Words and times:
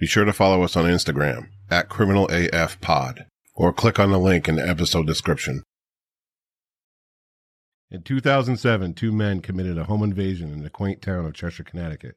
Be 0.00 0.06
sure 0.06 0.24
to 0.24 0.32
follow 0.32 0.62
us 0.62 0.76
on 0.76 0.86
Instagram 0.86 1.50
at 1.70 1.90
Criminal 1.90 2.26
AF 2.30 2.80
Pod 2.80 3.26
or 3.54 3.70
click 3.70 3.98
on 3.98 4.10
the 4.10 4.18
link 4.18 4.48
in 4.48 4.56
the 4.56 4.66
episode 4.66 5.06
description. 5.06 5.62
In 7.90 8.02
2007, 8.02 8.94
two 8.94 9.12
men 9.12 9.42
committed 9.42 9.76
a 9.76 9.84
home 9.84 10.02
invasion 10.02 10.54
in 10.54 10.62
the 10.62 10.70
quaint 10.70 11.02
town 11.02 11.26
of 11.26 11.34
Cheshire, 11.34 11.64
Connecticut. 11.64 12.16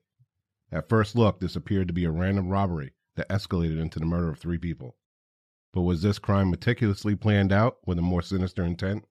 At 0.71 0.87
first 0.87 1.13
look, 1.13 1.41
this 1.41 1.57
appeared 1.57 1.89
to 1.89 1.93
be 1.93 2.05
a 2.05 2.09
random 2.11 2.47
robbery 2.47 2.93
that 3.17 3.27
escalated 3.27 3.81
into 3.81 3.99
the 3.99 4.05
murder 4.05 4.29
of 4.29 4.39
three 4.39 4.57
people. 4.57 4.95
But 5.73 5.81
was 5.81 6.03
this 6.03 6.19
crime 6.19 6.51
meticulously 6.51 7.17
planned 7.17 7.51
out 7.51 7.79
with 7.85 7.99
a 7.99 8.01
more 8.01 8.21
sinister 8.21 8.63
intent? 8.63 9.03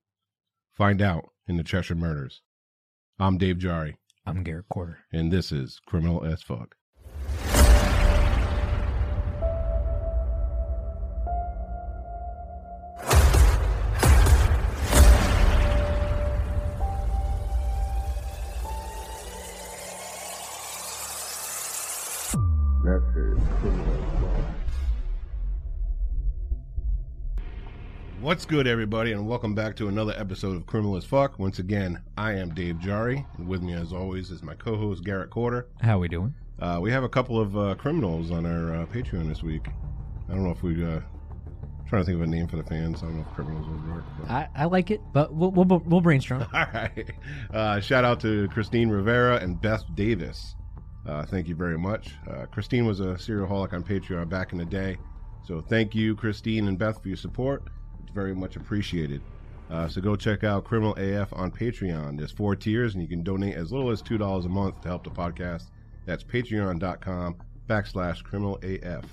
Find 0.71 1.03
out 1.03 1.29
in 1.47 1.59
the 1.59 1.63
Cheshire 1.63 1.95
Murders. 1.95 2.41
I'm 3.19 3.37
Dave 3.37 3.59
Jarry, 3.59 3.99
I'm 4.25 4.43
Garrett 4.43 4.71
Courter. 4.71 5.01
and 5.13 5.31
this 5.31 5.53
is 5.53 5.79
Criminal 5.85 6.25
as 6.25 6.43
Fuck. 6.43 6.77
What's 28.43 28.51
good, 28.51 28.67
everybody, 28.67 29.13
and 29.13 29.29
welcome 29.29 29.55
back 29.55 29.77
to 29.77 29.87
another 29.87 30.15
episode 30.17 30.57
of 30.57 30.67
Criminal 30.67 30.97
as 30.97 31.05
Fuck. 31.05 31.39
Once 31.39 31.61
again, 31.61 32.03
I 32.19 32.33
am 32.33 32.53
Dave 32.53 32.81
Jarry, 32.81 33.25
and 33.39 33.47
with 33.47 33.63
me, 33.63 33.73
as 33.73 33.93
always, 33.93 34.33
is 34.33 34.43
my 34.43 34.57
co-host 34.57 35.05
Garrett 35.05 35.31
Courter. 35.31 35.69
How 35.81 35.95
are 35.95 36.01
we 36.01 36.09
doing? 36.09 36.35
Uh, 36.59 36.81
we 36.83 36.91
have 36.91 37.05
a 37.05 37.09
couple 37.09 37.39
of 37.39 37.57
uh, 37.57 37.77
criminals 37.77 38.33
on 38.33 38.45
our 38.45 38.75
uh, 38.75 38.87
Patreon 38.87 39.29
this 39.29 39.45
week. 39.45 39.69
I 40.29 40.33
don't 40.33 40.43
know 40.43 40.51
if 40.51 40.65
we. 40.65 40.85
Uh, 40.85 40.99
trying 41.87 42.03
to 42.03 42.05
think 42.05 42.17
of 42.17 42.23
a 42.23 42.27
name 42.27 42.49
for 42.49 42.57
the 42.57 42.65
fans. 42.65 43.05
I 43.05 43.07
don't 43.07 43.19
know 43.19 43.27
if 43.31 43.33
criminals 43.33 43.65
would 43.69 43.95
work. 43.95 44.05
But... 44.19 44.29
I, 44.29 44.49
I 44.57 44.65
like 44.65 44.91
it, 44.91 45.01
but 45.13 45.33
we'll 45.33 45.53
we'll, 45.53 45.79
we'll 45.79 46.01
brainstorm. 46.01 46.43
All 46.53 46.67
right. 46.75 47.13
Uh, 47.55 47.79
shout 47.79 48.05
out 48.05 48.19
to 48.23 48.49
Christine 48.49 48.89
Rivera 48.89 49.37
and 49.37 49.61
Beth 49.61 49.85
Davis. 49.95 50.57
Uh, 51.07 51.25
thank 51.25 51.47
you 51.47 51.55
very 51.55 51.79
much. 51.79 52.17
Uh, 52.29 52.47
Christine 52.47 52.87
was 52.87 52.99
a 52.99 53.17
serial 53.17 53.47
holic 53.47 53.73
on 53.73 53.85
Patreon 53.85 54.29
back 54.29 54.51
in 54.51 54.59
the 54.59 54.65
day. 54.65 54.99
So 55.47 55.61
thank 55.61 55.95
you, 55.95 56.17
Christine 56.17 56.67
and 56.67 56.77
Beth, 56.77 57.01
for 57.01 57.07
your 57.07 57.17
support. 57.17 57.69
Very 58.15 58.35
much 58.35 58.57
appreciated. 58.57 59.21
Uh, 59.71 59.89
so 59.89 60.01
go 60.01 60.17
check 60.17 60.45
out 60.45 60.65
Criminal 60.65 60.95
AF 60.97 61.33
on 61.33 61.51
Patreon. 61.51 62.19
There's 62.19 62.31
four 62.31 62.55
tiers, 62.55 62.95
and 62.95 63.03
you 63.03 63.09
can 63.09 63.23
donate 63.23 63.57
as 63.57 63.73
little 63.73 63.91
as 63.91 64.03
$2 64.03 64.45
a 64.45 64.49
month 64.49 64.83
to 64.83 64.89
help 64.89 65.05
the 65.05 65.11
podcast. 65.11 65.71
That's 66.05 66.23
patreon.com 66.23 67.37
backslash 67.69 68.23
criminal 68.23 68.59
AF. 68.63 69.05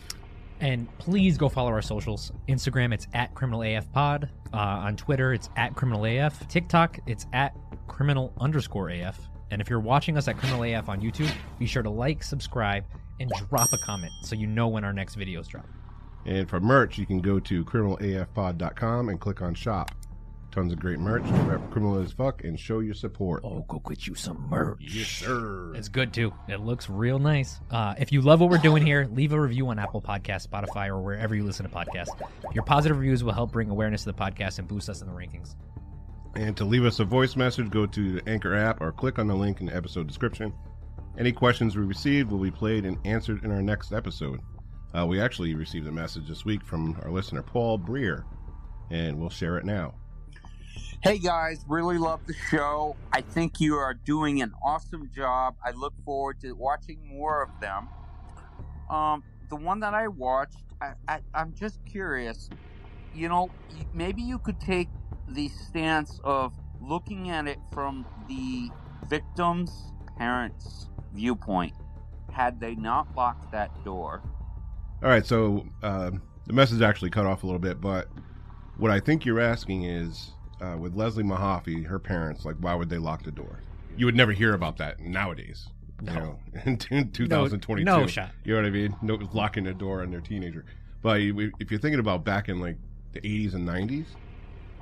And 0.60 0.88
please 0.98 1.38
go 1.38 1.48
follow 1.48 1.70
our 1.70 1.82
socials. 1.82 2.34
Instagram, 2.50 2.94
it's 2.94 3.08
at 3.14 3.34
Criminal 3.34 3.62
AF 3.64 3.90
Pod. 3.94 4.30
Uh, 4.54 4.58
on 4.58 4.98
Twitter, 4.98 5.34
it's 5.34 5.50
at 5.56 5.76
Criminal 5.76 6.04
AF. 6.06 6.46
TikTok, 6.50 7.00
it's 7.08 7.26
at 7.32 7.56
Criminal 7.88 8.34
underscore 8.42 8.90
AF. 8.90 9.18
And 9.52 9.62
if 9.62 9.70
you're 9.70 9.80
watching 9.80 10.18
us 10.18 10.28
at 10.28 10.38
Criminal 10.38 10.64
AF 10.64 10.90
on 10.90 11.02
YouTube, 11.02 11.32
be 11.58 11.66
sure 11.66 11.84
to 11.84 11.90
like, 11.90 12.22
subscribe, 12.22 12.84
and 13.20 13.32
drop 13.50 13.72
a 13.72 13.78
comment 13.78 14.12
so 14.24 14.36
you 14.36 14.48
know 14.48 14.68
when 14.68 14.84
our 14.84 14.94
next 14.94 15.18
videos 15.18 15.48
drop. 15.48 15.66
And 16.26 16.50
for 16.50 16.60
merch, 16.60 16.98
you 16.98 17.06
can 17.06 17.20
go 17.20 17.40
to 17.40 17.64
criminalafpod.com 17.66 19.10
and 19.10 19.20
click 19.20 19.42
on 19.42 19.54
shop. 19.54 19.92
Tons 20.52 20.74
of 20.74 20.80
great 20.80 20.98
merch 21.00 21.22
rep 21.48 21.70
criminal 21.70 22.00
as 22.00 22.12
fuck 22.12 22.44
and 22.44 22.60
show 22.60 22.80
your 22.80 22.96
support. 22.96 23.44
Oh, 23.44 23.64
go 23.68 23.80
get 23.88 24.08
you 24.08 24.16
some 24.16 24.50
merch. 24.50 24.80
Yes, 24.82 25.08
sir. 25.08 25.74
It's 25.76 25.90
good 25.90 26.12
too. 26.12 26.34
It 26.48 26.60
looks 26.60 26.90
real 26.90 27.20
nice. 27.20 27.60
Uh, 27.70 27.94
if 28.00 28.12
you 28.12 28.22
love 28.22 28.42
what 28.42 28.50
we're 28.50 28.58
doing 28.58 28.84
here, 28.84 29.08
leave 29.12 29.32
a 29.32 29.40
review 29.40 29.68
on 29.68 29.78
Apple 29.78 30.02
Podcasts, 30.02 30.48
Spotify, 30.48 30.88
or 30.88 31.00
wherever 31.02 31.36
you 31.36 31.44
listen 31.44 31.70
to 31.70 31.76
podcasts. 31.76 32.10
Your 32.54 32.64
positive 32.64 32.98
reviews 32.98 33.24
will 33.24 33.34
help 33.34 33.52
bring 33.52 33.70
awareness 33.70 34.04
to 34.06 34.12
the 34.12 34.18
podcast 34.18 34.58
and 34.58 34.68
boost 34.68 34.90
us 34.90 35.02
in 35.02 35.08
the 35.08 35.14
rankings. 35.14 35.54
And 36.36 36.58
to 36.58 36.66
leave 36.66 36.84
us 36.84 37.00
a 37.00 37.06
voice 37.06 37.36
message, 37.36 37.70
go 37.70 37.86
to 37.86 38.14
the 38.14 38.30
Anchor 38.30 38.56
app 38.56 38.82
or 38.82 38.92
click 38.92 39.20
on 39.20 39.28
the 39.28 39.36
link 39.36 39.60
in 39.60 39.68
the 39.68 39.76
episode 39.76 40.08
description. 40.08 40.52
Any 41.18 41.32
questions 41.32 41.76
we 41.76 41.84
received 41.84 42.32
will 42.32 42.40
be 42.40 42.52
played 42.52 42.86
and 42.86 42.98
answered 43.06 43.44
in 43.44 43.52
our 43.52 43.62
next 43.62 43.92
episode. 43.92 44.40
Uh, 44.98 45.06
we 45.06 45.22
actually 45.22 45.54
received 45.54 45.88
a 45.88 45.92
message 45.92 46.28
this 46.28 46.46
week 46.46 46.64
from 46.64 47.00
our 47.04 47.12
listener, 47.12 47.44
Paul 47.44 47.78
Breer, 47.78 48.24
and 48.90 49.20
we'll 49.20 49.30
share 49.30 49.58
it 49.58 49.66
now. 49.66 49.94
Hey 51.04 51.20
guys, 51.20 51.64
really 51.68 51.98
love 51.98 52.26
the 52.26 52.34
show. 52.50 52.96
I 53.14 53.22
think 53.22 53.62
you 53.62 53.76
are 53.76 53.94
doing 53.94 54.42
an 54.42 54.52
awesome 54.64 55.10
job. 55.16 55.56
I 55.64 55.72
look 55.72 55.94
forward 56.04 56.42
to 56.42 56.54
watching 56.54 57.00
more 57.08 57.44
of 57.44 57.50
them. 57.62 57.88
Um, 58.90 59.24
the 59.50 59.56
one 59.56 59.80
that 59.82 59.94
I 59.94 60.08
watched, 60.08 60.64
I, 60.82 60.94
I, 61.08 61.20
I'm 61.34 61.54
just 61.54 61.80
curious. 61.86 62.50
You 63.14 63.30
know, 63.30 63.52
maybe 63.94 64.24
you 64.24 64.40
could 64.40 64.60
take 64.60 64.90
the 65.28 65.50
stance 65.50 66.20
of 66.24 66.54
looking 66.82 67.30
at 67.30 67.48
it 67.48 67.60
from 67.72 68.06
the 68.28 68.70
victim's 69.08 69.94
parents' 70.18 70.90
viewpoint. 71.14 71.74
Had 72.32 72.60
they 72.60 72.76
not 72.76 73.16
locked 73.16 73.52
that 73.52 73.84
door, 73.86 74.22
All 75.02 75.10
right, 75.10 75.26
so 75.26 75.66
uh, 75.82 76.12
the 76.46 76.54
message 76.54 76.82
actually 76.82 77.10
cut 77.10 77.26
off 77.26 77.44
a 77.44 77.46
little 77.46 77.60
bit, 77.60 77.80
but 77.80 78.08
what 78.78 78.92
I 78.92 79.00
think 79.00 79.26
you're 79.26 79.40
asking 79.40 79.84
is 79.84 80.32
uh, 80.62 80.76
with 80.78 80.94
Leslie 80.94 81.24
Mahaffey, 81.24 81.86
her 81.86 82.00
parents, 82.00 82.44
like, 82.46 82.56
why 82.60 82.76
would 82.76 82.90
they 82.90 82.98
lock 82.98 83.24
the 83.24 83.32
door? 83.32 83.60
You 83.96 84.06
would 84.06 84.16
never 84.16 84.34
hear 84.34 84.54
about 84.54 84.78
that 84.78 85.00
nowadays. 85.00 85.68
You 86.02 86.08
No. 86.08 86.14
know, 86.16 86.40
in 86.66 86.78
2022. 87.12 87.84
no 87.86 88.08
shot. 88.08 88.32
You 88.44 88.56
know 88.56 88.62
what 88.62 88.68
I 88.68 88.72
mean? 88.72 88.96
No, 89.02 89.16
locking 89.34 89.64
the 89.66 89.74
door 89.74 90.02
on 90.02 90.12
their 90.12 90.22
teenager. 90.22 90.66
But 91.02 91.22
if 91.22 91.72
you're 91.72 91.80
thinking 91.80 92.00
about 92.00 92.26
back 92.26 92.50
in 92.50 92.60
like 92.60 92.78
the 93.14 93.22
80s 93.22 93.54
and 93.54 93.68
90s, 93.68 94.08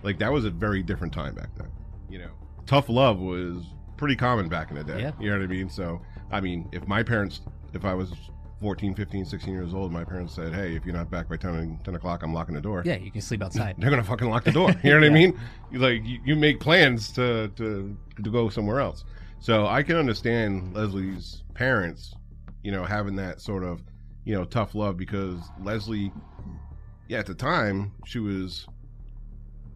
like 0.03 0.17
that 0.19 0.31
was 0.31 0.45
a 0.45 0.49
very 0.49 0.81
different 0.83 1.13
time 1.13 1.35
back 1.35 1.49
then. 1.57 1.69
You 2.09 2.19
know, 2.19 2.31
tough 2.65 2.89
love 2.89 3.19
was 3.19 3.63
pretty 3.97 4.15
common 4.15 4.47
back 4.49 4.69
in 4.71 4.77
the 4.77 4.83
day. 4.83 5.01
Yeah. 5.01 5.11
You 5.19 5.29
know 5.31 5.37
what 5.37 5.43
I 5.43 5.47
mean? 5.47 5.69
So, 5.69 6.01
I 6.31 6.39
mean, 6.41 6.69
if 6.71 6.87
my 6.87 7.03
parents, 7.03 7.41
if 7.73 7.83
I 7.85 7.93
was 7.93 8.11
14, 8.61 8.95
15, 8.95 9.25
16 9.25 9.53
years 9.53 9.73
old, 9.73 9.91
my 9.91 10.03
parents 10.03 10.33
said, 10.33 10.53
hey, 10.53 10.75
if 10.75 10.85
you're 10.85 10.95
not 10.95 11.11
back 11.11 11.29
by 11.29 11.37
10, 11.37 11.79
10 11.83 11.95
o'clock, 11.95 12.23
I'm 12.23 12.33
locking 12.33 12.55
the 12.55 12.61
door. 12.61 12.81
Yeah, 12.85 12.95
you 12.95 13.11
can 13.11 13.21
sleep 13.21 13.41
outside. 13.43 13.75
They're 13.77 13.89
gonna 13.89 14.03
fucking 14.03 14.29
lock 14.29 14.43
the 14.43 14.51
door. 14.51 14.73
You 14.83 14.91
know 14.91 14.99
what 14.99 15.05
I 15.05 15.09
mean? 15.13 15.39
You, 15.71 15.79
like 15.79 16.03
you, 16.03 16.19
you 16.25 16.35
make 16.35 16.59
plans 16.59 17.11
to, 17.13 17.49
to 17.49 17.95
to 18.23 18.31
go 18.31 18.49
somewhere 18.49 18.79
else. 18.79 19.03
So 19.39 19.67
I 19.67 19.83
can 19.83 19.95
understand 19.95 20.73
Leslie's 20.73 21.43
parents, 21.53 22.15
you 22.63 22.71
know, 22.71 22.83
having 22.83 23.15
that 23.17 23.39
sort 23.41 23.63
of, 23.63 23.83
you 24.25 24.33
know, 24.33 24.45
tough 24.45 24.73
love 24.73 24.97
because 24.97 25.39
Leslie, 25.61 26.11
yeah, 27.07 27.19
at 27.19 27.27
the 27.27 27.35
time 27.35 27.91
she 28.05 28.19
was, 28.19 28.67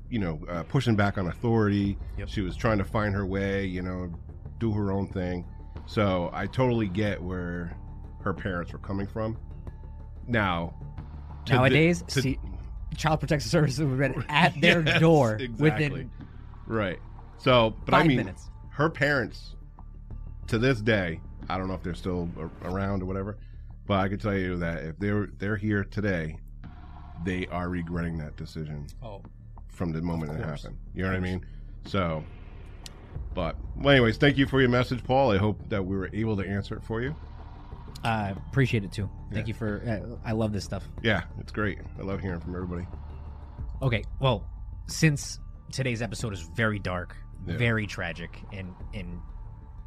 you 0.09 0.19
know, 0.19 0.39
uh, 0.49 0.63
pushing 0.63 0.95
back 0.95 1.17
on 1.17 1.27
authority. 1.27 1.97
Yep. 2.17 2.29
She 2.29 2.41
was 2.41 2.55
trying 2.55 2.79
to 2.79 2.83
find 2.83 3.13
her 3.13 3.25
way, 3.25 3.65
you 3.65 3.83
know, 3.83 4.11
do 4.59 4.71
her 4.73 4.91
own 4.91 5.07
thing. 5.09 5.45
So 5.85 6.29
I 6.33 6.47
totally 6.47 6.87
get 6.87 7.21
where 7.21 7.77
her 8.23 8.33
parents 8.33 8.71
were 8.73 8.79
coming 8.79 9.07
from. 9.07 9.37
Now, 10.27 10.73
to 11.45 11.51
the- 11.53 11.57
Nowadays, 11.57 12.03
to- 12.07 12.21
see, 12.21 12.39
Child 12.95 13.19
Protective 13.21 13.49
Services 13.49 13.79
would 13.79 13.99
have 13.99 14.13
been 14.15 14.25
at 14.29 14.59
their 14.61 14.81
Yes, 14.85 14.99
door 14.99 15.35
exactly. 15.35 15.57
within 15.71 16.11
Right. 16.67 16.99
So, 17.37 17.75
but 17.85 17.91
five 17.91 18.05
I 18.05 18.07
mean, 18.07 18.17
minutes. 18.17 18.49
her 18.69 18.89
parents, 18.89 19.55
to 20.47 20.57
this 20.59 20.81
day, 20.81 21.19
I 21.49 21.57
don't 21.57 21.67
know 21.67 21.73
if 21.73 21.81
they're 21.83 21.93
still 21.95 22.29
around 22.63 23.01
or 23.01 23.05
whatever, 23.05 23.37
but 23.87 23.95
I 23.99 24.07
can 24.09 24.19
tell 24.19 24.37
you 24.37 24.57
that 24.57 24.83
if 24.83 24.99
they're 24.99 25.27
they're 25.39 25.55
here 25.57 25.83
today, 25.83 26.37
they 27.25 27.47
are 27.47 27.67
regretting 27.69 28.17
that 28.19 28.35
decision 28.37 28.85
Oh, 29.01 29.21
from 29.69 29.91
the 29.91 30.01
moment 30.01 30.31
it 30.39 30.43
happened. 30.45 30.77
You 30.93 31.03
know 31.03 31.09
what 31.09 31.17
I 31.17 31.19
mean? 31.21 31.43
So, 31.85 32.23
but 33.33 33.55
well, 33.75 33.89
anyways, 33.95 34.17
thank 34.17 34.37
you 34.37 34.45
for 34.45 34.59
your 34.61 34.69
message, 34.69 35.03
Paul. 35.03 35.31
I 35.31 35.37
hope 35.37 35.57
that 35.69 35.83
we 35.83 35.95
were 35.97 36.09
able 36.13 36.37
to 36.37 36.47
answer 36.47 36.75
it 36.75 36.83
for 36.83 37.01
you. 37.01 37.15
I 38.03 38.29
appreciate 38.49 38.83
it 38.83 38.91
too. 38.91 39.09
Thank 39.31 39.47
Yeah. 39.47 39.49
you 39.49 39.53
for. 39.53 40.17
Uh, 40.23 40.27
I 40.27 40.31
love 40.33 40.53
this 40.53 40.63
stuff. 40.65 40.83
Yeah, 41.03 41.23
it's 41.39 41.51
great. 41.51 41.79
I 41.99 42.01
love 42.03 42.19
hearing 42.21 42.39
from 42.39 42.55
everybody. 42.55 42.87
Okay, 43.81 44.03
well, 44.19 44.45
since 44.87 45.39
today's 45.71 46.01
episode 46.01 46.33
is 46.33 46.41
very 46.55 46.79
dark, 46.79 47.15
Yeah. 47.45 47.57
very 47.57 47.87
tragic, 47.87 48.41
and 48.51 48.73
and 48.93 49.19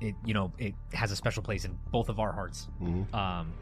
it 0.01 0.15
you 0.25 0.35
know 0.35 0.53
it 0.59 0.75
has 0.93 1.11
a 1.13 1.17
special 1.17 1.43
place 1.43 1.65
in 1.65 1.79
both 1.91 2.09
of 2.09 2.19
our 2.21 2.33
hearts. 2.33 2.69
hmm 2.79 3.03
Um, 3.15 3.53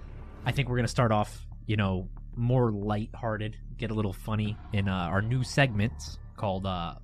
I 0.44 0.52
think 0.52 0.69
we're 0.69 0.76
gonna 0.76 0.88
start 0.88 1.12
off, 1.12 1.46
you 1.66 1.76
know, 1.76 2.08
more 2.37 2.72
lighthearted, 2.72 3.56
get 3.78 3.90
a 3.90 3.94
little 3.94 4.12
funny 4.12 4.56
in 4.72 4.88
uh, 4.88 4.93
our 4.94 5.22
new 5.22 5.44
segment 5.44 5.93
called 6.37 6.66
uh, 6.66 6.94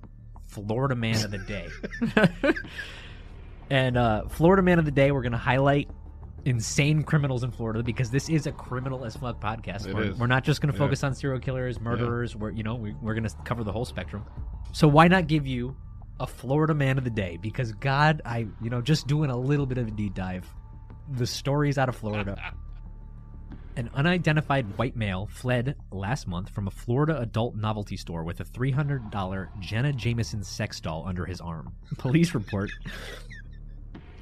Florida 0.47 0.95
Man 0.95 1.23
of 1.23 1.31
the 1.31 1.37
Day. 1.37 1.67
and 3.69 3.97
uh, 3.97 4.27
Florida 4.29 4.61
Man 4.63 4.79
of 4.79 4.85
the 4.85 4.91
Day, 4.91 5.11
we're 5.11 5.21
gonna 5.21 5.37
highlight 5.37 5.89
insane 6.45 7.03
criminals 7.03 7.43
in 7.43 7.51
Florida 7.51 7.83
because 7.83 8.09
this 8.11 8.29
is 8.29 8.47
a 8.47 8.51
criminal 8.51 9.05
as 9.05 9.15
fuck 9.15 9.39
podcast. 9.41 9.91
We're, 9.93 10.13
we're 10.15 10.27
not 10.27 10.43
just 10.43 10.61
gonna 10.61 10.73
Yeah. 10.73 10.79
focus 10.79 11.03
on 11.03 11.13
serial 11.15 11.39
killers, 11.39 11.79
murderers. 11.79 12.35
We're 12.35 12.51
you 12.51 12.63
know 12.63 12.75
we, 12.75 12.93
we're 13.01 13.13
gonna 13.15 13.29
cover 13.43 13.63
the 13.63 13.71
whole 13.71 13.85
spectrum. 13.85 14.25
So 14.71 14.87
why 14.87 15.07
not 15.07 15.27
give 15.27 15.45
you 15.47 15.75
a 16.19 16.27
Florida 16.27 16.73
Man 16.73 16.97
of 16.97 17.03
the 17.03 17.09
Day? 17.09 17.37
Because 17.41 17.71
God, 17.73 18.21
I 18.25 18.47
you 18.61 18.69
know 18.69 18.81
just 18.81 19.07
doing 19.07 19.29
a 19.29 19.37
little 19.37 19.65
bit 19.65 19.77
of 19.77 19.87
a 19.87 19.91
deep 19.91 20.13
dive, 20.15 20.45
the 21.11 21.27
stories 21.27 21.77
out 21.77 21.89
of 21.89 21.95
Florida 21.95 22.35
An 23.77 23.89
unidentified 23.93 24.77
white 24.77 24.97
male 24.97 25.29
fled 25.31 25.75
last 25.89 26.27
month 26.27 26.49
from 26.49 26.67
a 26.67 26.71
Florida 26.71 27.17
adult 27.21 27.55
novelty 27.55 27.95
store 27.95 28.25
with 28.25 28.41
a 28.41 28.43
$300 28.43 29.47
Jenna 29.61 29.93
Jameson 29.93 30.43
sex 30.43 30.81
doll 30.81 31.05
under 31.07 31.23
his 31.25 31.39
arm. 31.39 31.71
Police 31.97 32.33
report 32.33 32.71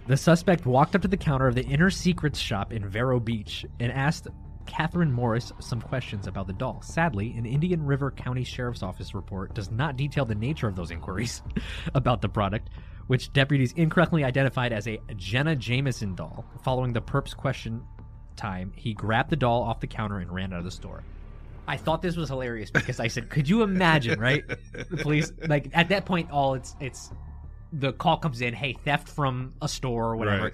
the 0.08 0.18
suspect 0.18 0.66
walked 0.66 0.96
up 0.96 1.02
to 1.02 1.08
the 1.08 1.18
counter 1.18 1.48
of 1.48 1.56
the 1.56 1.66
Inner 1.66 1.90
Secrets 1.90 2.40
shop 2.40 2.72
in 2.72 2.88
Vero 2.88 3.20
Beach 3.20 3.66
and 3.80 3.92
asked 3.92 4.28
Catherine 4.66 5.12
Morris 5.12 5.52
some 5.60 5.82
questions 5.82 6.28
about 6.28 6.48
the 6.48 6.54
doll. 6.54 6.82
Sadly, 6.82 7.34
an 7.38 7.46
Indian 7.46 7.86
River 7.86 8.12
County 8.12 8.44
Sheriff's 8.44 8.84
Office 8.84 9.14
report 9.14 9.54
does 9.54 9.70
not 9.70 9.98
detail 9.98 10.26
the 10.26 10.36
nature 10.36 10.68
of 10.68 10.76
those 10.76 10.92
inquiries 10.92 11.42
about 11.94 12.22
the 12.22 12.30
product, 12.30 12.70
which 13.08 13.34
deputies 13.34 13.74
incorrectly 13.74 14.24
identified 14.24 14.72
as 14.72 14.88
a 14.88 15.00
Jenna 15.16 15.56
Jameson 15.56 16.16
doll. 16.16 16.46
Following 16.64 16.94
the 16.94 17.02
perp's 17.02 17.34
question 17.34 17.84
time, 18.36 18.72
he 18.76 18.94
grabbed 18.94 19.30
the 19.30 19.36
doll 19.36 19.64
off 19.64 19.80
the 19.80 19.88
counter 19.88 20.20
and 20.20 20.32
ran 20.32 20.54
out 20.54 20.60
of 20.60 20.66
the 20.66 20.72
store. 20.72 21.04
I 21.68 21.76
thought 21.76 22.02
this 22.02 22.16
was 22.16 22.30
hilarious 22.30 22.72
because 22.72 23.02
I 23.02 23.08
said, 23.08 23.30
"Could 23.30 23.50
you 23.50 23.62
imagine?" 23.62 24.20
Right? 24.20 24.46
The 24.90 24.98
police, 24.98 25.34
like 25.48 25.70
at 25.74 25.90
that 25.90 26.06
point, 26.06 26.32
all 26.32 26.54
it's 26.54 26.76
it's 26.80 27.12
the 27.74 27.94
call 27.94 28.18
comes 28.18 28.42
in, 28.42 28.54
"Hey, 28.54 28.74
theft 28.74 29.08
from 29.08 29.54
a 29.62 29.68
store 29.68 30.12
or 30.12 30.16
whatever." 30.16 30.54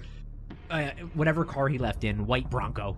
Uh, 0.70 0.90
whatever 1.14 1.44
car 1.44 1.68
he 1.68 1.78
left 1.78 2.04
in, 2.04 2.26
white 2.26 2.48
Bronco. 2.50 2.96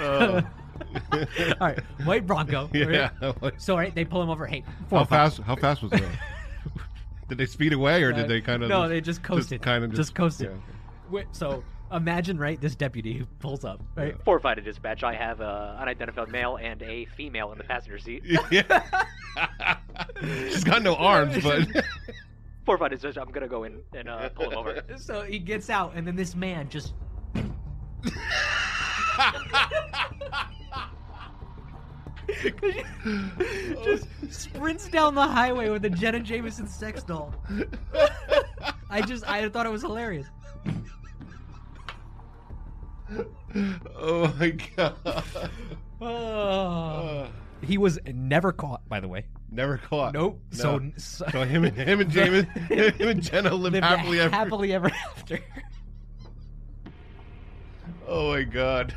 Oh. 0.00 0.42
All 1.12 1.22
right, 1.60 1.80
white 2.04 2.26
Bronco. 2.26 2.70
yeah. 2.74 3.10
So 3.58 3.74
all 3.74 3.78
right, 3.78 3.94
they 3.94 4.04
pull 4.04 4.22
him 4.22 4.30
over. 4.30 4.46
Hey, 4.46 4.64
four 4.88 5.00
How 5.00 5.04
fast? 5.04 5.38
How 5.40 5.56
fast 5.56 5.82
was 5.82 5.92
it? 5.92 6.02
did 7.28 7.38
they 7.38 7.46
speed 7.46 7.72
away, 7.72 8.02
or 8.02 8.12
did 8.12 8.28
they 8.28 8.40
kind 8.40 8.62
of? 8.62 8.68
No, 8.68 8.88
they 8.88 9.00
just 9.00 9.22
coasted. 9.22 9.60
kind 9.60 9.84
of 9.84 9.92
just, 9.92 10.14
coasted. 10.14 10.50
yeah. 10.50 10.74
Wait, 11.10 11.26
so 11.32 11.62
imagine, 11.92 12.38
right? 12.38 12.60
This 12.60 12.74
deputy 12.74 13.14
who 13.14 13.26
pulls 13.38 13.64
up, 13.64 13.82
right? 13.94 14.16
Four 14.24 14.40
five 14.40 14.56
to 14.56 14.62
dispatch. 14.62 15.02
I 15.02 15.14
have 15.14 15.40
a 15.40 15.76
unidentified 15.80 16.28
male 16.30 16.56
and 16.56 16.82
a 16.82 17.06
female 17.16 17.52
in 17.52 17.58
the 17.58 17.64
passenger 17.64 17.98
seat. 17.98 18.22
Yeah. 18.50 18.82
She's 20.22 20.64
got 20.64 20.82
no 20.82 20.94
arms, 20.96 21.42
but 21.42 21.66
Four 22.64 22.78
five 22.78 22.90
to 22.90 22.96
dispatch. 22.96 23.16
I'm 23.18 23.32
gonna 23.32 23.48
go 23.48 23.64
in 23.64 23.80
and 23.94 24.08
uh, 24.08 24.28
pull 24.30 24.50
him 24.50 24.58
over. 24.58 24.82
So 24.98 25.22
he 25.22 25.38
gets 25.38 25.70
out, 25.70 25.92
and 25.94 26.06
then 26.06 26.16
this 26.16 26.34
man 26.34 26.68
just 26.68 26.94
just 33.84 34.06
sprints 34.30 34.88
down 34.88 35.14
the 35.14 35.22
highway 35.26 35.70
with 35.70 35.84
a 35.84 35.90
Jenna 35.90 36.20
Jameson 36.20 36.66
sex 36.66 37.02
doll. 37.02 37.34
I 38.90 39.02
just, 39.02 39.28
I 39.28 39.48
thought 39.48 39.66
it 39.66 39.72
was 39.72 39.82
hilarious. 39.82 40.26
Oh 43.54 44.34
my 44.38 44.50
god. 44.76 44.96
Oh. 46.00 47.28
He 47.60 47.76
was 47.76 47.98
never 48.06 48.52
caught, 48.52 48.88
by 48.88 49.00
the 49.00 49.08
way. 49.08 49.26
Never 49.50 49.78
caught. 49.78 50.14
Nope. 50.14 50.40
No. 50.52 50.56
So, 50.56 50.80
so 50.96 51.26
So 51.32 51.44
him 51.44 51.64
and 51.64 51.76
him 51.76 52.00
and 52.00 52.08
James, 52.08 52.46
him 52.68 53.08
and 53.08 53.20
Jenna 53.20 53.52
live 53.52 53.72
lived 53.72 53.84
happily 53.84 54.20
ever. 54.20 54.32
happily 54.32 54.72
ever 54.72 54.90
after. 54.90 55.40
Oh 58.06 58.30
my 58.32 58.44
god. 58.44 58.94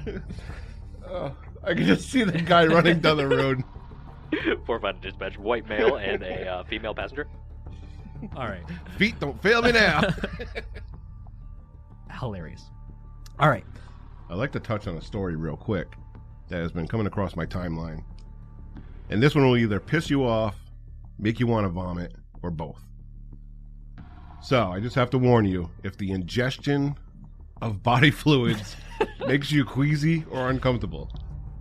Oh, 1.08 1.36
I 1.64 1.74
can 1.74 1.86
just 1.86 2.10
see 2.12 2.24
the 2.24 2.40
guy 2.40 2.68
running 2.68 3.00
down 3.00 3.18
the 3.18 3.28
road. 3.28 3.64
Four 4.68 4.80
five 4.80 5.02
dispatch. 5.02 5.40
White 5.40 5.68
male 5.68 5.96
and 5.96 6.22
a 6.22 6.48
uh, 6.48 6.64
female 6.66 6.94
passenger. 6.94 7.28
All 8.36 8.46
right. 8.46 8.64
Feet 8.98 9.20
don't 9.20 9.42
fail 9.42 9.64
me 9.64 9.72
now. 9.72 10.04
Hilarious. 12.20 12.70
All 13.40 13.50
right. 13.50 13.66
I'd 14.32 14.38
like 14.38 14.54
to 14.54 14.62
touch 14.62 14.88
on 14.88 14.96
a 14.96 15.02
story 15.02 15.36
real 15.36 15.58
quick 15.58 15.98
that 16.48 16.62
has 16.62 16.72
been 16.72 16.88
coming 16.88 17.06
across 17.06 17.36
my 17.36 17.46
timeline. 17.46 18.02
And 19.10 19.22
this 19.22 19.36
one 19.36 19.46
will 19.46 19.58
either 19.58 19.82
piss 19.82 20.10
you 20.10 20.26
off, 20.26 20.56
make 21.20 21.38
you 21.42 21.48
want 21.48 21.66
to 21.66 21.70
vomit, 21.70 22.16
or 22.42 22.50
both. 22.50 22.82
So 24.42 24.72
I 24.72 24.80
just 24.80 24.96
have 24.96 25.10
to 25.10 25.18
warn 25.18 25.44
you 25.44 25.70
if 25.84 25.98
the 25.98 26.12
ingestion 26.12 26.96
of 27.62 27.84
body 27.84 28.10
fluids 28.12 28.78
makes 29.28 29.52
you 29.52 29.66
queasy 29.66 30.24
or 30.32 30.50
uncomfortable, 30.50 31.12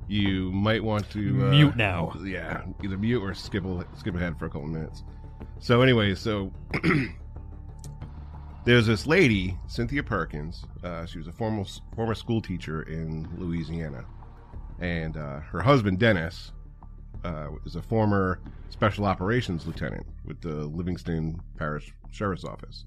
you 0.07 0.53
might 0.53 0.85
want 0.85 1.11
to 1.11 1.47
uh, 1.47 1.51
Mute 1.51 1.77
now. 1.77 2.15
Yeah, 2.25 2.63
either 2.85 2.97
mute 2.97 3.21
or 3.21 3.35
skip 3.35 3.65
a, 3.65 3.85
skip 3.99 4.15
ahead 4.15 4.39
for 4.39 4.47
a 4.47 4.49
couple 4.49 4.69
minutes. 4.69 5.03
So 5.59 5.83
anyway, 5.83 6.15
so 6.15 6.53
there's 8.71 8.87
this 8.87 9.05
lady, 9.05 9.59
Cynthia 9.67 10.01
Perkins. 10.01 10.65
Uh, 10.85 11.05
she 11.05 11.19
was 11.19 11.27
a 11.27 11.33
former 11.33 11.65
former 11.97 12.15
school 12.15 12.41
teacher 12.41 12.83
in 12.83 13.29
Louisiana, 13.37 14.05
and 14.79 15.17
uh, 15.17 15.41
her 15.41 15.61
husband 15.61 15.99
Dennis 15.99 16.53
uh, 17.25 17.49
is 17.67 17.75
a 17.75 17.83
former 17.83 18.39
special 18.69 19.07
operations 19.07 19.67
lieutenant 19.67 20.07
with 20.25 20.41
the 20.41 20.67
Livingston 20.67 21.41
Parish 21.59 21.93
Sheriff's 22.13 22.45
Office. 22.45 22.85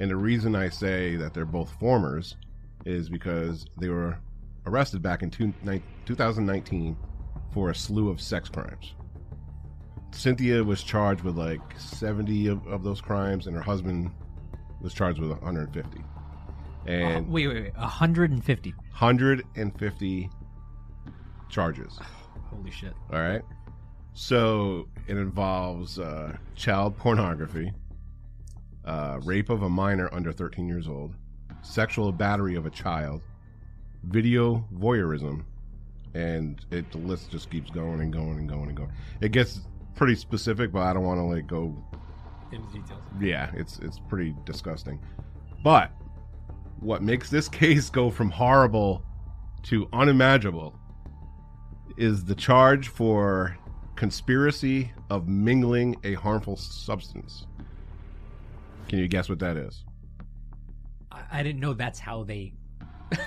And 0.00 0.10
the 0.10 0.16
reason 0.16 0.56
I 0.56 0.68
say 0.68 1.14
that 1.14 1.34
they're 1.34 1.46
both 1.46 1.70
formers 1.78 2.34
is 2.84 3.08
because 3.08 3.64
they 3.78 3.90
were 3.90 4.18
arrested 4.66 5.02
back 5.02 5.22
in 5.22 5.30
two, 5.30 5.54
ni- 5.62 5.84
2019 6.04 6.96
for 7.52 7.70
a 7.70 7.74
slew 7.76 8.08
of 8.08 8.20
sex 8.20 8.48
crimes. 8.48 8.94
Cynthia 10.10 10.64
was 10.64 10.82
charged 10.82 11.22
with 11.22 11.36
like 11.36 11.60
70 11.78 12.48
of, 12.48 12.66
of 12.66 12.82
those 12.82 13.00
crimes, 13.00 13.46
and 13.46 13.54
her 13.54 13.62
husband 13.62 14.10
was 14.82 14.92
charged 14.94 15.20
with 15.20 15.30
150. 15.30 16.00
And 16.86 17.26
Uh, 17.26 17.30
wait, 17.30 17.46
wait, 17.48 17.62
wait. 17.64 17.76
150. 17.76 18.70
150 18.70 20.30
charges. 21.48 21.98
Holy 22.50 22.70
shit. 22.70 22.92
All 23.12 23.20
right. 23.20 23.42
So 24.14 24.88
it 25.06 25.16
involves 25.16 25.98
uh, 25.98 26.36
child 26.54 26.96
pornography, 26.98 27.72
uh, 28.84 29.20
rape 29.24 29.48
of 29.48 29.62
a 29.62 29.68
minor 29.70 30.12
under 30.12 30.32
13 30.32 30.68
years 30.68 30.86
old, 30.88 31.14
sexual 31.62 32.12
battery 32.12 32.54
of 32.56 32.66
a 32.66 32.70
child, 32.70 33.22
video 34.04 34.66
voyeurism, 34.74 35.44
and 36.14 36.64
it 36.70 36.90
the 36.92 36.98
list 36.98 37.30
just 37.30 37.48
keeps 37.50 37.70
going 37.70 38.00
and 38.00 38.12
going 38.12 38.38
and 38.38 38.48
going 38.48 38.68
and 38.68 38.76
going. 38.76 38.92
It 39.22 39.32
gets 39.32 39.60
pretty 39.94 40.16
specific, 40.16 40.72
but 40.72 40.80
I 40.82 40.92
don't 40.92 41.04
want 41.04 41.18
to 41.18 41.24
like 41.24 41.46
go. 41.46 41.74
Into 42.52 42.68
details. 42.72 43.00
Yeah, 43.20 43.50
it's 43.54 43.78
it's 43.80 43.98
pretty 43.98 44.34
disgusting. 44.44 45.00
But 45.64 45.90
what 46.80 47.02
makes 47.02 47.30
this 47.30 47.48
case 47.62 47.88
go 47.90 48.10
from 48.10 48.30
horrible 48.30 49.04
to 49.64 49.88
unimaginable 49.92 50.78
is 51.96 52.24
the 52.24 52.34
charge 52.34 52.88
for 52.88 53.56
conspiracy 53.96 54.90
of 55.10 55.28
mingling 55.28 55.96
a 56.04 56.14
harmful 56.14 56.56
substance. 56.56 57.46
Can 58.88 58.98
you 58.98 59.08
guess 59.08 59.28
what 59.28 59.38
that 59.38 59.56
is? 59.56 59.84
I, 61.10 61.22
I 61.30 61.42
didn't 61.42 61.60
know 61.60 61.74
that's 61.74 61.98
how 61.98 62.24
they. 62.24 62.52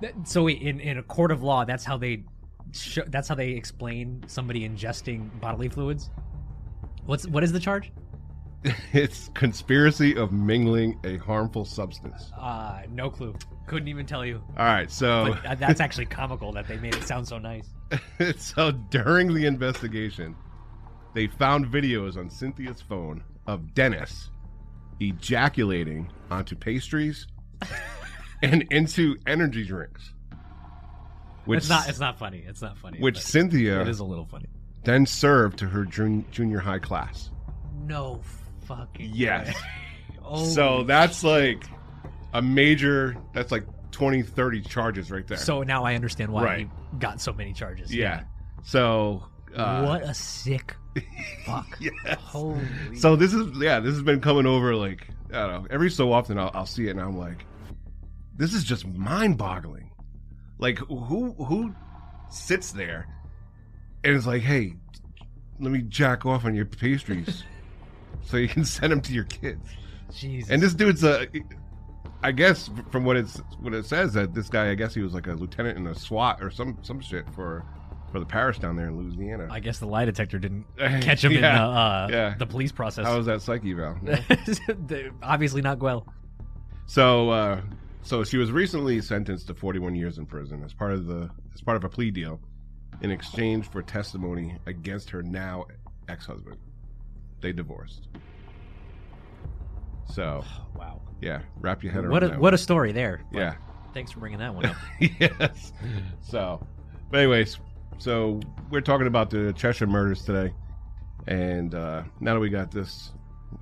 That- 0.00 0.26
so 0.26 0.48
in 0.48 0.80
in 0.80 0.98
a 0.98 1.02
court 1.02 1.30
of 1.30 1.42
law, 1.44 1.64
that's 1.64 1.84
how 1.84 1.96
they. 1.96 2.24
Sh- 2.72 2.98
that's 3.08 3.28
how 3.28 3.34
they 3.36 3.50
explain 3.50 4.24
somebody 4.26 4.68
ingesting 4.68 5.28
bodily 5.40 5.68
fluids. 5.68 6.10
What's 7.06 7.26
what 7.28 7.44
is 7.44 7.52
the 7.52 7.60
charge? 7.60 7.92
It's 8.92 9.28
conspiracy 9.34 10.16
of 10.16 10.32
mingling 10.32 10.98
a 11.04 11.16
harmful 11.18 11.64
substance. 11.64 12.30
Uh, 12.38 12.82
no 12.90 13.10
clue. 13.10 13.34
Couldn't 13.66 13.88
even 13.88 14.06
tell 14.06 14.24
you. 14.24 14.42
All 14.56 14.64
right, 14.66 14.90
so 14.90 15.34
But 15.42 15.46
uh, 15.46 15.54
that's 15.58 15.80
actually 15.80 16.06
comical 16.06 16.52
that 16.52 16.68
they 16.68 16.76
made 16.76 16.94
it 16.94 17.04
sound 17.04 17.26
so 17.26 17.38
nice. 17.38 17.68
so 18.36 18.70
during 18.70 19.34
the 19.34 19.46
investigation, 19.46 20.36
they 21.14 21.26
found 21.26 21.66
videos 21.66 22.16
on 22.16 22.30
Cynthia's 22.30 22.80
phone 22.80 23.24
of 23.46 23.74
Dennis 23.74 24.30
ejaculating 25.00 26.10
onto 26.30 26.54
pastries 26.54 27.26
and 28.42 28.62
into 28.70 29.16
energy 29.26 29.64
drinks. 29.64 30.12
Which 31.44 31.58
it's 31.58 31.68
not. 31.68 31.88
It's 31.88 31.98
not 31.98 32.18
funny. 32.18 32.44
It's 32.46 32.62
not 32.62 32.78
funny. 32.78 33.00
which 33.00 33.14
but 33.14 33.22
Cynthia 33.22 33.80
it 33.80 33.88
is 33.88 33.98
a 33.98 34.04
little 34.04 34.26
funny. 34.26 34.46
then 34.84 35.06
served 35.06 35.58
to 35.58 35.66
her 35.66 35.84
jun- 35.84 36.24
junior 36.30 36.60
high 36.60 36.78
class. 36.78 37.30
No 37.84 38.20
fucking. 38.64 39.10
Yes. 39.14 39.54
so 40.54 40.84
that's 40.84 41.22
like 41.24 41.64
a 42.32 42.40
major 42.42 43.16
that's 43.34 43.52
like 43.52 43.64
20 43.90 44.22
30 44.22 44.62
charges 44.62 45.10
right 45.10 45.26
there. 45.26 45.36
So 45.38 45.62
now 45.62 45.84
I 45.84 45.94
understand 45.94 46.32
why 46.32 46.44
Right. 46.44 46.68
he 46.92 46.98
got 46.98 47.20
so 47.20 47.32
many 47.32 47.52
charges. 47.52 47.94
yeah. 47.94 48.24
So 48.64 49.24
uh, 49.54 49.84
what 49.84 50.02
a 50.02 50.14
sick 50.14 50.74
fuck. 51.44 51.78
Yes. 51.80 52.18
Holy. 52.20 52.64
So 52.96 53.16
this 53.16 53.34
is 53.34 53.46
yeah, 53.58 53.80
this 53.80 53.92
has 53.94 54.02
been 54.02 54.20
coming 54.20 54.46
over 54.46 54.74
like 54.74 55.06
I 55.32 55.46
don't 55.46 55.62
know. 55.62 55.68
Every 55.70 55.90
so 55.90 56.12
often 56.12 56.38
I'll, 56.38 56.50
I'll 56.54 56.66
see 56.66 56.86
it 56.88 56.90
and 56.90 57.00
I'm 57.00 57.16
like, 57.18 57.44
this 58.36 58.54
is 58.54 58.64
just 58.64 58.86
mind 58.86 59.36
boggling. 59.38 59.90
Like 60.58 60.78
who 60.78 61.32
who 61.32 61.74
sits 62.30 62.72
there 62.72 63.08
and 64.04 64.14
is 64.14 64.26
like, 64.26 64.42
hey, 64.42 64.74
let 65.60 65.70
me 65.72 65.82
jack 65.82 66.24
off 66.24 66.44
on 66.44 66.54
your 66.54 66.64
pastries 66.64 67.44
so 68.24 68.36
you 68.36 68.48
can 68.48 68.64
send 68.66 68.92
them 68.92 69.00
to 69.02 69.12
your 69.12 69.24
kids. 69.24 69.68
Jesus. 70.14 70.50
And 70.50 70.62
this 70.62 70.74
dude's 70.74 71.04
a 71.04 71.26
I 72.22 72.30
guess 72.30 72.70
from 72.90 73.04
what 73.04 73.16
it's 73.16 73.38
what 73.60 73.74
it 73.74 73.84
says 73.84 74.12
that 74.14 74.32
this 74.34 74.48
guy, 74.48 74.70
I 74.70 74.74
guess 74.74 74.94
he 74.94 75.00
was 75.02 75.12
like 75.12 75.26
a 75.26 75.32
lieutenant 75.32 75.76
in 75.76 75.86
a 75.88 75.94
SWAT 75.94 76.42
or 76.42 76.50
some 76.50 76.78
some 76.82 77.00
shit 77.00 77.28
for 77.34 77.64
for 78.12 78.20
the 78.20 78.26
parish 78.26 78.58
down 78.58 78.76
there 78.76 78.88
in 78.88 78.96
Louisiana. 78.98 79.48
I 79.50 79.58
guess 79.58 79.78
the 79.78 79.86
lie 79.86 80.04
detector 80.04 80.38
didn't 80.38 80.66
catch 80.78 81.24
him 81.24 81.32
in 81.32 81.40
the, 81.40 81.48
Yeah, 81.48 81.68
uh, 81.68 82.08
yeah. 82.10 82.34
the 82.38 82.46
police 82.46 82.70
process. 82.70 83.06
How 83.06 83.16
was 83.16 83.26
that 83.26 83.40
psyche 83.42 83.72
eval? 83.72 83.96
Obviously 85.22 85.62
not 85.62 85.80
well. 85.80 86.06
So, 86.86 87.30
uh, 87.30 87.60
so 88.02 88.22
she 88.22 88.36
was 88.36 88.52
recently 88.52 89.00
sentenced 89.00 89.46
to 89.46 89.54
41 89.54 89.94
years 89.94 90.18
in 90.18 90.26
prison 90.26 90.62
as 90.62 90.74
part 90.74 90.92
of 90.92 91.06
the 91.06 91.30
as 91.54 91.60
part 91.60 91.76
of 91.76 91.84
a 91.84 91.88
plea 91.88 92.10
deal, 92.10 92.38
in 93.00 93.10
exchange 93.10 93.68
for 93.68 93.82
testimony 93.82 94.58
against 94.66 95.10
her 95.10 95.22
now 95.22 95.64
ex-husband. 96.08 96.58
They 97.42 97.52
divorced. 97.52 98.08
So, 100.06 100.44
Wow. 100.76 101.00
yeah, 101.20 101.42
wrap 101.60 101.82
your 101.82 101.92
head 101.92 102.04
around 102.04 102.12
What 102.12 102.22
a 102.22 102.28
that 102.28 102.40
what 102.40 102.54
a 102.54 102.58
story 102.58 102.92
there. 102.92 103.22
one. 103.30 103.42
yeah. 103.42 103.54
Thanks 103.92 104.10
for 104.12 104.20
bringing 104.20 104.38
that 104.38 104.54
one 104.54 104.64
up. 104.66 104.76
yes. 105.00 105.72
So, 106.22 106.66
but 107.10 107.18
anyways, 107.18 107.58
so 107.98 108.40
we're 108.70 108.80
talking 108.80 109.06
about 109.06 109.28
the 109.28 109.52
Cheshire 109.52 109.86
murders 109.86 110.24
today, 110.24 110.54
and 111.26 111.74
uh, 111.74 112.02
now 112.20 112.32
that 112.34 112.40
we 112.40 112.48
got 112.48 112.70
this 112.70 113.12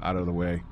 out 0.03 0.15
of 0.15 0.27
the 0.27 0.33
way, 0.33 0.63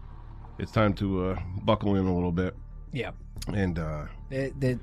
it's 0.61 0.71
time 0.71 0.95
to 0.95 1.31
uh, 1.31 1.41
buckle 1.65 1.97
in 1.97 2.07
a 2.07 2.15
little 2.15 2.31
bit. 2.31 2.55
yeah. 2.93 3.11
And 3.53 3.79
uh, 3.81 4.05
The, 4.29 4.53
the, 4.59 4.79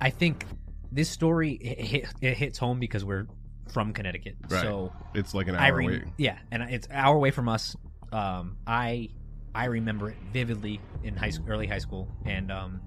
I 0.00 0.10
think 0.10 0.44
this 0.90 1.08
story 1.08 1.52
it, 1.52 1.78
hit, 1.80 2.06
it 2.20 2.36
hits 2.36 2.58
home 2.58 2.78
because 2.80 3.04
we're 3.04 3.26
from 3.72 3.92
Connecticut. 3.92 4.36
Right. 4.48 4.62
So 4.62 4.92
it's 5.14 5.34
like 5.34 5.48
an 5.48 5.56
hour 5.56 5.74
re- 5.76 5.86
away. 5.86 6.04
yeah, 6.18 6.38
and 6.50 6.62
it's 6.64 6.86
an 6.86 6.94
hour 6.96 7.16
away 7.16 7.30
from 7.30 7.48
us. 7.48 7.76
Um, 8.12 8.56
I 8.66 9.08
I 9.54 9.66
remember 9.66 10.10
it 10.10 10.16
vividly 10.32 10.80
in 11.02 11.16
high 11.16 11.30
school, 11.30 11.46
early 11.48 11.66
high 11.66 11.78
school, 11.78 12.08
and 12.24 12.50
um, 12.52 12.80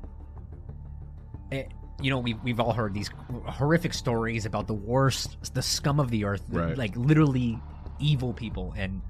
it, 1.52 1.72
you 2.02 2.10
know 2.12 2.20
we've 2.20 2.42
we've 2.44 2.60
all 2.60 2.74
heard 2.74 2.94
these 2.94 3.10
horrific 3.48 3.94
stories 3.94 4.46
about 4.46 4.68
the 4.68 4.74
worst, 4.74 5.54
the 5.54 5.62
scum 5.62 6.00
of 6.00 6.10
the 6.12 6.26
earth, 6.26 6.44
the- 6.50 6.76
like 6.76 6.96
literally 6.96 7.60
evil 8.00 8.34
people, 8.34 8.74
and 8.78 9.02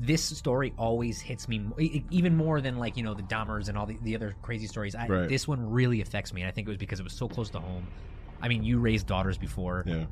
this 0.00 0.22
story 0.22 0.72
always 0.78 1.20
hits 1.20 1.48
me 1.48 1.60
even 2.10 2.36
more 2.36 2.60
than 2.60 2.78
like 2.78 2.96
you 2.96 3.02
know 3.02 3.14
the 3.14 3.22
Dahmers 3.24 3.68
and 3.68 3.76
all 3.76 3.86
the, 3.86 3.98
the 4.02 4.14
other 4.14 4.34
crazy 4.42 4.66
stories. 4.66 4.94
I, 4.94 5.06
Right. 5.08 5.28
This 5.28 5.48
one 5.48 5.70
really 5.70 6.00
affects 6.00 6.32
me, 6.32 6.42
and 6.42 6.48
I 6.48 6.52
think 6.52 6.68
it 6.68 6.70
was 6.70 6.78
because 6.78 7.00
it 7.00 7.04
was 7.04 7.12
so 7.12 7.28
close 7.28 7.50
to 7.50 7.60
home. 7.60 7.86
I 8.40 8.46
mean, 8.48 8.62
you 8.62 8.78
raised 8.78 9.08
daughters 9.08 9.36
before. 9.38 9.82
Yeah, 9.86 10.04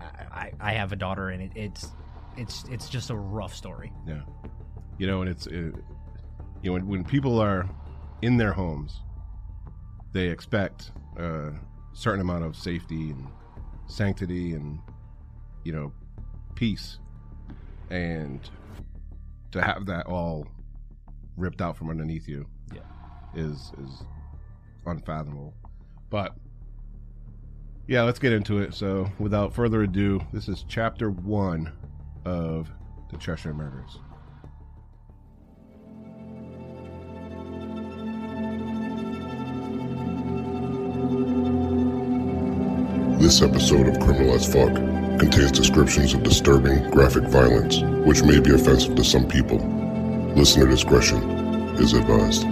I, 0.00 0.52
I 0.60 0.72
have 0.72 0.92
a 0.92 0.96
daughter, 0.96 1.28
and 1.30 1.42
it, 1.42 1.52
it's 1.54 1.88
it's 2.36 2.64
it's 2.70 2.88
just 2.88 3.10
a 3.10 3.16
rough 3.16 3.54
story. 3.54 3.92
yeah. 4.06 4.22
You 4.98 5.06
know, 5.06 5.22
and 5.22 5.30
it's 5.30 5.46
it, 5.46 5.52
you 5.54 5.74
know 6.64 6.72
when, 6.74 6.86
when 6.86 7.04
people 7.04 7.38
are 7.40 7.68
in 8.22 8.36
their 8.36 8.52
homes, 8.52 9.00
they 10.12 10.28
expect 10.28 10.90
a 11.16 11.52
certain 11.92 12.20
amount 12.20 12.44
of 12.44 12.54
safety 12.56 13.10
and 13.10 13.26
sanctity 13.86 14.54
and 14.54 14.78
you 15.64 15.72
know 15.72 15.92
peace, 16.54 16.98
and 17.90 18.40
to 19.52 19.60
have 19.62 19.86
that 19.86 20.06
all 20.06 20.46
ripped 21.36 21.60
out 21.62 21.76
from 21.76 21.88
underneath 21.90 22.28
you, 22.28 22.46
Yeah. 22.74 22.80
is 23.34 23.72
is 23.82 24.02
unfathomable. 24.86 25.54
But 26.10 26.34
yeah, 27.86 28.02
let's 28.02 28.18
get 28.18 28.32
into 28.32 28.58
it. 28.58 28.74
So, 28.74 29.10
without 29.18 29.52
further 29.54 29.82
ado, 29.82 30.20
this 30.32 30.48
is 30.48 30.64
chapter 30.68 31.10
one 31.10 31.72
of 32.24 32.70
the 33.10 33.16
Cheshire 33.16 33.54
Murders. 33.54 33.98
This 43.20 43.42
episode 43.42 43.86
of 43.88 44.00
Criminal 44.00 44.34
as 44.34 44.50
Fuck 44.50 44.74
contains 45.18 45.52
descriptions 45.52 46.14
of 46.14 46.22
disturbing, 46.22 46.90
graphic 46.90 47.24
violence, 47.24 47.80
which 48.06 48.22
may 48.22 48.40
be 48.40 48.54
offensive 48.54 48.94
to 48.96 49.04
some 49.04 49.28
people. 49.28 49.58
Listener 50.34 50.66
discretion 50.66 51.22
is 51.78 51.92
advised. 51.92 52.46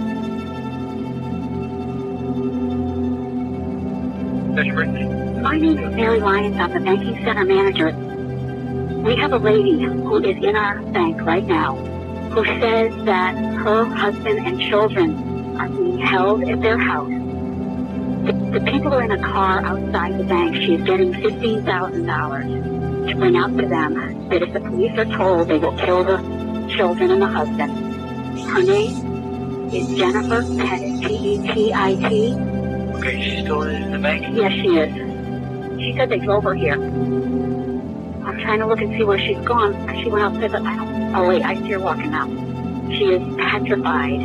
My 5.41 5.57
name 5.57 5.79
is 5.79 5.95
Mary 5.95 6.19
Lyons. 6.19 6.57
I'm 6.57 6.73
the 6.73 6.81
banking 6.81 7.15
center 7.23 7.45
manager. 7.45 7.91
We 9.03 9.15
have 9.15 9.31
a 9.31 9.37
lady 9.37 9.81
who 9.83 10.17
is 10.17 10.35
in 10.43 10.55
our 10.57 10.81
bank 10.91 11.21
right 11.21 11.45
now 11.45 11.75
who 12.31 12.43
says 12.59 12.93
that 13.05 13.35
her 13.35 13.85
husband 13.85 14.45
and 14.45 14.59
children 14.59 15.55
are 15.57 15.69
being 15.69 15.97
held 15.97 16.43
at 16.43 16.61
their 16.61 16.77
house. 16.77 17.07
The, 17.07 18.59
the 18.59 18.65
people 18.69 18.93
are 18.93 19.01
in 19.01 19.11
a 19.11 19.17
car 19.17 19.63
outside 19.63 20.19
the 20.19 20.25
bank. 20.25 20.55
She 20.57 20.73
is 20.73 20.83
getting 20.83 21.13
$15,000 21.13 23.07
to 23.07 23.15
bring 23.15 23.37
out 23.37 23.57
to 23.57 23.65
them 23.65 24.27
that 24.27 24.41
if 24.41 24.51
the 24.51 24.59
police 24.59 24.97
are 24.97 25.05
told, 25.05 25.47
they 25.47 25.57
will 25.57 25.77
kill 25.77 26.03
the 26.03 26.17
children 26.75 27.11
and 27.11 27.21
the 27.21 27.27
husband. 27.27 27.71
Her 28.41 28.61
name 28.61 29.69
is 29.73 29.87
Jennifer 29.97 30.41
Petit, 30.41 31.07
P-E-T-I-T. 31.07 32.33
Okay, 32.97 33.21
she's 33.23 33.39
still 33.43 33.61
in 33.61 33.93
the 33.93 33.99
bank? 33.99 34.25
Yes, 34.35 34.51
she 34.51 34.77
is. 34.77 35.18
She 35.79 35.93
said 35.95 36.09
they 36.09 36.19
drove 36.19 36.43
her 36.43 36.53
here. 36.53 36.73
I'm 36.73 38.37
trying 38.41 38.59
to 38.59 38.67
look 38.67 38.81
and 38.81 38.91
see 38.97 39.03
where 39.03 39.17
she's 39.17 39.39
gone. 39.45 39.73
She 40.03 40.09
went 40.09 40.25
outside, 40.25 40.51
but 40.51 40.61
I 40.63 40.75
don't. 40.75 41.15
Oh 41.15 41.27
wait, 41.27 41.41
I 41.41 41.55
see 41.55 41.71
her 41.71 41.79
walking 41.79 42.13
out. 42.13 42.29
She 42.91 43.05
is 43.05 43.35
petrified. 43.37 44.19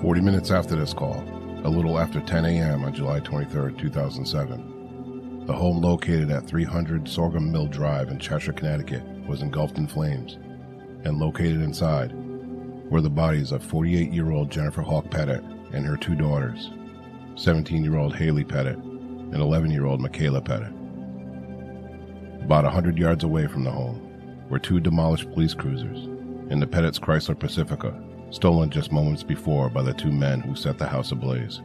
Forty 0.00 0.20
minutes 0.20 0.52
after 0.52 0.76
this 0.76 0.94
call, 0.94 1.24
a 1.64 1.68
little 1.68 1.98
after 1.98 2.20
10 2.20 2.44
a.m. 2.44 2.84
on 2.84 2.94
July 2.94 3.18
23, 3.20 3.74
2007, 3.74 5.46
the 5.46 5.52
home 5.52 5.80
located 5.80 6.30
at 6.30 6.46
300 6.46 7.08
Sorghum 7.08 7.50
Mill 7.50 7.66
Drive 7.66 8.08
in 8.08 8.18
Cheshire, 8.20 8.52
Connecticut, 8.52 9.02
was 9.26 9.42
engulfed 9.42 9.78
in 9.78 9.88
flames, 9.88 10.38
and 11.04 11.18
located 11.18 11.60
inside 11.60 12.12
were 12.92 13.00
the 13.00 13.08
bodies 13.08 13.52
of 13.52 13.64
48 13.64 14.12
year 14.12 14.30
old 14.32 14.50
Jennifer 14.50 14.82
Hawke 14.82 15.10
Petit 15.10 15.40
and 15.72 15.86
her 15.86 15.96
two 15.96 16.14
daughters, 16.14 16.70
17 17.36 17.82
year 17.82 17.96
old 17.96 18.14
Hayley 18.14 18.44
Petit 18.44 18.76
and 18.76 19.36
11 19.36 19.70
year 19.70 19.86
old 19.86 19.98
Michaela 19.98 20.42
Petit. 20.42 20.70
About 22.44 22.66
a 22.66 22.70
hundred 22.70 22.98
yards 22.98 23.24
away 23.24 23.46
from 23.46 23.64
the 23.64 23.70
home 23.70 24.46
were 24.50 24.58
two 24.58 24.78
demolished 24.78 25.32
police 25.32 25.54
cruisers 25.54 26.04
and 26.50 26.60
the 26.60 26.66
Petit's 26.66 26.98
Chrysler 26.98 27.38
Pacifica, 27.38 27.98
stolen 28.28 28.68
just 28.68 28.92
moments 28.92 29.22
before 29.22 29.70
by 29.70 29.80
the 29.80 29.94
two 29.94 30.12
men 30.12 30.40
who 30.40 30.54
set 30.54 30.76
the 30.76 30.86
house 30.86 31.12
ablaze. 31.12 31.62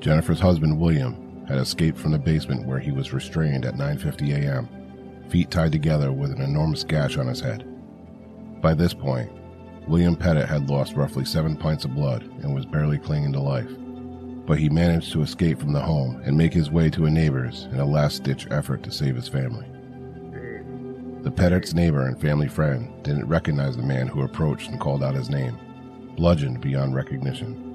Jennifer's 0.00 0.40
husband 0.40 0.80
William 0.80 1.44
had 1.46 1.58
escaped 1.58 1.96
from 1.96 2.10
the 2.10 2.18
basement 2.18 2.66
where 2.66 2.80
he 2.80 2.90
was 2.90 3.12
restrained 3.12 3.64
at 3.64 3.76
9:50 3.76 4.34
a.m., 4.34 4.68
feet 5.28 5.52
tied 5.52 5.70
together 5.70 6.10
with 6.10 6.32
an 6.32 6.42
enormous 6.42 6.82
gash 6.82 7.16
on 7.16 7.28
his 7.28 7.40
head. 7.40 7.64
By 8.60 8.74
this 8.74 8.92
point, 8.92 9.30
William 9.90 10.14
Petit 10.14 10.46
had 10.46 10.70
lost 10.70 10.94
roughly 10.94 11.24
7 11.24 11.56
pints 11.56 11.84
of 11.84 11.96
blood 11.96 12.22
and 12.44 12.54
was 12.54 12.64
barely 12.64 12.96
clinging 12.96 13.32
to 13.32 13.40
life. 13.40 13.68
But 14.46 14.60
he 14.60 14.68
managed 14.68 15.10
to 15.10 15.22
escape 15.22 15.58
from 15.58 15.72
the 15.72 15.80
home 15.80 16.22
and 16.24 16.36
make 16.36 16.52
his 16.52 16.70
way 16.70 16.90
to 16.90 17.06
a 17.06 17.10
neighbor's 17.10 17.64
in 17.72 17.80
a 17.80 17.84
last-ditch 17.84 18.46
effort 18.52 18.84
to 18.84 18.92
save 18.92 19.16
his 19.16 19.26
family. 19.26 19.66
The 21.22 21.32
Petit's 21.32 21.74
neighbor 21.74 22.06
and 22.06 22.20
family 22.20 22.46
friend 22.46 23.02
didn't 23.02 23.26
recognize 23.26 23.76
the 23.76 23.82
man 23.82 24.06
who 24.06 24.22
approached 24.22 24.70
and 24.70 24.78
called 24.78 25.02
out 25.02 25.16
his 25.16 25.28
name, 25.28 25.58
bludgeoned 26.14 26.60
beyond 26.60 26.94
recognition. 26.94 27.66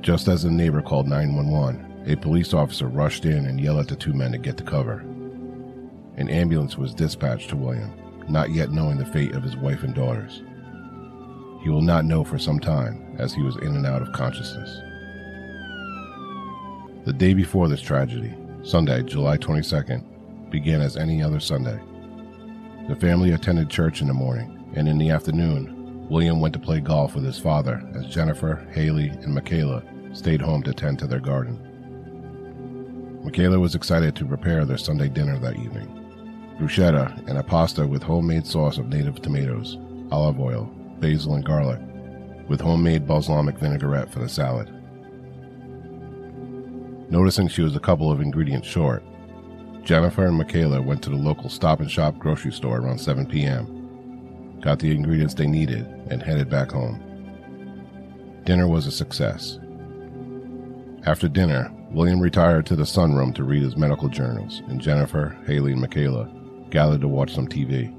Just 0.00 0.28
as 0.28 0.44
the 0.44 0.50
neighbor 0.50 0.80
called 0.80 1.08
911, 1.08 2.04
a 2.10 2.16
police 2.16 2.54
officer 2.54 2.88
rushed 2.88 3.26
in 3.26 3.44
and 3.44 3.60
yelled 3.60 3.80
at 3.80 3.88
the 3.88 3.96
two 3.96 4.14
men 4.14 4.32
to 4.32 4.38
get 4.38 4.56
to 4.56 4.64
cover. 4.64 5.00
An 6.16 6.30
ambulance 6.30 6.78
was 6.78 6.94
dispatched 6.94 7.50
to 7.50 7.56
William, 7.56 7.92
not 8.30 8.50
yet 8.50 8.70
knowing 8.70 8.98
the 8.98 9.06
fate 9.06 9.34
of 9.34 9.42
his 9.42 9.56
wife 9.56 9.82
and 9.82 9.94
daughters. 9.94 10.42
He 11.62 11.70
will 11.70 11.82
not 11.82 12.04
know 12.04 12.24
for 12.24 12.38
some 12.38 12.60
time 12.60 13.16
as 13.18 13.32
he 13.32 13.42
was 13.42 13.56
in 13.56 13.74
and 13.74 13.86
out 13.86 14.02
of 14.02 14.12
consciousness. 14.12 14.80
The 17.04 17.12
day 17.12 17.34
before 17.34 17.68
this 17.68 17.80
tragedy, 17.80 18.34
Sunday, 18.62 19.02
July 19.02 19.38
22nd, 19.38 20.50
began 20.50 20.80
as 20.80 20.96
any 20.96 21.22
other 21.22 21.40
Sunday. 21.40 21.78
The 22.88 22.96
family 22.96 23.32
attended 23.32 23.70
church 23.70 24.00
in 24.00 24.08
the 24.08 24.14
morning, 24.14 24.72
and 24.74 24.88
in 24.88 24.98
the 24.98 25.10
afternoon, 25.10 26.06
William 26.08 26.40
went 26.40 26.54
to 26.54 26.60
play 26.60 26.80
golf 26.80 27.14
with 27.14 27.24
his 27.24 27.38
father 27.38 27.82
as 27.94 28.06
Jennifer, 28.06 28.66
Hayley, 28.72 29.08
and 29.08 29.34
Michaela 29.34 29.82
stayed 30.12 30.40
home 30.40 30.62
to 30.62 30.72
tend 30.72 30.98
to 31.00 31.06
their 31.06 31.20
garden. 31.20 31.58
Michaela 33.24 33.58
was 33.58 33.74
excited 33.74 34.14
to 34.16 34.24
prepare 34.24 34.64
their 34.64 34.78
Sunday 34.78 35.08
dinner 35.08 35.38
that 35.38 35.56
evening 35.56 35.97
bruschetta 36.58 37.26
and 37.28 37.38
a 37.38 37.42
pasta 37.42 37.86
with 37.86 38.02
homemade 38.02 38.46
sauce 38.46 38.78
of 38.78 38.88
native 38.88 39.22
tomatoes, 39.22 39.78
olive 40.10 40.40
oil, 40.40 40.64
basil, 40.98 41.34
and 41.34 41.44
garlic, 41.44 41.80
with 42.48 42.60
homemade 42.60 43.06
balsamic 43.06 43.56
vinaigrette 43.58 44.10
for 44.10 44.18
the 44.18 44.28
salad. 44.28 44.68
Noticing 47.10 47.48
she 47.48 47.62
was 47.62 47.76
a 47.76 47.80
couple 47.80 48.10
of 48.10 48.20
ingredients 48.20 48.66
short, 48.66 49.04
Jennifer 49.84 50.26
and 50.26 50.36
Michaela 50.36 50.82
went 50.82 51.02
to 51.04 51.10
the 51.10 51.16
local 51.16 51.48
stop 51.48 51.80
and 51.80 51.90
shop 51.90 52.18
grocery 52.18 52.52
store 52.52 52.78
around 52.78 52.98
7 52.98 53.26
p.m., 53.26 54.58
got 54.60 54.80
the 54.80 54.90
ingredients 54.90 55.34
they 55.34 55.46
needed, 55.46 55.86
and 56.10 56.22
headed 56.22 56.50
back 56.50 56.72
home. 56.72 57.00
Dinner 58.44 58.66
was 58.66 58.86
a 58.86 58.90
success. 58.90 59.58
After 61.04 61.28
dinner, 61.28 61.72
William 61.90 62.20
retired 62.20 62.66
to 62.66 62.76
the 62.76 62.82
sunroom 62.82 63.34
to 63.36 63.44
read 63.44 63.62
his 63.62 63.76
medical 63.76 64.08
journals, 64.08 64.60
and 64.68 64.80
Jennifer, 64.80 65.38
Hayley, 65.46 65.72
and 65.72 65.80
Michaela 65.80 66.30
gathered 66.70 67.00
to 67.00 67.08
watch 67.08 67.34
some 67.34 67.48
TV. 67.48 67.94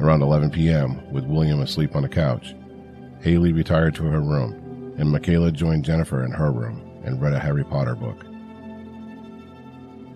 Around 0.00 0.22
11 0.22 0.50
p.m., 0.50 1.00
with 1.12 1.24
William 1.24 1.60
asleep 1.60 1.94
on 1.94 2.02
the 2.02 2.08
couch, 2.08 2.54
Hayley 3.20 3.52
retired 3.52 3.94
to 3.96 4.04
her 4.04 4.20
room, 4.20 4.94
and 4.98 5.10
Michaela 5.10 5.50
joined 5.52 5.84
Jennifer 5.84 6.24
in 6.24 6.32
her 6.32 6.50
room 6.50 6.82
and 7.04 7.20
read 7.20 7.32
a 7.32 7.38
Harry 7.38 7.64
Potter 7.64 7.94
book. 7.94 8.24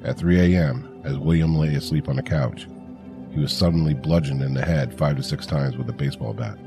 At 0.04 0.18
3 0.18 0.54
a.m., 0.54 1.00
as 1.04 1.18
William 1.18 1.56
lay 1.56 1.74
asleep 1.74 2.08
on 2.08 2.16
the 2.16 2.22
couch, 2.22 2.66
he 3.30 3.40
was 3.40 3.52
suddenly 3.52 3.94
bludgeoned 3.94 4.42
in 4.42 4.54
the 4.54 4.64
head 4.64 4.96
five 4.96 5.16
to 5.16 5.22
six 5.22 5.46
times 5.46 5.76
with 5.76 5.88
a 5.88 5.92
baseball 5.92 6.32
bat, 6.32 6.58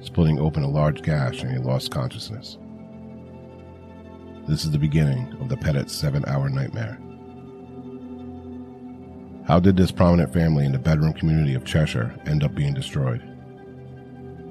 splitting 0.00 0.38
open 0.38 0.62
a 0.62 0.68
large 0.68 1.02
gash 1.02 1.42
and 1.42 1.52
he 1.52 1.58
lost 1.58 1.90
consciousness. 1.90 2.58
This 4.48 4.64
is 4.64 4.70
the 4.70 4.78
beginning 4.78 5.36
of 5.40 5.48
the 5.48 5.56
Petit's 5.56 5.92
seven 5.92 6.24
hour 6.26 6.48
nightmare. 6.48 6.98
How 9.46 9.58
did 9.58 9.76
this 9.76 9.90
prominent 9.90 10.32
family 10.32 10.64
in 10.64 10.72
the 10.72 10.78
bedroom 10.78 11.12
community 11.12 11.54
of 11.54 11.64
Cheshire 11.64 12.14
end 12.26 12.44
up 12.44 12.54
being 12.54 12.74
destroyed? 12.74 13.22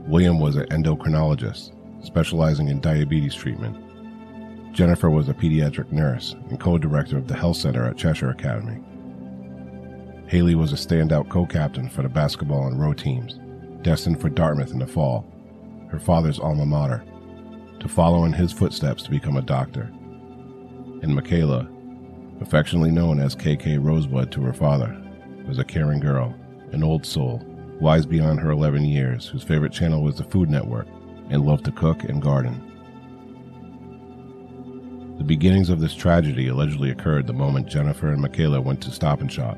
William 0.05 0.39
was 0.39 0.57
an 0.57 0.65
endocrinologist, 0.65 1.71
specializing 2.05 2.67
in 2.67 2.81
diabetes 2.81 3.33
treatment. 3.33 3.77
Jennifer 4.73 5.09
was 5.09 5.29
a 5.29 5.33
pediatric 5.33 5.91
nurse 5.91 6.35
and 6.49 6.59
co 6.59 6.77
director 6.77 7.17
of 7.17 7.27
the 7.27 7.35
health 7.35 7.57
center 7.57 7.85
at 7.85 7.97
Cheshire 7.97 8.31
Academy. 8.31 8.81
Hayley 10.27 10.55
was 10.55 10.73
a 10.73 10.75
standout 10.75 11.29
co 11.29 11.45
captain 11.45 11.89
for 11.89 12.01
the 12.01 12.09
basketball 12.09 12.67
and 12.67 12.79
row 12.79 12.93
teams, 12.93 13.39
destined 13.83 14.19
for 14.19 14.29
Dartmouth 14.29 14.71
in 14.71 14.79
the 14.79 14.87
fall, 14.87 15.25
her 15.89 15.99
father's 15.99 16.39
alma 16.39 16.65
mater, 16.65 17.03
to 17.79 17.87
follow 17.87 18.25
in 18.25 18.33
his 18.33 18.51
footsteps 18.51 19.03
to 19.03 19.09
become 19.11 19.37
a 19.37 19.41
doctor. 19.41 19.83
And 21.01 21.15
Michaela, 21.15 21.69
affectionately 22.41 22.91
known 22.91 23.19
as 23.19 23.35
KK 23.35 23.83
Rosebud 23.83 24.31
to 24.31 24.41
her 24.41 24.53
father, 24.53 24.99
was 25.47 25.59
a 25.59 25.63
caring 25.63 25.99
girl, 25.99 26.35
an 26.71 26.83
old 26.83 27.05
soul, 27.05 27.41
wise 27.79 28.05
beyond 28.05 28.39
her 28.39 28.51
11 28.51 28.85
years, 28.85 29.27
whose 29.27 29.43
favorite 29.43 29.73
channel 29.73 30.03
was 30.03 30.17
the 30.17 30.23
Food 30.23 30.49
Network 30.49 30.87
and 31.29 31.45
loved 31.45 31.65
to 31.65 31.71
cook 31.71 32.03
and 32.03 32.21
garden. 32.21 32.67
The 35.17 35.23
beginnings 35.23 35.69
of 35.69 35.79
this 35.79 35.93
tragedy 35.93 36.47
allegedly 36.47 36.89
occurred 36.89 37.27
the 37.27 37.33
moment 37.33 37.67
Jennifer 37.67 38.11
and 38.11 38.21
Michaela 38.21 38.59
went 38.59 38.81
to 38.81 38.91
Stop 38.91 39.21
and 39.21 39.31
Shop, 39.31 39.57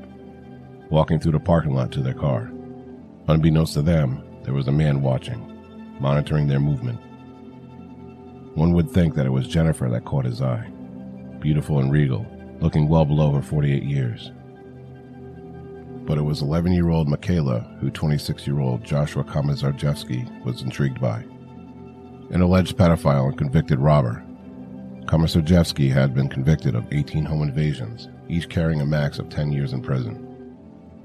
walking 0.90 1.20
through 1.20 1.32
the 1.32 1.40
parking 1.40 1.74
lot 1.74 1.92
to 1.94 2.02
their 2.02 2.14
car. 2.14 2.52
Unbeknownst 3.28 3.74
to 3.76 3.82
them, 3.82 4.22
there 4.44 4.54
was 4.54 4.68
a 4.68 4.74
man 4.74 5.02
watching, 5.02 5.40
monitoring 6.00 6.48
their 6.48 6.60
movement. 6.60 7.00
One 8.56 8.74
would 8.74 8.92
think 8.92 9.16
that 9.16 9.26
it 9.26 9.32
was 9.32 9.48
Jennifer 9.48 9.90
that 9.90 10.06
caught 10.06 10.26
his 10.26 10.42
eye, 10.42 10.70
beautiful 11.40 11.80
and 11.80 11.92
regal, 11.92 12.26
looking 12.64 12.88
well 12.88 13.04
below 13.04 13.34
her 13.34 13.42
48 13.42 13.84
years. 13.84 14.32
But 16.06 16.18
it 16.18 16.22
was 16.22 16.42
11 16.42 16.72
year 16.72 16.90
old 16.90 17.10
Michaela 17.10 17.60
who 17.82 17.92
26 17.92 18.48
year 18.48 18.62
old 18.62 18.86
Joshua 18.86 19.26
Komisarjevsky 19.26 20.46
was 20.46 20.62
intrigued 20.62 21.02
by. 21.02 21.26
An 22.32 22.42
alleged 22.42 22.78
pedophile 22.78 23.28
and 23.28 23.38
convicted 23.38 23.80
robber, 23.80 24.24
Komisarjevsky 25.06 25.92
had 25.92 26.14
been 26.14 26.30
convicted 26.30 26.74
of 26.74 26.88
18 26.94 27.26
home 27.26 27.44
invasions, 27.44 28.08
each 28.30 28.48
carrying 28.48 28.80
a 28.80 28.86
max 28.86 29.20
of 29.20 29.28
10 29.28 29.52
years 29.52 29.74
in 29.74 29.82
prison. 29.82 30.58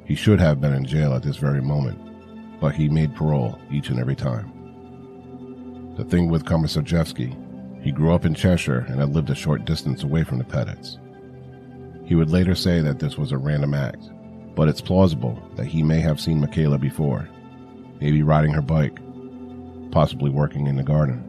He 0.05 0.15
should 0.15 0.39
have 0.39 0.61
been 0.61 0.73
in 0.73 0.87
jail 0.87 1.13
at 1.13 1.25
this 1.25 1.37
very 1.37 1.61
moment, 1.61 1.99
but 2.61 2.77
he 2.77 2.89
made 2.89 3.17
parole 3.17 3.59
each 3.73 3.91
and 3.91 3.99
every 3.99 4.15
time. 4.15 4.55
The 5.97 6.05
thing 6.05 6.29
with 6.29 6.45
Komisarjevsky, 6.45 7.83
he 7.83 7.91
grew 7.91 8.15
up 8.15 8.25
in 8.25 8.35
Cheshire 8.35 8.87
and 8.89 9.01
had 9.01 9.13
lived 9.13 9.31
a 9.31 9.35
short 9.35 9.65
distance 9.65 10.05
away 10.05 10.23
from 10.23 10.39
the 10.39 10.45
Petits. 10.45 10.99
He 12.09 12.15
would 12.15 12.31
later 12.31 12.55
say 12.55 12.81
that 12.81 13.01
this 13.01 13.19
was 13.19 13.33
a 13.33 13.37
random 13.37 13.75
act, 13.75 14.09
but 14.55 14.67
it's 14.67 14.81
plausible 14.81 15.39
that 15.57 15.67
he 15.67 15.83
may 15.83 16.01
have 16.01 16.19
seen 16.19 16.41
Michaela 16.41 16.79
before, 16.79 17.29
maybe 18.01 18.23
riding 18.23 18.51
her 18.51 18.63
bike, 18.63 18.99
possibly 19.91 20.31
working 20.31 20.69
in 20.69 20.77
the 20.77 20.83
garden. 20.83 21.23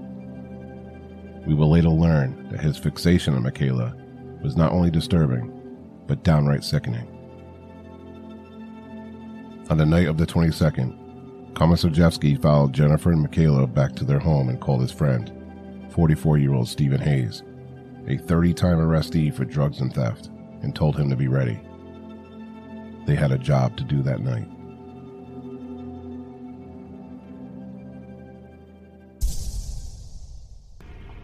We 1.45 1.53
will 1.53 1.69
later 1.69 1.89
learn 1.89 2.47
that 2.49 2.61
his 2.61 2.77
fixation 2.77 3.33
on 3.33 3.43
Michaela 3.43 3.93
was 4.41 4.55
not 4.55 4.71
only 4.71 4.89
disturbing, 4.89 5.51
but 6.07 6.23
downright 6.23 6.63
sickening. 6.63 7.07
On 9.69 9.77
the 9.77 9.85
night 9.85 10.07
of 10.07 10.17
the 10.17 10.25
22nd, 10.25 11.53
Komisarjevsky 11.55 12.41
followed 12.41 12.71
Jennifer 12.71 13.11
and 13.11 13.21
Michaela 13.21 13.67
back 13.67 13.97
to 13.97 14.05
their 14.05 14.19
home 14.19 14.47
and 14.47 14.61
called 14.61 14.79
his 14.79 14.93
friend, 14.93 15.29
44 15.89 16.37
year 16.37 16.53
old 16.53 16.69
Stephen 16.69 17.01
Hayes, 17.01 17.43
a 18.07 18.15
30 18.15 18.53
time 18.53 18.77
arrestee 18.77 19.33
for 19.33 19.43
drugs 19.43 19.81
and 19.81 19.93
theft, 19.93 20.29
and 20.61 20.75
told 20.75 20.97
him 20.97 21.09
to 21.09 21.15
be 21.15 21.27
ready. 21.27 21.59
They 23.05 23.15
had 23.15 23.31
a 23.31 23.37
job 23.37 23.77
to 23.77 23.83
do 23.83 24.01
that 24.03 24.19
night. 24.19 24.47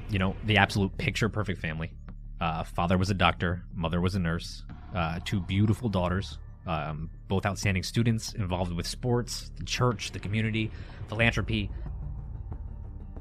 you 0.09 0.19
know, 0.19 0.35
the 0.45 0.57
absolute 0.57 0.97
picture 0.97 1.29
perfect 1.29 1.59
family. 1.59 1.91
Uh, 2.39 2.63
father 2.63 2.97
was 2.97 3.09
a 3.09 3.13
doctor, 3.13 3.63
mother 3.73 4.01
was 4.01 4.15
a 4.15 4.19
nurse, 4.19 4.63
uh, 4.93 5.19
two 5.25 5.39
beautiful 5.41 5.89
daughters, 5.89 6.37
um, 6.67 7.09
both 7.27 7.45
outstanding 7.45 7.83
students 7.83 8.33
involved 8.33 8.71
with 8.71 8.85
sports, 8.87 9.51
the 9.57 9.63
church, 9.63 10.11
the 10.11 10.19
community, 10.19 10.71
philanthropy. 11.07 11.69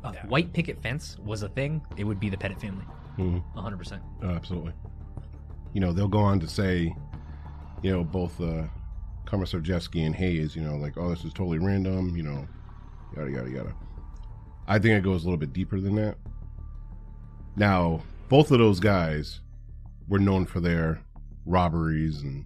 A 0.03 0.13
white 0.27 0.53
picket 0.53 0.83
fence 0.83 1.17
was 1.25 1.43
a 1.43 1.49
thing, 1.49 1.83
it 1.97 2.05
would 2.05 2.21
be 2.21 2.29
the 2.29 2.37
Petit 2.37 2.55
family. 2.57 2.85
Mhm. 3.19 3.43
100%. 3.55 4.03
Oh, 4.23 4.31
absolutely. 4.31 4.73
You 5.75 5.81
know, 5.81 5.93
they'll 5.93 6.09
go 6.09 6.21
on 6.21 6.41
to 6.41 6.49
say, 6.49 6.95
you 7.83 7.91
know, 7.91 8.03
both 8.03 8.41
uh, 8.41 8.65
Komisarjevsky 9.27 10.07
and 10.07 10.15
Hayes, 10.15 10.57
you 10.57 10.63
know, 10.63 10.77
like, 10.77 10.97
oh, 10.97 11.11
this 11.11 11.25
is 11.25 11.33
totally 11.33 11.59
random, 11.59 12.17
you 12.17 12.23
know, 12.23 12.49
yada, 13.17 13.31
yada, 13.31 13.51
yada. 13.51 13.75
I 14.67 14.79
think 14.79 14.97
it 14.97 15.05
goes 15.05 15.23
a 15.23 15.27
little 15.27 15.39
bit 15.39 15.53
deeper 15.53 15.81
than 15.81 15.97
that. 15.97 16.17
Now, 17.57 18.03
both 18.29 18.51
of 18.51 18.59
those 18.59 18.81
guys 18.81 19.41
were 20.09 20.19
known 20.19 20.47
for 20.47 20.61
their 20.61 21.01
robberies 21.47 22.23
and 22.23 22.45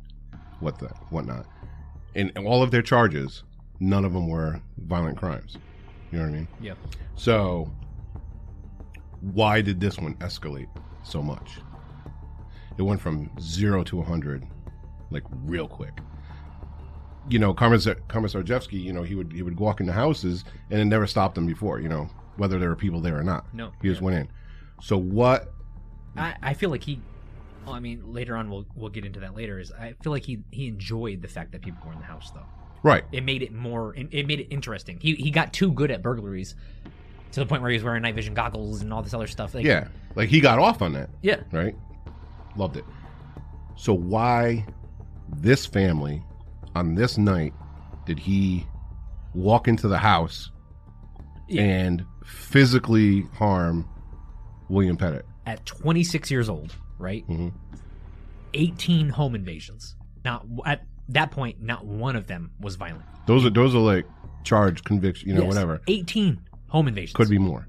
what 0.60 0.78
the 0.78 0.88
whatnot. 1.10 1.46
And 2.14 2.36
all 2.38 2.62
of 2.62 2.70
their 2.70 2.82
charges, 2.82 3.44
none 3.80 4.04
of 4.04 4.12
them 4.12 4.28
were 4.28 4.60
violent 4.78 5.18
crimes. 5.18 5.56
You 6.10 6.18
know 6.18 6.24
what 6.24 6.30
I 6.30 6.36
mean? 6.36 6.48
Yeah. 6.60 6.74
So, 7.14 7.70
why 9.20 9.60
did 9.60 9.80
this 9.80 9.98
one 9.98 10.14
escalate 10.16 10.68
so 11.04 11.22
much? 11.22 11.58
It 12.78 12.82
went 12.82 13.00
from 13.00 13.30
zero 13.40 13.82
to 13.84 13.96
100, 13.96 14.46
like 15.10 15.24
real 15.44 15.66
quick. 15.68 15.98
You 17.28 17.38
know, 17.38 17.52
Komisar- 17.52 18.00
Komisarjevsky, 18.08 18.82
you 18.82 18.92
know, 18.92 19.02
he 19.02 19.14
would 19.14 19.32
he 19.32 19.42
would 19.42 19.58
walk 19.60 19.80
into 19.80 19.92
houses 19.92 20.44
and 20.70 20.80
it 20.80 20.84
never 20.86 21.06
stopped 21.06 21.36
him 21.36 21.46
before. 21.46 21.80
You 21.80 21.88
know, 21.88 22.08
whether 22.36 22.58
there 22.58 22.68
were 22.70 22.76
people 22.76 23.00
there 23.00 23.18
or 23.18 23.22
not. 23.24 23.44
No. 23.52 23.72
he 23.82 23.88
just 23.88 24.00
went 24.00 24.16
in. 24.16 24.28
So 24.80 24.96
what? 24.96 25.52
I, 26.16 26.34
I 26.42 26.54
feel 26.54 26.70
like 26.70 26.82
he. 26.84 27.00
Well, 27.66 27.74
I 27.74 27.80
mean, 27.80 28.12
later 28.14 28.34
on 28.36 28.48
we'll 28.48 28.64
we'll 28.74 28.88
get 28.90 29.04
into 29.04 29.20
that 29.20 29.34
later. 29.36 29.58
Is 29.58 29.72
I 29.72 29.94
feel 30.02 30.12
like 30.12 30.24
he 30.24 30.38
he 30.50 30.68
enjoyed 30.68 31.20
the 31.20 31.28
fact 31.28 31.52
that 31.52 31.60
people 31.60 31.80
were 31.86 31.92
in 31.92 31.98
the 31.98 32.06
house 32.06 32.30
though. 32.30 32.46
Right. 32.82 33.04
It 33.12 33.24
made 33.24 33.42
it 33.42 33.52
more. 33.52 33.94
It 33.94 34.26
made 34.26 34.40
it 34.40 34.46
interesting. 34.50 34.98
He 35.00 35.14
he 35.16 35.30
got 35.30 35.52
too 35.52 35.72
good 35.72 35.90
at 35.90 36.00
burglaries, 36.00 36.54
to 37.32 37.40
the 37.40 37.46
point 37.46 37.60
where 37.60 37.70
he 37.70 37.76
was 37.76 37.84
wearing 37.84 38.02
night 38.02 38.14
vision 38.14 38.32
goggles 38.32 38.80
and 38.80 38.90
all 38.94 39.02
this 39.02 39.12
other 39.12 39.26
stuff. 39.26 39.52
Like, 39.54 39.66
Yeah, 39.66 39.88
like 40.14 40.28
he 40.30 40.40
got 40.40 40.58
off 40.60 40.80
on 40.80 40.92
that. 40.94 41.10
yeah. 41.20 41.40
right? 41.52 41.74
Loved 42.56 42.76
it. 42.76 42.84
So 43.76 43.92
why 43.94 44.66
this 45.28 45.66
family 45.66 46.22
on 46.74 46.94
this 46.94 47.18
night 47.18 47.52
did 48.06 48.18
he 48.18 48.66
walk 49.34 49.68
into 49.68 49.88
the 49.88 49.98
house 49.98 50.50
Yeah. 51.48 51.62
and 51.62 52.04
physically 52.24 53.22
harm 53.34 53.88
William 54.68 54.96
Petit? 54.96 55.20
At 55.46 55.64
26 55.66 56.30
years 56.30 56.48
old, 56.48 56.74
right? 56.98 57.26
Mhm. 57.28 57.52
18 58.54 59.10
home 59.10 59.34
invasions. 59.34 59.94
Not 60.24 60.46
at 60.66 60.84
that 61.10 61.30
point, 61.30 61.62
not 61.62 61.86
one 61.86 62.16
of 62.16 62.26
them 62.26 62.50
was 62.60 62.76
violent. 62.76 63.04
Those 63.26 63.44
are 63.44 63.50
those 63.50 63.74
are 63.74 63.78
like 63.78 64.06
charge 64.44 64.82
conviction, 64.84 65.28
you 65.28 65.34
know, 65.34 65.42
Yes, 65.42 65.48
whatever. 65.48 65.80
18 65.88 66.40
home 66.68 66.88
invasions. 66.88 67.14
Could 67.14 67.28
be 67.30 67.38
more. 67.38 67.66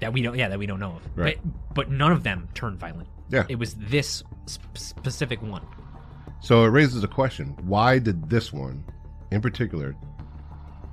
that 0.00 0.12
we 0.12 0.22
don't. 0.22 0.36
Yeah, 0.38 0.48
that 0.48 0.58
we 0.60 0.66
don't 0.66 0.78
know 0.80 0.92
of. 0.92 1.02
Right. 1.16 1.38
But 1.42 1.74
but 1.74 1.90
none 1.90 2.12
of 2.12 2.22
them 2.22 2.48
turned 2.54 2.78
violent. 2.78 3.08
Yeah. 3.30 3.44
It 3.48 3.58
was 3.58 3.74
this 3.74 4.22
sp- 4.48 4.64
specific 4.76 5.42
one. 5.42 5.66
So 6.40 6.64
it 6.64 6.68
raises 6.68 7.02
a 7.04 7.08
question: 7.08 7.56
Why 7.62 7.98
did 7.98 8.30
this 8.30 8.52
one, 8.52 8.84
in 9.30 9.40
particular, 9.40 9.94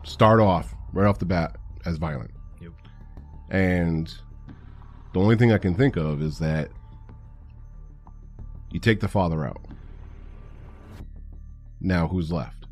start 0.04 0.40
off 0.40 0.74
right 0.94 1.08
off 1.08 1.20
the 1.20 1.26
bat 1.26 1.56
as 1.86 1.98
violent? 1.98 2.32
Yep. 2.62 2.72
And 3.52 4.14
the 5.14 5.20
only 5.20 5.36
thing 5.36 5.52
I 5.54 5.58
can 5.58 5.76
think 5.76 5.96
of 5.98 6.22
is 6.22 6.40
that 6.40 6.70
you 8.72 8.80
take 8.80 9.00
the 9.00 9.08
father 9.08 9.46
out, 9.46 9.62
now 11.80 12.08
who's 12.08 12.32
left? 12.32 12.66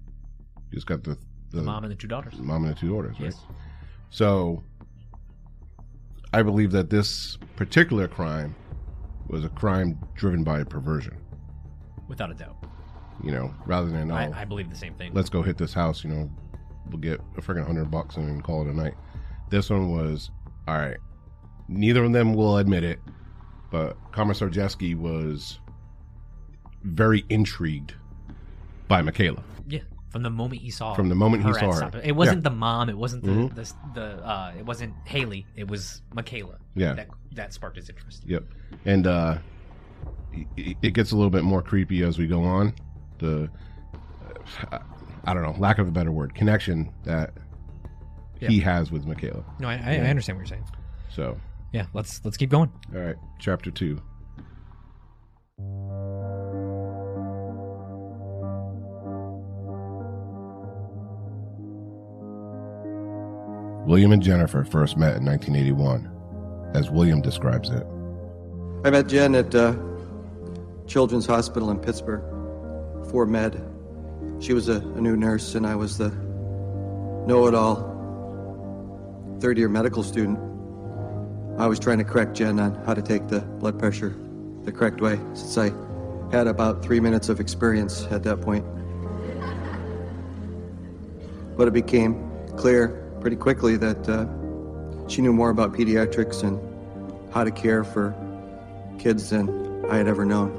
You 0.72 0.76
just 0.76 0.88
got 0.88 1.04
the 1.04 1.18
The 1.52 1.62
mom 1.62 1.84
and 1.84 1.92
the 1.92 1.96
two 1.96 2.08
daughters. 2.08 2.34
mom 2.40 2.66
and 2.66 2.76
the 2.76 2.80
two 2.80 2.90
daughters, 2.90 3.14
right? 3.20 3.26
Yes. 3.26 3.40
So 4.10 4.64
I 6.34 6.42
believe 6.42 6.72
that 6.72 6.90
this 6.90 7.38
particular 7.56 8.08
crime 8.08 8.56
was 9.28 9.44
a 9.44 9.50
crime 9.50 9.98
driven 10.16 10.44
by 10.44 10.60
a 10.60 10.66
perversion. 10.66 11.18
Without 12.08 12.32
a 12.32 12.34
doubt. 12.34 12.58
You 13.24 13.32
know, 13.32 13.54
rather 13.66 13.90
than 13.90 14.12
oh, 14.12 14.16
I, 14.16 14.42
I 14.42 14.46
believe 14.46 14.70
the 14.70 14.76
same 14.76 14.96
thing. 14.96 15.14
let's 15.14 15.30
go 15.30 15.42
hit 15.42 15.58
this 15.58 15.74
house. 15.74 16.04
You 16.04 16.10
know, 16.10 16.32
we'll 16.90 17.00
get 17.00 17.20
a 17.38 17.42
freaking 17.42 17.66
hundred 17.66 17.90
bucks 17.90 18.18
and 18.18 18.44
call 18.44 18.68
it 18.68 18.72
a 18.72 18.74
night. 18.74 18.96
This 19.50 19.70
one 19.70 19.92
was 19.92 20.32
all 20.68 20.78
right. 20.78 20.98
Neither 21.68 22.04
of 22.04 22.12
them 22.12 22.34
will 22.34 22.58
admit 22.58 22.84
it, 22.84 23.00
but 23.72 23.98
Komisarjevsky 24.12 24.96
was 24.96 25.60
very 26.84 27.24
intrigued 27.30 27.94
by 28.88 29.02
Michaela. 29.02 29.44
Yeah. 30.14 30.20
From 30.20 30.24
the 30.24 30.30
moment 30.30 30.62
he 30.62 30.70
saw 30.72 30.94
From 30.94 31.10
the 31.10 31.16
moment 31.16 31.44
he 31.46 31.54
saw 31.54 31.72
her. 31.72 31.78
Stop 31.78 31.96
It. 31.96 32.12
Wasn't 32.16 32.44
the 32.44 32.50
mom. 32.52 32.90
It 32.90 32.98
wasn't 32.98 33.24
the 33.24 33.32
Mhm. 33.32 33.56
the, 33.56 33.74
the 33.96 34.06
uh, 34.28 34.54
it 34.58 34.66
wasn't 34.66 34.94
Hayley. 35.06 35.46
It 35.56 35.68
was 35.68 36.02
Michaela. 36.14 36.58
Yeah. 36.76 36.94
That 36.94 37.08
that 37.34 37.54
sparked 37.54 37.78
his 37.78 37.90
interest. 37.90 38.24
Yep. 38.26 38.44
And 38.86 39.08
uh 39.08 39.38
it, 40.58 40.94
gets 40.94 41.12
a 41.12 41.16
little 41.16 41.30
bit 41.30 41.44
more 41.44 41.62
creepy 41.62 42.04
as 42.04 42.18
we 42.18 42.28
go 42.28 42.44
on. 42.44 42.74
The 43.20 43.50
I 45.26 45.34
don't 45.34 45.44
know, 45.44 45.56
lack 45.58 45.80
of 45.80 45.88
a 45.88 45.92
better 45.92 46.12
word, 46.12 46.36
connection 46.36 46.92
that 47.06 47.32
he 48.40 48.60
has 48.60 48.92
with 48.92 49.06
Michaela. 49.06 49.44
No, 49.60 49.70
I, 49.70 49.76
I, 49.76 49.92
I 49.94 50.10
understand 50.10 50.38
what 50.38 50.42
you're 50.42 50.58
saying. 50.58 50.66
So, 51.10 51.38
Yeah. 51.72 51.86
Let's 51.94 52.20
let's 52.26 52.36
keep 52.38 52.50
going. 52.50 52.72
all 52.94 53.02
right, 53.02 53.16
chapter 53.40 53.72
2. 53.72 54.00
William 63.86 64.14
and 64.14 64.24
Jennifer 64.24 64.64
first 64.64 64.96
met 64.96 65.18
in 65.18 65.26
1981, 65.26 66.10
as 66.74 66.90
William 66.90 67.22
describes 67.22 67.70
it. 67.70 67.86
I 68.86 68.90
met 68.90 69.08
Jen 69.08 69.36
at 69.36 69.54
uh, 69.54 69.76
Children's 70.88 71.26
Hospital 71.26 71.70
in 71.70 71.80
Pittsburgh 71.80 72.24
for 73.12 73.26
med. 73.26 73.62
She 74.40 74.54
was 74.54 74.70
a, 74.70 74.78
a 74.78 75.02
new 75.02 75.18
nurse, 75.18 75.56
and 75.56 75.68
I 75.68 75.76
was 75.76 75.98
the 75.98 76.10
know 77.28 77.46
it 77.48 77.54
all 77.54 77.92
third 79.42 79.58
year 79.58 79.68
medical 79.68 80.02
student. 80.02 80.40
I 81.60 81.68
was 81.68 81.78
trying 81.78 81.98
to 81.98 82.06
correct 82.06 82.36
Jen 82.36 82.62
on 82.62 82.76
how 82.86 82.94
to 82.94 83.02
take 83.02 83.28
the 83.28 83.42
blood 83.42 83.78
pressure 83.78 84.16
the 84.64 84.72
correct 84.72 85.02
way, 85.02 85.20
since 85.34 85.58
I 85.58 85.74
had 86.32 86.48
about 86.48 86.82
three 86.82 87.02
minutes 87.02 87.28
of 87.28 87.42
experience 87.42 88.08
at 88.12 88.24
that 88.24 88.40
point. 88.40 88.66
But 91.58 91.68
it 91.68 91.74
became 91.74 92.32
clear 92.56 93.03
pretty 93.24 93.38
quickly 93.38 93.78
that 93.78 94.10
uh, 94.10 94.28
she 95.08 95.22
knew 95.22 95.32
more 95.32 95.50
about 95.50 95.72
pediatrics 95.72 96.44
and 96.44 96.60
how 97.34 97.42
to 97.46 97.52
care 97.52 97.86
for 97.86 98.14
kids 99.00 99.30
than 99.30 99.86
I 99.90 99.96
had 99.96 100.10
ever 100.10 100.26
known. 100.26 100.52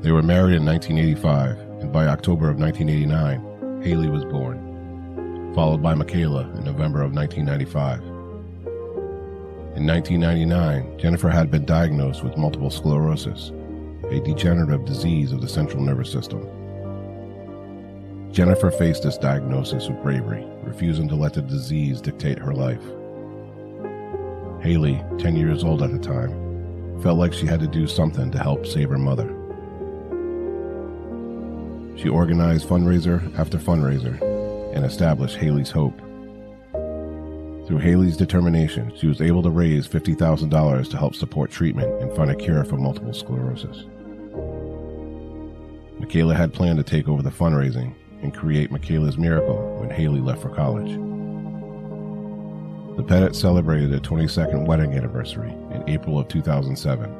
They 0.00 0.12
were 0.12 0.22
married 0.22 0.54
in 0.54 0.64
1985, 0.64 1.58
and 1.82 1.92
by 1.92 2.06
October 2.06 2.48
of 2.48 2.60
1989, 2.60 3.82
Hayley 3.82 4.08
was 4.08 4.24
born, 4.24 5.52
followed 5.56 5.82
by 5.82 5.94
Michaela 5.94 6.42
in 6.56 6.62
November 6.62 7.02
of 7.02 7.12
1995. 7.12 7.98
In 9.74 9.84
1999, 9.84 11.00
Jennifer 11.00 11.30
had 11.30 11.50
been 11.50 11.64
diagnosed 11.64 12.22
with 12.22 12.36
multiple 12.36 12.70
sclerosis, 12.70 13.50
a 14.08 14.20
degenerative 14.20 14.84
disease 14.84 15.32
of 15.32 15.40
the 15.40 15.48
central 15.48 15.82
nervous 15.82 16.12
system. 16.12 16.46
Jennifer 18.32 18.70
faced 18.70 19.02
this 19.02 19.18
diagnosis 19.18 19.88
with 19.88 20.02
bravery, 20.02 20.42
refusing 20.62 21.06
to 21.06 21.14
let 21.14 21.34
the 21.34 21.42
disease 21.42 22.00
dictate 22.00 22.38
her 22.38 22.54
life. 22.54 22.82
Hayley, 24.62 25.04
10 25.18 25.36
years 25.36 25.62
old 25.62 25.82
at 25.82 25.92
the 25.92 25.98
time, 25.98 27.02
felt 27.02 27.18
like 27.18 27.34
she 27.34 27.44
had 27.44 27.60
to 27.60 27.66
do 27.66 27.86
something 27.86 28.30
to 28.30 28.38
help 28.38 28.66
save 28.66 28.88
her 28.88 28.96
mother. 28.96 29.28
She 31.94 32.08
organized 32.08 32.66
fundraiser 32.66 33.38
after 33.38 33.58
fundraiser 33.58 34.18
and 34.74 34.86
established 34.86 35.36
Hayley's 35.36 35.70
Hope. 35.70 35.98
Through 37.66 37.80
Hayley's 37.80 38.16
determination, 38.16 38.94
she 38.96 39.08
was 39.08 39.20
able 39.20 39.42
to 39.42 39.50
raise 39.50 39.86
$50,000 39.86 40.90
to 40.90 40.96
help 40.96 41.14
support 41.14 41.50
treatment 41.50 42.00
and 42.00 42.16
find 42.16 42.30
a 42.30 42.34
cure 42.34 42.64
for 42.64 42.78
multiple 42.78 43.12
sclerosis. 43.12 43.84
Michaela 45.98 46.34
had 46.34 46.54
planned 46.54 46.78
to 46.78 46.82
take 46.82 47.08
over 47.08 47.22
the 47.22 47.30
fundraising 47.30 47.94
and 48.22 48.34
create 48.34 48.70
Michaela's 48.70 49.18
Miracle 49.18 49.76
when 49.78 49.90
Hayley 49.90 50.20
left 50.20 50.42
for 50.42 50.48
college. 50.48 50.92
The 52.96 53.02
Petit 53.02 53.34
celebrated 53.34 53.90
their 53.90 54.00
22nd 54.00 54.66
wedding 54.66 54.92
anniversary 54.94 55.50
in 55.50 55.84
April 55.88 56.18
of 56.18 56.28
2007, 56.28 57.10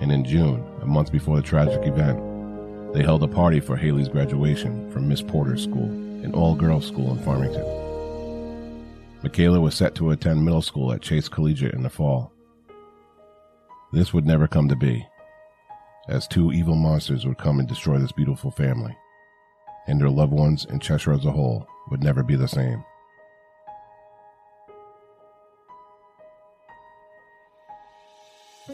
and 0.00 0.12
in 0.12 0.24
June, 0.24 0.62
a 0.82 0.86
month 0.86 1.10
before 1.10 1.36
the 1.36 1.42
tragic 1.42 1.86
event, 1.86 2.18
they 2.92 3.02
held 3.02 3.22
a 3.22 3.28
party 3.28 3.58
for 3.58 3.76
Hayley's 3.76 4.08
graduation 4.08 4.90
from 4.92 5.08
Miss 5.08 5.22
Porter's 5.22 5.62
school, 5.62 5.84
an 5.84 6.34
all 6.34 6.54
girls 6.54 6.86
school 6.86 7.10
in 7.10 7.22
Farmington. 7.24 7.64
Michaela 9.22 9.60
was 9.60 9.74
set 9.74 9.94
to 9.94 10.10
attend 10.10 10.44
middle 10.44 10.60
school 10.60 10.92
at 10.92 11.00
Chase 11.00 11.28
Collegiate 11.28 11.74
in 11.74 11.82
the 11.82 11.90
fall. 11.90 12.32
This 13.92 14.12
would 14.12 14.26
never 14.26 14.46
come 14.46 14.68
to 14.68 14.76
be, 14.76 15.06
as 16.08 16.28
two 16.28 16.52
evil 16.52 16.74
monsters 16.74 17.24
would 17.24 17.38
come 17.38 17.60
and 17.60 17.68
destroy 17.68 17.98
this 17.98 18.12
beautiful 18.12 18.50
family, 18.50 18.96
and 19.88 20.00
their 20.00 20.10
loved 20.10 20.32
ones 20.32 20.66
and 20.66 20.80
Cheshire 20.80 21.12
as 21.12 21.24
a 21.24 21.32
whole 21.32 21.66
would 21.90 22.04
never 22.04 22.22
be 22.22 22.36
the 22.36 22.46
same. 22.46 22.84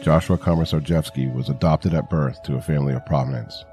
Joshua 0.01 0.37
Komisarjevsky 0.37 1.33
was 1.33 1.49
adopted 1.49 1.93
at 1.93 2.09
birth 2.09 2.43
to 2.43 2.57
a 2.57 2.61
family 2.61 2.93
of 2.93 3.05
prominence. 3.05 3.63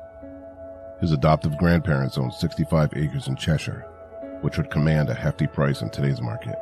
His 1.00 1.10
adoptive 1.10 1.58
grandparents 1.58 2.16
owned 2.16 2.32
65 2.32 2.92
acres 2.94 3.26
in 3.26 3.34
Cheshire, 3.36 3.84
which 4.40 4.56
would 4.56 4.70
command 4.70 5.10
a 5.10 5.14
hefty 5.14 5.48
price 5.48 5.82
in 5.82 5.90
today's 5.90 6.20
market. 6.20 6.56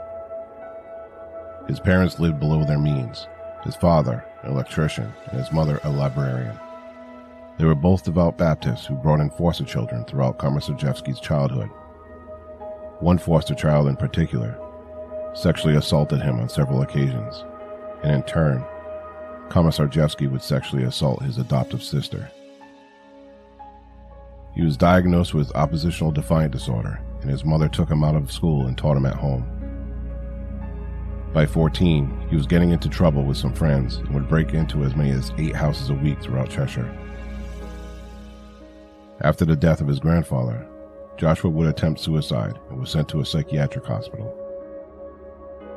His 1.68 1.78
parents 1.78 2.18
lived 2.18 2.40
below 2.40 2.64
their 2.64 2.78
means, 2.78 3.28
his 3.62 3.76
father, 3.76 4.24
an 4.42 4.50
electrician, 4.50 5.12
and 5.26 5.38
his 5.38 5.52
mother, 5.52 5.78
a 5.84 5.90
librarian. 5.90 6.58
They 7.60 7.66
were 7.66 7.74
both 7.74 8.04
devout 8.04 8.38
Baptists 8.38 8.86
who 8.86 8.94
brought 8.94 9.20
in 9.20 9.28
foster 9.28 9.66
children 9.66 10.06
throughout 10.06 10.38
Komisarjevsky's 10.38 11.20
childhood. 11.20 11.68
One 13.00 13.18
foster 13.18 13.54
child 13.54 13.86
in 13.86 13.96
particular 13.96 14.58
sexually 15.34 15.76
assaulted 15.76 16.22
him 16.22 16.40
on 16.40 16.48
several 16.48 16.80
occasions, 16.80 17.44
and 18.02 18.14
in 18.14 18.22
turn, 18.22 18.64
Komisarjevsky 19.50 20.30
would 20.30 20.40
sexually 20.40 20.84
assault 20.84 21.22
his 21.22 21.36
adoptive 21.36 21.82
sister. 21.82 22.30
He 24.54 24.62
was 24.62 24.78
diagnosed 24.78 25.34
with 25.34 25.54
oppositional 25.54 26.12
defiant 26.12 26.52
disorder, 26.52 26.98
and 27.20 27.30
his 27.30 27.44
mother 27.44 27.68
took 27.68 27.90
him 27.90 28.02
out 28.02 28.16
of 28.16 28.32
school 28.32 28.68
and 28.68 28.78
taught 28.78 28.96
him 28.96 29.04
at 29.04 29.16
home. 29.16 29.44
By 31.34 31.44
14, 31.44 32.28
he 32.30 32.36
was 32.36 32.46
getting 32.46 32.70
into 32.70 32.88
trouble 32.88 33.22
with 33.22 33.36
some 33.36 33.52
friends 33.52 33.96
and 33.96 34.14
would 34.14 34.30
break 34.30 34.54
into 34.54 34.82
as 34.82 34.96
many 34.96 35.10
as 35.10 35.30
eight 35.36 35.54
houses 35.54 35.90
a 35.90 35.94
week 35.94 36.22
throughout 36.22 36.48
Cheshire. 36.48 36.90
After 39.22 39.44
the 39.44 39.56
death 39.56 39.82
of 39.82 39.88
his 39.88 40.00
grandfather, 40.00 40.66
Joshua 41.18 41.50
would 41.50 41.68
attempt 41.68 42.00
suicide 42.00 42.58
and 42.70 42.80
was 42.80 42.90
sent 42.90 43.06
to 43.10 43.20
a 43.20 43.26
psychiatric 43.26 43.84
hospital. 43.84 44.34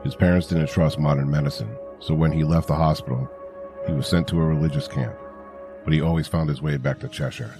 His 0.03 0.15
parents 0.15 0.47
didn't 0.47 0.69
trust 0.69 0.97
modern 0.97 1.29
medicine, 1.29 1.75
so 1.99 2.13
when 2.13 2.31
he 2.31 2.45
left 2.45 2.69
the 2.69 2.75
hospital, 2.75 3.29
he 3.85 3.91
was 3.91 4.07
sent 4.07 4.29
to 4.29 4.39
a 4.39 4.45
religious 4.45 4.87
camp, 4.87 5.15
but 5.83 5.91
he 5.91 5.99
always 5.99 6.27
found 6.27 6.47
his 6.47 6.61
way 6.61 6.77
back 6.77 6.99
to 6.99 7.09
Cheshire. 7.09 7.53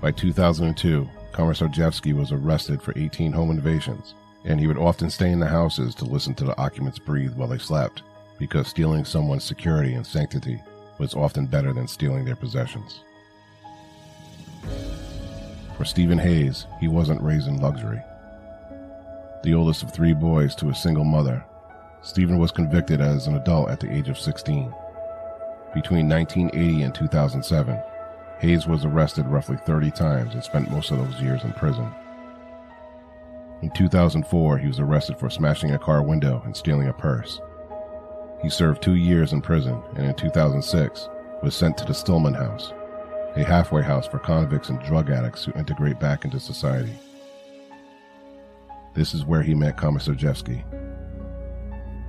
By 0.00 0.12
2002, 0.12 1.06
Komisarjevsky 1.32 2.14
was 2.14 2.32
arrested 2.32 2.80
for 2.80 2.94
18 2.96 3.32
home 3.32 3.50
invasions, 3.50 4.14
and 4.44 4.58
he 4.58 4.66
would 4.66 4.78
often 4.78 5.10
stay 5.10 5.30
in 5.30 5.38
the 5.38 5.46
houses 5.46 5.94
to 5.96 6.06
listen 6.06 6.34
to 6.36 6.44
the 6.44 6.58
occupants 6.58 6.98
breathe 6.98 7.34
while 7.34 7.48
they 7.48 7.58
slept, 7.58 8.02
because 8.38 8.68
stealing 8.68 9.04
someone's 9.04 9.44
security 9.44 9.92
and 9.92 10.06
sanctity 10.06 10.62
was 10.98 11.14
often 11.14 11.44
better 11.44 11.74
than 11.74 11.86
stealing 11.86 12.24
their 12.24 12.36
possessions. 12.36 13.00
For 15.76 15.84
Stephen 15.84 16.18
Hayes, 16.18 16.66
he 16.80 16.88
wasn't 16.88 17.22
raised 17.22 17.48
in 17.48 17.60
luxury. 17.60 18.02
The 19.44 19.54
oldest 19.54 19.82
of 19.82 19.92
three 19.92 20.12
boys 20.12 20.54
to 20.56 20.70
a 20.70 20.74
single 20.74 21.04
mother, 21.04 21.44
Stephen 22.02 22.38
was 22.38 22.52
convicted 22.52 23.00
as 23.00 23.26
an 23.26 23.36
adult 23.36 23.70
at 23.70 23.80
the 23.80 23.92
age 23.92 24.08
of 24.08 24.18
16. 24.18 24.72
Between 25.74 26.08
1980 26.08 26.82
and 26.82 26.94
2007, 26.94 27.80
Hayes 28.40 28.66
was 28.66 28.84
arrested 28.84 29.26
roughly 29.26 29.56
30 29.66 29.90
times 29.90 30.34
and 30.34 30.42
spent 30.42 30.70
most 30.70 30.90
of 30.90 30.98
those 30.98 31.20
years 31.20 31.44
in 31.44 31.52
prison. 31.52 31.92
In 33.62 33.70
2004, 33.70 34.58
he 34.58 34.68
was 34.68 34.78
arrested 34.78 35.18
for 35.18 35.28
smashing 35.28 35.72
a 35.72 35.78
car 35.78 36.02
window 36.02 36.40
and 36.44 36.56
stealing 36.56 36.88
a 36.88 36.92
purse. 36.92 37.40
He 38.40 38.48
served 38.48 38.82
two 38.82 38.94
years 38.94 39.32
in 39.32 39.42
prison 39.42 39.82
and 39.96 40.06
in 40.06 40.14
2006 40.14 41.08
was 41.42 41.56
sent 41.56 41.76
to 41.78 41.84
the 41.84 41.94
Stillman 41.94 42.34
House, 42.34 42.72
a 43.36 43.44
halfway 43.44 43.82
house 43.82 44.06
for 44.06 44.18
convicts 44.18 44.68
and 44.68 44.82
drug 44.82 45.10
addicts 45.10 45.44
who 45.44 45.52
integrate 45.52 46.00
back 46.00 46.24
into 46.24 46.40
society. 46.40 46.94
This 48.94 49.14
is 49.14 49.24
where 49.24 49.42
he 49.42 49.54
met 49.54 49.76
Komisarjevsky. 49.76 50.64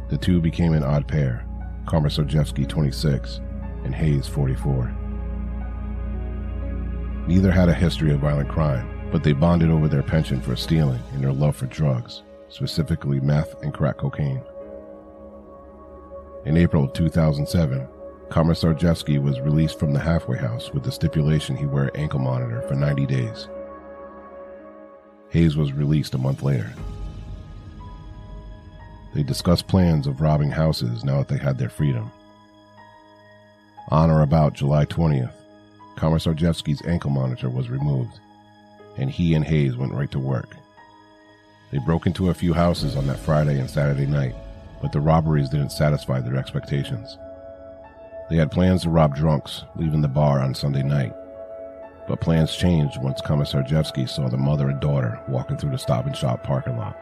The 0.10 0.18
two 0.18 0.42
became 0.42 0.74
an 0.74 0.84
odd 0.84 1.08
pair, 1.08 1.46
Komisarjevsky 1.86 2.68
26 2.68 3.42
and 3.84 3.94
Hayes 3.94 4.28
44. 4.28 4.96
Neither 7.28 7.52
had 7.52 7.70
a 7.70 7.74
history 7.74 8.12
of 8.12 8.22
violent 8.22 8.50
crime, 8.50 9.10
but 9.12 9.24
they 9.24 9.34
bonded 9.34 9.70
over 9.70 9.88
their 9.88 10.02
penchant 10.02 10.44
for 10.44 10.56
stealing 10.56 11.02
and 11.14 11.24
their 11.24 11.34
love 11.34 11.56
for 11.56 11.68
drugs, 11.68 12.24
specifically 12.48 13.20
meth 13.20 13.62
and 13.62 13.74
crack 13.74 13.98
cocaine. 13.98 14.42
In 16.46 16.58
April 16.58 16.86
of 16.86 16.94
2007, 16.94 17.88
Komisarjevsky 18.30 19.22
was 19.22 19.40
released 19.42 19.80
from 19.80 19.92
the 19.92 20.00
halfway 20.00 20.38
house 20.38 20.72
with 20.72 20.84
the 20.84 20.92
stipulation 20.92 21.58
he 21.58 21.66
wear 21.66 21.86
an 21.86 21.96
ankle 21.96 22.20
monitor 22.20 22.62
for 22.62 22.76
90 22.76 23.08
days. 23.08 23.48
Hayes 25.30 25.58
was 25.58 25.74
released 25.74 26.14
a 26.14 26.20
month 26.20 26.44
later. 26.44 26.72
They 29.16 29.24
discussed 29.24 29.68
plans 29.68 30.06
of 30.06 30.22
robbing 30.22 30.52
houses 30.52 31.04
now 31.04 31.20
that 31.20 31.28
they 31.28 31.38
had 31.38 31.58
their 31.58 31.70
freedom. 31.70 32.12
On 33.90 34.12
or 34.12 34.22
about 34.22 34.54
July 34.54 34.86
20th, 34.86 35.34
Komisarjevsky's 35.96 36.86
ankle 36.86 37.10
monitor 37.10 37.50
was 37.50 37.70
removed, 37.70 38.20
and 38.98 39.10
he 39.10 39.34
and 39.34 39.44
Hayes 39.44 39.76
went 39.76 39.94
right 39.94 40.12
to 40.12 40.20
work. 40.20 40.56
They 41.72 41.80
broke 41.80 42.06
into 42.06 42.30
a 42.30 42.36
few 42.36 42.54
houses 42.54 42.96
on 42.96 43.08
that 43.08 43.20
Friday 43.20 43.60
and 43.60 43.70
Saturday 43.70 44.06
night, 44.06 44.36
but 44.84 44.92
the 44.92 45.02
robberies 45.02 45.50
didn't 45.50 45.72
satisfy 45.72 46.22
their 46.22 46.38
expectations. 46.38 47.18
They 48.30 48.36
had 48.36 48.52
plans 48.52 48.84
to 48.84 48.90
rob 48.90 49.16
drunks, 49.16 49.64
leaving 49.76 50.02
the 50.02 50.08
bar 50.08 50.40
on 50.40 50.54
Sunday 50.54 50.84
night. 50.84 51.14
But 52.08 52.22
plans 52.22 52.56
changed 52.56 53.02
once 53.02 53.22
Komisarjevsky 53.22 54.08
saw 54.08 54.30
the 54.30 54.38
mother 54.38 54.70
and 54.70 54.80
daughter 54.80 55.20
walking 55.28 55.58
through 55.58 55.72
the 55.72 55.78
stop 55.78 56.06
and 56.06 56.16
shop 56.16 56.44
parking 56.44 56.78
lot. 56.78 56.98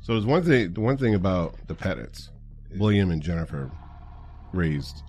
So 0.00 0.14
there's 0.14 0.26
one 0.26 0.42
thing. 0.42 0.72
The 0.74 0.80
one 0.80 0.96
thing 0.96 1.14
about 1.14 1.54
the 1.68 1.74
Petits, 1.74 2.30
William 2.76 3.12
and 3.12 3.22
Jennifer 3.22 3.70
raised 4.52 5.02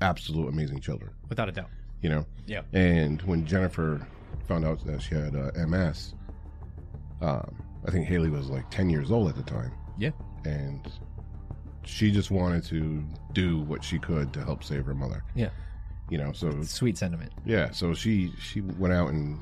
absolute 0.00 0.48
amazing 0.48 0.80
children. 0.80 1.12
Without 1.28 1.48
a 1.48 1.52
doubt. 1.52 1.70
You 2.02 2.10
know. 2.10 2.26
Yeah. 2.46 2.62
And 2.72 3.22
when 3.22 3.46
Jennifer 3.46 4.04
found 4.48 4.64
out 4.64 4.84
that 4.86 5.02
she 5.02 5.14
had 5.14 5.36
uh, 5.36 5.52
MS, 5.66 6.14
um, 7.20 7.63
I 7.86 7.90
think 7.90 8.06
Hayley 8.06 8.30
was 8.30 8.48
like 8.48 8.70
10 8.70 8.88
years 8.90 9.10
old 9.10 9.28
at 9.28 9.36
the 9.36 9.42
time, 9.42 9.72
Yeah. 9.98 10.10
and 10.44 10.90
she 11.84 12.10
just 12.10 12.30
wanted 12.30 12.64
to 12.64 13.04
do 13.32 13.58
what 13.60 13.84
she 13.84 13.98
could 13.98 14.32
to 14.32 14.42
help 14.44 14.64
save 14.64 14.86
her 14.86 14.94
mother. 14.94 15.22
Yeah. 15.34 15.50
You 16.10 16.18
know, 16.18 16.32
so 16.32 16.62
Sweet 16.62 16.96
sentiment. 16.98 17.32
yeah, 17.46 17.70
so 17.70 17.94
she 17.94 18.32
she 18.38 18.60
went 18.60 18.92
out 18.94 19.10
and 19.10 19.40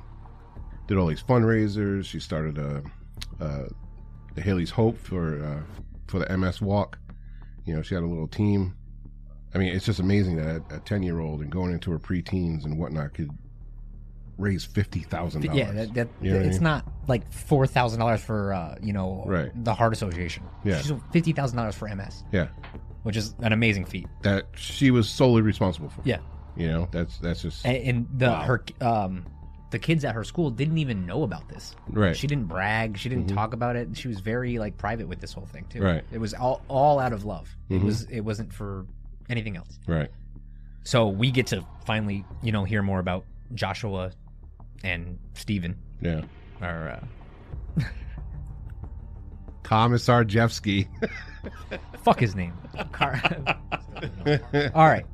did 0.87 0.97
all 0.99 1.07
these 1.07 1.23
fundraisers. 1.23 2.05
She 2.05 2.21
started 2.21 2.59
a, 2.59 2.83
uh 3.41 3.65
Hayley's 4.37 4.71
Hope 4.71 4.97
for 4.99 5.45
uh, 5.45 5.63
for 6.07 6.19
the 6.21 6.37
MS 6.39 6.61
Walk. 6.63 6.99
You 7.67 7.75
know, 7.77 7.83
she 7.83 7.95
had 7.95 8.03
a 8.05 8.07
little 8.07 8.29
team. 8.29 8.75
I 9.55 9.59
mean, 9.59 9.75
it's 9.75 9.85
just 9.85 10.01
amazing 10.01 10.37
that 10.37 10.63
a 10.71 10.79
ten 10.81 11.03
year 11.03 11.19
old 11.21 11.43
and 11.43 11.51
going 11.51 11.73
into 11.73 11.91
her 11.91 11.99
preteens 11.99 12.65
and 12.65 12.79
whatnot 12.79 13.13
could 13.15 13.31
raise 14.43 14.65
fifty 14.65 15.01
thousand 15.01 15.43
dollars. 15.47 15.59
Yeah, 15.59 15.73
that, 15.73 15.95
that 15.95 16.09
You 16.21 16.31
know 16.33 16.37
what 16.39 16.45
I 16.45 16.49
it's 16.49 16.57
mean? 16.57 16.65
not 16.65 16.85
like 17.09 17.33
four 17.33 17.67
thousand 17.67 18.01
dollars 18.01 18.21
for 18.23 18.53
uh, 18.53 18.75
you 18.83 18.93
know 18.93 19.25
Right. 19.27 19.51
the 19.65 19.73
Heart 19.73 19.93
Association. 19.95 20.43
Yeah. 20.65 20.79
She's 20.83 20.93
fifty 21.13 21.33
thousand 21.33 21.57
dollars 21.57 21.75
for 21.77 21.89
MS, 21.89 22.25
Yeah, 22.33 22.49
which 23.05 23.17
is 23.17 23.35
an 23.41 23.53
amazing 23.53 23.85
feat. 23.87 24.07
that 24.23 24.47
she 24.57 24.91
was 24.91 25.09
solely 25.09 25.43
responsible 25.43 25.89
for. 25.89 26.03
Yeah, 26.05 26.19
You 26.57 26.69
know, 26.69 26.89
that's 26.91 27.19
that's 27.19 27.43
just 27.43 27.65
and, 27.65 27.77
and 27.77 28.09
the 28.19 28.27
Wow. 28.27 28.43
her 28.43 28.65
um 28.81 29.25
the 29.71 29.79
kids 29.79 30.05
at 30.05 30.15
her 30.15 30.23
school 30.25 30.51
didn't 30.51 30.77
even 30.77 31.07
know 31.07 31.23
about 31.23 31.49
this. 31.49 31.75
right. 31.89 32.15
She 32.15 32.27
didn't 32.27 32.45
brag. 32.45 32.99
She 32.99 33.09
didn't 33.09 33.29
Mhm. 33.31 33.35
talk 33.35 33.55
about 33.55 33.75
it. 33.75 33.97
She 33.97 34.07
was 34.07 34.21
very 34.21 34.59
like 34.59 34.77
private 34.77 35.09
with 35.09 35.21
this 35.21 35.33
whole 35.33 35.47
thing 35.47 35.65
too. 35.71 35.81
Right. 35.83 36.05
It 36.13 36.19
was 36.19 36.35
all 36.35 36.61
all 36.69 36.99
out 36.99 37.15
of 37.15 37.25
love. 37.25 37.49
It 37.71 37.81
Mhm. 37.81 37.85
was 37.85 38.03
it 38.11 38.21
wasn't 38.21 38.53
for 38.53 38.85
anything 39.31 39.57
else. 39.57 39.79
right. 39.87 40.11
So 40.85 41.09
we 41.09 41.31
get 41.31 41.47
to 41.49 41.65
finally 41.87 42.25
you 42.43 42.53
know 42.53 42.65
hear 42.65 42.83
more 42.83 42.99
about 42.99 43.25
Joshua 43.55 44.11
and 44.85 45.19
Stephen. 45.35 45.77
Yeah. 46.01 46.23
Or 46.61 47.01
uh, 47.79 47.83
Komisarjevsky. 49.65 50.89
fuck 52.03 52.21
his 52.21 52.35
name. 52.35 52.53
Car- 52.93 53.23
All 54.75 54.87
right. 54.87 55.05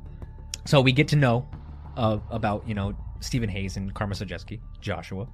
So 0.65 0.81
we 0.81 0.91
get 0.91 1.07
to 1.09 1.15
know 1.15 1.47
uh, 1.97 2.19
about, 2.29 2.67
you 2.67 2.73
know, 2.73 2.95
Stephen 3.21 3.49
Hayes 3.49 3.75
and 3.77 3.93
Karma 3.93 4.15
Sojeski, 4.15 4.59
Joshua. 4.81 5.27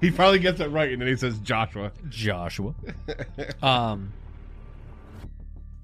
he 0.00 0.10
probably 0.10 0.38
gets 0.38 0.60
it 0.60 0.70
right, 0.70 0.92
and 0.92 1.00
then 1.00 1.08
he 1.08 1.16
says 1.16 1.38
Joshua. 1.38 1.90
Joshua. 2.08 2.74
um 3.62 4.12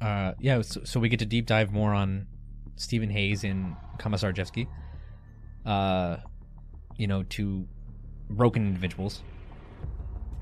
uh 0.01 0.33
yeah, 0.41 0.61
so, 0.63 0.83
so 0.85 1.01
we 1.01 1.09
get 1.09 1.21
to 1.21 1.27
deep 1.27 1.47
dive 1.47 1.73
more 1.73 1.95
on 1.95 2.27
Stephen 2.77 3.09
Hayes 3.11 3.45
and 3.45 3.77
Komisarjevsky. 3.99 4.67
Uh 5.65 6.17
you 6.97 7.07
know, 7.07 7.23
two 7.25 7.67
broken 8.31 8.67
individuals. 8.67 9.23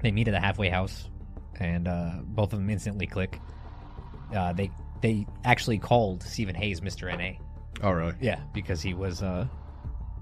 They 0.02 0.10
meet 0.10 0.28
at 0.28 0.34
a 0.34 0.40
halfway 0.40 0.68
house 0.68 1.08
and 1.58 1.86
uh 1.88 2.12
both 2.24 2.52
of 2.52 2.58
them 2.58 2.70
instantly 2.70 3.06
click. 3.06 3.38
Uh 4.34 4.52
they 4.52 4.70
they 5.02 5.26
actually 5.44 5.78
called 5.78 6.22
Stephen 6.22 6.54
Hayes 6.54 6.80
Mr. 6.80 7.06
NA. 7.16 7.38
Oh, 7.82 7.90
really? 7.92 8.14
Yeah, 8.20 8.40
because 8.52 8.80
he 8.82 8.94
was 8.94 9.22
uh 9.22 9.46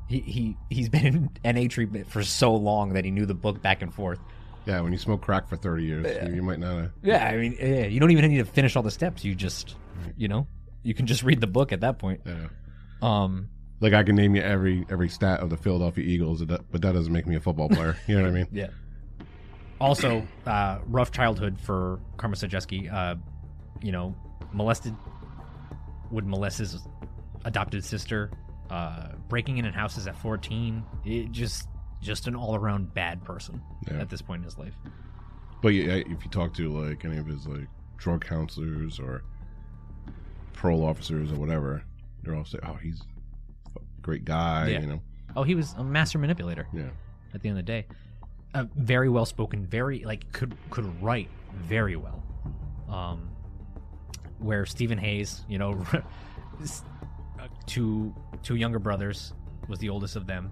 he, 0.08 0.20
he 0.20 0.56
he's 0.70 0.88
been 0.88 1.30
in 1.44 1.54
NA 1.62 1.68
treatment 1.68 2.10
for 2.10 2.22
so 2.24 2.54
long 2.54 2.94
that 2.94 3.04
he 3.04 3.10
knew 3.10 3.26
the 3.26 3.34
book 3.34 3.60
back 3.62 3.82
and 3.82 3.92
forth. 3.92 4.18
Yeah, 4.66 4.80
when 4.82 4.92
you 4.92 4.98
smoke 4.98 5.22
crack 5.22 5.48
for 5.48 5.56
30 5.56 5.82
years, 5.84 6.06
Yeah. 6.06 6.28
you, 6.28 6.36
you 6.36 6.42
might 6.42 6.58
not 6.58 6.76
have. 6.76 6.90
Yeah, 7.02 7.26
I 7.26 7.36
mean, 7.38 7.56
yeah, 7.58 7.86
you 7.86 8.00
don't 8.00 8.10
even 8.10 8.30
need 8.30 8.38
to 8.38 8.44
finish 8.44 8.76
all 8.76 8.82
the 8.82 8.90
steps. 8.90 9.24
You 9.24 9.34
just, 9.34 9.76
you 10.16 10.28
know, 10.28 10.46
you 10.82 10.92
can 10.92 11.06
just 11.06 11.22
read 11.22 11.40
the 11.40 11.46
book 11.46 11.72
at 11.72 11.80
that 11.80 11.98
point. 11.98 12.20
Yeah. 12.26 12.48
Um, 13.00 13.48
Like, 13.80 13.92
I 13.92 14.02
can 14.02 14.16
name 14.16 14.34
you 14.34 14.42
every 14.42 14.84
every 14.90 15.08
stat 15.08 15.40
of 15.40 15.50
the 15.50 15.56
Philadelphia 15.56 16.04
Eagles, 16.04 16.44
but 16.44 16.66
that- 16.72 16.92
doesn't 16.92 17.12
make 17.12 17.26
me 17.26 17.36
a 17.36 17.40
football 17.40 17.68
player. 17.68 17.96
You 18.06 18.16
know 18.16 18.22
what 18.22 18.30
I 18.30 18.32
mean? 18.34 18.46
yeah. 18.52 18.68
Also, 19.80 20.26
uh, 20.46 20.78
rough 20.86 21.12
childhood 21.12 21.60
for 21.60 22.00
Karma 22.16 22.34
Sojeski. 22.34 22.92
Uh, 22.92 23.14
you 23.80 23.92
know, 23.92 24.14
molested, 24.52 24.94
would 26.10 26.26
molest 26.26 26.58
his 26.58 26.78
adopted 27.44 27.84
sister, 27.84 28.32
uh, 28.70 29.10
breaking 29.28 29.58
in 29.58 29.64
in 29.64 29.72
houses 29.72 30.08
at 30.08 30.16
14. 30.16 30.82
It 31.04 31.30
just, 31.30 31.68
just 32.02 32.26
an 32.26 32.34
all 32.34 32.56
around 32.56 32.92
bad 32.92 33.24
person 33.24 33.62
Yeah. 33.88 34.00
at 34.00 34.10
this 34.10 34.20
point 34.20 34.40
in 34.40 34.44
his 34.44 34.58
life. 34.58 34.74
But 35.62 35.68
yeah, 35.74 35.92
if 35.94 36.24
you 36.24 36.30
talk 36.30 36.54
to 36.54 36.68
like 36.70 37.04
any 37.04 37.18
of 37.18 37.26
his 37.26 37.46
like 37.46 37.68
drug 37.98 38.24
counselors 38.24 38.98
or 38.98 39.22
parole 40.54 40.84
officers 40.84 41.30
or 41.30 41.36
whatever, 41.36 41.84
they're 42.24 42.34
all 42.34 42.44
say, 42.44 42.58
"Oh, 42.64 42.74
he's 42.74 43.00
great 44.08 44.24
guy." 44.24 44.68
Yeah. 44.68 44.80
You 44.80 44.86
know? 44.86 45.00
Oh, 45.36 45.42
he 45.44 45.54
was 45.54 45.74
a 45.76 45.84
master 45.84 46.18
manipulator. 46.18 46.66
Yeah. 46.72 46.90
at 47.34 47.42
the 47.42 47.48
end 47.50 47.58
of 47.58 47.66
the 47.66 47.72
day. 47.72 47.86
Uh, 48.54 48.64
very 48.76 49.10
well 49.10 49.26
spoken, 49.26 49.66
very 49.66 50.02
like 50.04 50.32
could 50.32 50.56
could 50.70 50.86
write 51.02 51.28
very 51.54 51.96
well. 51.96 52.22
Um, 52.88 53.28
where 54.38 54.64
Stephen 54.64 54.96
Hayes, 54.98 55.44
you 55.48 55.58
know, 55.58 55.72
uh, 55.92 57.46
two 57.66 58.14
two 58.42 58.54
younger 58.56 58.78
brothers 58.78 59.34
was 59.68 59.78
the 59.78 59.90
oldest 59.90 60.16
of 60.16 60.26
them. 60.26 60.50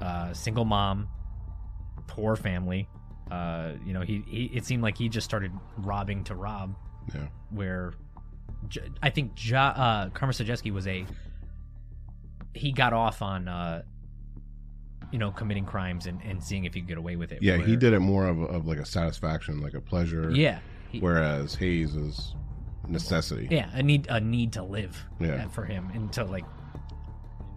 Uh, 0.00 0.32
single 0.32 0.64
mom, 0.64 1.08
poor 2.08 2.34
family. 2.36 2.88
Uh, 3.30 3.72
you 3.86 3.92
know, 3.92 4.00
he, 4.00 4.24
he 4.26 4.44
it 4.52 4.64
seemed 4.64 4.82
like 4.82 4.98
he 4.98 5.08
just 5.08 5.24
started 5.24 5.52
robbing 5.78 6.24
to 6.24 6.34
rob. 6.34 6.74
Yeah. 7.14 7.28
Where 7.50 7.92
J- 8.68 8.90
I 9.00 9.10
think 9.10 9.32
ja, 9.36 9.68
uh, 9.68 10.08
Karma 10.10 10.32
Sojeski 10.32 10.72
was 10.72 10.86
a 10.88 11.06
he 12.54 12.72
got 12.72 12.92
off 12.92 13.22
on 13.22 13.48
uh, 13.48 13.82
you 15.12 15.18
know 15.18 15.30
committing 15.30 15.64
crimes 15.66 16.06
and, 16.06 16.20
and 16.22 16.42
seeing 16.42 16.64
if 16.64 16.74
he 16.74 16.80
could 16.80 16.88
get 16.88 16.98
away 16.98 17.16
with 17.16 17.32
it. 17.32 17.42
Yeah, 17.42 17.56
he 17.58 17.76
did 17.76 17.92
it 17.92 18.00
more 18.00 18.26
of, 18.26 18.40
of 18.40 18.66
like 18.66 18.78
a 18.78 18.86
satisfaction, 18.86 19.60
like 19.60 19.74
a 19.74 19.80
pleasure. 19.80 20.30
Yeah, 20.30 20.58
he- 20.90 21.00
Whereas 21.00 21.54
Hayes 21.56 21.94
is 21.96 22.34
necessity. 22.88 23.48
yeah, 23.50 23.70
a 23.72 23.82
need 23.82 24.06
a 24.08 24.20
need 24.20 24.52
to 24.54 24.62
live. 24.62 25.04
Yeah. 25.20 25.44
uh, 25.44 25.48
for 25.48 25.64
him 25.64 25.90
and 25.94 26.12
to 26.14 26.24
like, 26.24 26.44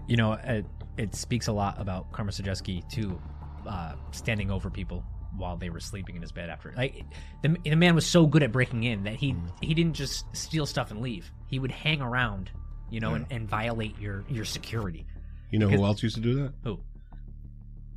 you 0.08 0.18
know, 0.18 0.34
it, 0.34 0.66
it 0.98 1.16
speaks 1.16 1.48
a 1.48 1.52
lot 1.54 1.80
about 1.82 2.12
Karma 2.12 2.32
Sojeski 2.32 2.88
too, 2.90 3.20
uh, 3.68 3.94
standing 4.12 4.52
over 4.52 4.70
people 4.70 5.04
while 5.36 5.58
they 5.58 5.72
were 5.72 5.80
sleeping 5.80 6.16
in 6.16 6.22
his 6.22 6.32
bed 6.32 6.50
after. 6.52 6.72
Like 6.78 7.04
the, 7.42 7.58
the 7.64 7.76
man 7.76 7.96
was 7.96 8.06
so 8.06 8.28
good 8.28 8.44
at 8.44 8.52
breaking 8.52 8.84
in 8.84 9.04
that 9.06 9.16
he 9.16 9.34
Mm. 9.34 9.50
he 9.62 9.74
didn't 9.74 9.94
just 9.94 10.26
steal 10.36 10.66
stuff 10.68 10.92
and 10.92 11.02
leave. 11.02 11.32
He 11.48 11.58
would 11.60 11.72
hang 11.72 12.02
around, 12.02 12.52
you 12.94 13.00
know, 13.00 13.10
Yeah. 13.10 13.16
and, 13.18 13.26
and 13.32 13.50
violate 13.50 13.98
your 14.00 14.24
your 14.30 14.46
security. 14.46 15.06
You 15.50 15.60
know 15.60 15.68
Because- 15.68 15.80
who 15.82 15.86
else 15.86 16.04
used 16.04 16.16
to 16.16 16.22
do 16.22 16.36
that? 16.36 16.54
Who 16.64 16.80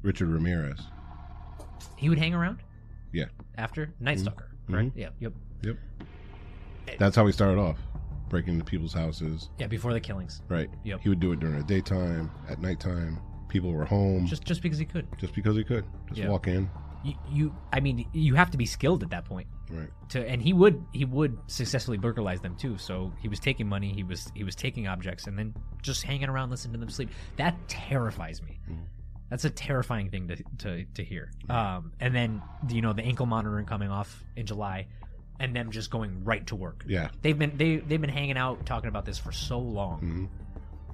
Richard 0.02 0.28
Ramirez. 0.28 0.80
he 1.96 2.08
would 2.08 2.18
hang 2.18 2.34
around 2.34 2.58
Yeah. 3.12 3.26
after 3.56 3.92
Night 4.00 4.16
Mhm. 4.18 4.20
Stalker. 4.22 4.50
correct? 4.68 4.88
Mhm. 4.96 5.00
Yeah, 5.00 5.08
yep. 5.20 5.32
Yep. 5.62 5.76
That's 6.98 7.16
how 7.16 7.26
he 7.26 7.32
started 7.32 7.58
off, 7.58 7.78
breaking 8.28 8.54
into 8.54 8.64
people's 8.64 8.92
houses. 8.94 9.50
Yeah, 9.58 9.66
before 9.66 9.92
the 9.92 10.00
killings. 10.00 10.42
Right. 10.48 10.70
Yep. 10.84 11.00
He 11.02 11.08
would 11.08 11.20
do 11.20 11.32
it 11.32 11.40
during 11.40 11.56
the 11.58 11.64
daytime, 11.64 12.30
at 12.48 12.60
nighttime. 12.60 13.18
People 13.48 13.72
were 13.72 13.84
home 13.84 14.26
Just 14.26 14.44
just 14.44 14.62
because 14.62 14.78
he 14.78 14.84
could. 14.84 15.06
just 15.18 15.34
because 15.34 15.56
he 15.56 15.64
could. 15.64 15.84
Just 16.08 16.20
Yeah. 16.20 16.28
walk 16.28 16.46
in. 16.48 16.68
You, 17.06 17.14
you 17.30 17.54
I 17.72 17.80
mean, 17.80 18.06
you 18.12 18.34
have 18.34 18.50
to 18.50 18.58
be 18.58 18.66
skilled 18.66 19.02
at 19.02 19.10
that 19.10 19.24
point. 19.24 19.46
Right. 19.70 19.88
To 20.10 20.26
and 20.28 20.40
he 20.42 20.52
would 20.52 20.84
he 20.92 21.04
would 21.04 21.38
successfully 21.46 21.98
burglarize 21.98 22.40
them 22.40 22.56
too. 22.56 22.78
So 22.78 23.12
he 23.20 23.28
was 23.28 23.40
taking 23.40 23.68
money, 23.68 23.92
he 23.92 24.02
was 24.02 24.30
he 24.34 24.44
was 24.44 24.54
taking 24.54 24.86
objects 24.88 25.26
and 25.26 25.38
then 25.38 25.54
just 25.82 26.02
hanging 26.02 26.28
around 26.28 26.50
listening 26.50 26.74
to 26.74 26.78
them 26.80 26.88
sleep. 26.90 27.10
That 27.36 27.56
terrifies 27.68 28.42
me. 28.42 28.58
Mhm. 28.70 28.84
That's 29.30 29.44
a 29.44 29.50
terrifying 29.50 30.10
thing 30.10 30.28
to 30.28 30.36
to, 30.58 30.84
to 30.94 31.04
hear. 31.04 31.30
Um, 31.48 31.92
and 32.00 32.14
then 32.14 32.42
you 32.68 32.80
know 32.82 32.92
the 32.92 33.02
ankle 33.02 33.26
monitoring 33.26 33.66
coming 33.66 33.90
off 33.90 34.24
in 34.36 34.46
July, 34.46 34.86
and 35.40 35.54
them 35.54 35.70
just 35.72 35.90
going 35.90 36.22
right 36.24 36.46
to 36.46 36.54
work. 36.56 36.84
Yeah. 36.86 37.08
They've 37.22 37.38
been 37.38 37.56
they 37.56 37.76
they've 37.78 38.00
been 38.00 38.10
hanging 38.10 38.36
out 38.36 38.66
talking 38.66 38.88
about 38.88 39.04
this 39.04 39.18
for 39.18 39.32
so 39.32 39.58
long, 39.58 39.98
hmm 40.00 40.24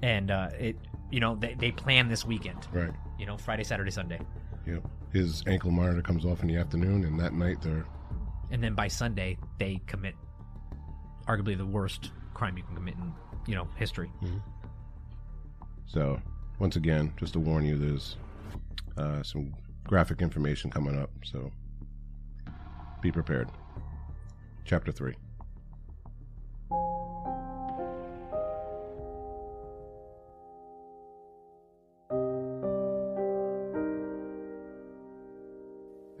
and 0.01 0.31
uh, 0.31 0.49
it 0.59 0.75
you 1.11 1.19
know 1.19 1.35
they 1.35 1.53
they 1.53 1.71
plan 1.71 2.07
this 2.09 2.25
weekend. 2.25 2.67
Right. 2.73 2.91
You 3.19 3.25
know 3.27 3.37
Friday, 3.37 3.63
Saturday, 3.63 3.91
Sunday, 3.91 4.19
Yep. 4.65 4.83
His 5.13 5.43
ankle 5.45 5.71
monitor 5.71 6.01
comes 6.01 6.25
off 6.25 6.41
in 6.41 6.47
the 6.47 6.57
afternoon, 6.57 7.05
and 7.05 7.19
that 7.19 7.33
night 7.33 7.61
they're 7.61 7.85
and 8.51 8.63
then 8.63 8.75
by 8.75 8.87
Sunday 8.87 9.37
they 9.59 9.79
commit 9.87 10.15
arguably 11.27 11.57
the 11.57 11.65
worst 11.65 12.11
crime 12.33 12.57
you 12.57 12.63
can 12.63 12.75
commit 12.75 12.95
in 12.95 13.13
you 13.47 13.55
know 13.55 13.67
history. 13.75 14.11
So, 15.85 16.19
once 16.59 16.75
again, 16.75 17.13
just 17.17 17.33
to 17.33 17.39
warn 17.39 17.65
you, 17.65 17.77
there's 17.77 18.17
uh, 18.97 19.21
some 19.21 19.53
graphic 19.85 20.21
information 20.21 20.71
coming 20.71 20.99
up, 20.99 21.11
so 21.23 21.51
be 23.01 23.11
prepared. 23.11 23.49
Chapter 24.65 24.91
3. 24.91 25.13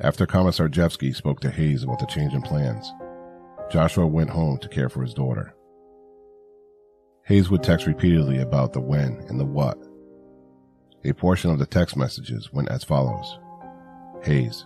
After 0.03 0.25
Commissar 0.25 0.67
spoke 1.13 1.39
to 1.39 1.49
Hayes 1.49 1.83
about 1.83 1.97
the 1.97 2.05
change 2.05 2.33
in 2.33 2.41
plans, 2.41 2.91
Joshua 3.71 4.05
went 4.05 4.29
home 4.29 4.57
to 4.57 4.67
care 4.67 4.89
for 4.89 5.01
his 5.01 5.13
daughter. 5.13 5.55
Hayes 7.25 7.49
would 7.49 7.63
text 7.63 7.87
repeatedly 7.87 8.39
about 8.39 8.73
the 8.73 8.81
when 8.81 9.23
and 9.29 9.39
the 9.39 9.45
what. 9.45 9.77
A 11.05 11.13
portion 11.13 11.51
of 11.51 11.57
the 11.57 11.65
text 11.65 11.95
messages 11.95 12.51
went 12.51 12.69
as 12.69 12.83
follows 12.83 13.39
Hayes, 14.23 14.65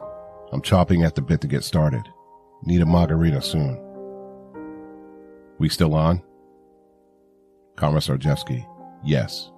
I'm 0.52 0.62
chopping 0.64 1.04
at 1.04 1.14
the 1.14 1.22
bit 1.22 1.42
to 1.42 1.48
get 1.48 1.64
started. 1.64 2.02
Need 2.64 2.82
a 2.82 2.86
margarita 2.88 3.42
soon. 3.42 3.80
We 5.60 5.70
still 5.70 5.94
on? 5.94 6.24
Commissar 7.76 8.18
yes. 9.04 9.52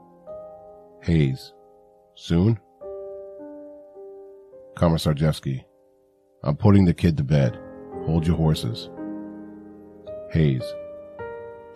Hayes, 1.04 1.54
soon? 2.16 2.60
Commissar 4.76 5.14
I'm 6.42 6.56
putting 6.56 6.86
the 6.86 6.94
kid 6.94 7.18
to 7.18 7.24
bed. 7.24 7.60
Hold 8.06 8.26
your 8.26 8.38
horses. 8.38 8.90
Hayes, 10.32 10.64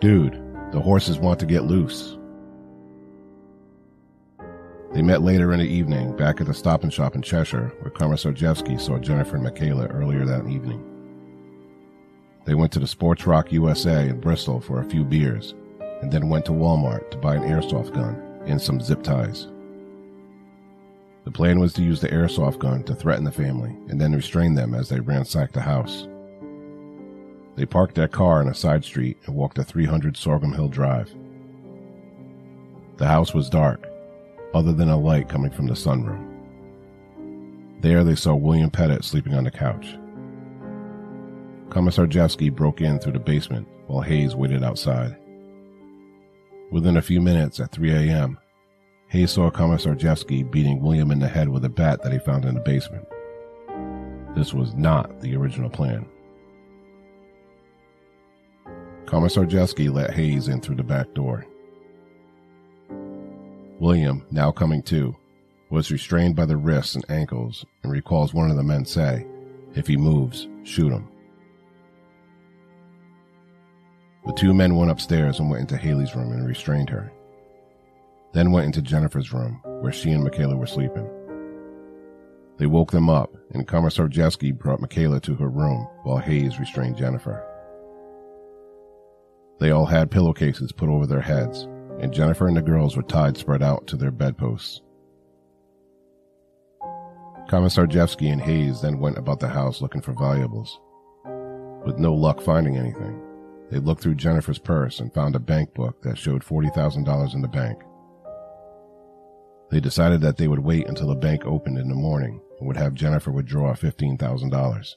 dude, 0.00 0.40
the 0.72 0.80
horses 0.80 1.18
want 1.18 1.38
to 1.40 1.46
get 1.46 1.64
loose. 1.64 2.16
They 4.94 5.02
met 5.02 5.22
later 5.22 5.52
in 5.52 5.58
the 5.58 5.66
evening 5.66 6.16
back 6.16 6.40
at 6.40 6.46
the 6.46 6.54
stop 6.54 6.82
and 6.82 6.92
shop 6.92 7.14
in 7.14 7.20
Cheshire, 7.20 7.72
where 7.80 7.90
Komisarjevsky 7.90 8.80
saw 8.80 8.98
Jennifer 8.98 9.34
and 9.34 9.44
Michaela 9.44 9.86
earlier 9.88 10.24
that 10.24 10.46
evening. 10.46 10.82
They 12.46 12.54
went 12.54 12.72
to 12.72 12.78
the 12.78 12.86
Sports 12.86 13.26
Rock 13.26 13.52
USA 13.52 14.08
in 14.08 14.20
Bristol 14.20 14.60
for 14.60 14.80
a 14.80 14.88
few 14.88 15.04
beers, 15.04 15.54
and 16.00 16.10
then 16.12 16.28
went 16.28 16.44
to 16.46 16.52
Walmart 16.52 17.10
to 17.10 17.18
buy 17.18 17.34
an 17.34 17.42
airsoft 17.42 17.92
gun 17.92 18.22
and 18.46 18.60
some 18.60 18.80
zip 18.80 19.02
ties. 19.02 19.48
The 21.24 21.30
plan 21.30 21.58
was 21.58 21.72
to 21.74 21.82
use 21.82 22.00
the 22.00 22.08
airsoft 22.08 22.58
gun 22.58 22.82
to 22.84 22.94
threaten 22.94 23.24
the 23.24 23.32
family 23.32 23.74
and 23.88 23.98
then 24.00 24.14
restrain 24.14 24.54
them 24.54 24.74
as 24.74 24.90
they 24.90 25.00
ransacked 25.00 25.54
the 25.54 25.62
house. 25.62 26.06
They 27.56 27.64
parked 27.64 27.94
their 27.94 28.08
car 28.08 28.42
in 28.42 28.48
a 28.48 28.54
side 28.54 28.84
street 28.84 29.16
and 29.24 29.34
walked 29.34 29.56
to 29.56 29.64
300 29.64 30.16
Sorghum 30.16 30.50
Mill 30.50 30.68
Drive. 30.68 31.14
The 32.98 33.06
house 33.06 33.32
was 33.32 33.48
dark, 33.48 33.86
other 34.52 34.72
than 34.72 34.90
a 34.90 34.96
light 34.96 35.28
coming 35.28 35.50
from 35.50 35.66
the 35.66 35.74
sunroom. 35.74 36.30
There 37.80 38.04
they 38.04 38.14
saw 38.14 38.34
William 38.34 38.70
Petit 38.70 39.02
sleeping 39.02 39.34
on 39.34 39.44
the 39.44 39.50
couch. 39.50 39.96
Komisarjevsky 41.70 42.54
broke 42.54 42.80
in 42.80 42.98
through 42.98 43.12
the 43.12 43.18
basement 43.18 43.66
while 43.86 44.00
Hayes 44.02 44.34
waited 44.36 44.62
outside. 44.62 45.16
Within 46.70 46.96
a 46.96 47.02
few 47.02 47.20
minutes 47.20 47.60
at 47.60 47.72
3 47.72 47.90
a.m., 47.90 48.38
Hayes 49.14 49.30
saw 49.30 49.48
Commissar 49.48 49.94
beating 49.94 50.82
William 50.82 51.12
in 51.12 51.20
the 51.20 51.28
head 51.28 51.48
with 51.48 51.64
a 51.64 51.68
bat 51.68 52.02
that 52.02 52.12
he 52.12 52.18
found 52.18 52.44
in 52.44 52.56
the 52.56 52.60
basement. 52.60 53.06
This 54.34 54.52
was 54.52 54.74
not 54.74 55.20
the 55.20 55.36
original 55.36 55.70
plan. 55.70 56.04
Commissar 59.06 59.44
let 59.44 60.12
Hayes 60.14 60.48
in 60.48 60.60
through 60.60 60.74
the 60.74 60.82
back 60.82 61.14
door. 61.14 61.46
William, 63.78 64.26
now 64.32 64.50
coming 64.50 64.82
to, 64.82 65.14
was 65.70 65.92
restrained 65.92 66.34
by 66.34 66.44
the 66.44 66.56
wrists 66.56 66.96
and 66.96 67.08
ankles 67.08 67.64
and 67.84 67.92
recalls 67.92 68.34
one 68.34 68.50
of 68.50 68.56
the 68.56 68.64
men 68.64 68.84
say, 68.84 69.24
If 69.76 69.86
he 69.86 69.96
moves, 69.96 70.48
shoot 70.64 70.90
him. 70.90 71.06
The 74.26 74.32
two 74.32 74.52
men 74.52 74.74
went 74.74 74.90
upstairs 74.90 75.38
and 75.38 75.48
went 75.48 75.60
into 75.60 75.76
Hayley's 75.76 76.16
room 76.16 76.32
and 76.32 76.44
restrained 76.44 76.90
her. 76.90 77.12
Then 78.34 78.50
went 78.50 78.66
into 78.66 78.82
Jennifer's 78.82 79.32
room, 79.32 79.60
where 79.80 79.92
she 79.92 80.10
and 80.10 80.24
Michaela 80.24 80.56
were 80.56 80.66
sleeping. 80.66 81.08
They 82.58 82.66
woke 82.66 82.90
them 82.90 83.08
up, 83.08 83.34
and 83.52 83.66
Komisarjevsky 83.66 84.58
brought 84.58 84.80
Michaela 84.80 85.20
to 85.20 85.34
her 85.36 85.48
room 85.48 85.88
while 86.02 86.18
Hayes 86.18 86.58
restrained 86.58 86.96
Jennifer. 86.96 87.44
They 89.60 89.70
all 89.70 89.86
had 89.86 90.10
pillowcases 90.10 90.72
put 90.72 90.88
over 90.88 91.06
their 91.06 91.20
heads, 91.20 91.68
and 92.00 92.12
Jennifer 92.12 92.48
and 92.48 92.56
the 92.56 92.62
girls 92.62 92.96
were 92.96 93.02
tied 93.04 93.36
spread 93.36 93.62
out 93.62 93.86
to 93.86 93.96
their 93.96 94.10
bedposts. 94.10 94.80
Komisarjevsky 97.48 98.32
and 98.32 98.40
Hayes 98.42 98.80
then 98.80 98.98
went 98.98 99.18
about 99.18 99.38
the 99.38 99.48
house 99.48 99.80
looking 99.80 100.00
for 100.00 100.12
valuables. 100.12 100.80
With 101.86 101.98
no 101.98 102.14
luck 102.14 102.40
finding 102.40 102.76
anything, 102.76 103.20
they 103.70 103.78
looked 103.78 104.02
through 104.02 104.16
Jennifer's 104.16 104.58
purse 104.58 104.98
and 104.98 105.14
found 105.14 105.36
a 105.36 105.40
bank 105.40 105.72
book 105.74 106.02
that 106.02 106.18
showed 106.18 106.42
$40,000 106.42 107.34
in 107.34 107.42
the 107.42 107.48
bank. 107.48 107.80
They 109.70 109.80
decided 109.80 110.20
that 110.20 110.36
they 110.36 110.48
would 110.48 110.60
wait 110.60 110.86
until 110.86 111.08
the 111.08 111.14
bank 111.14 111.44
opened 111.44 111.78
in 111.78 111.88
the 111.88 111.94
morning 111.94 112.40
and 112.58 112.66
would 112.66 112.76
have 112.76 112.94
Jennifer 112.94 113.32
withdraw 113.32 113.74
$15,000. 113.74 114.94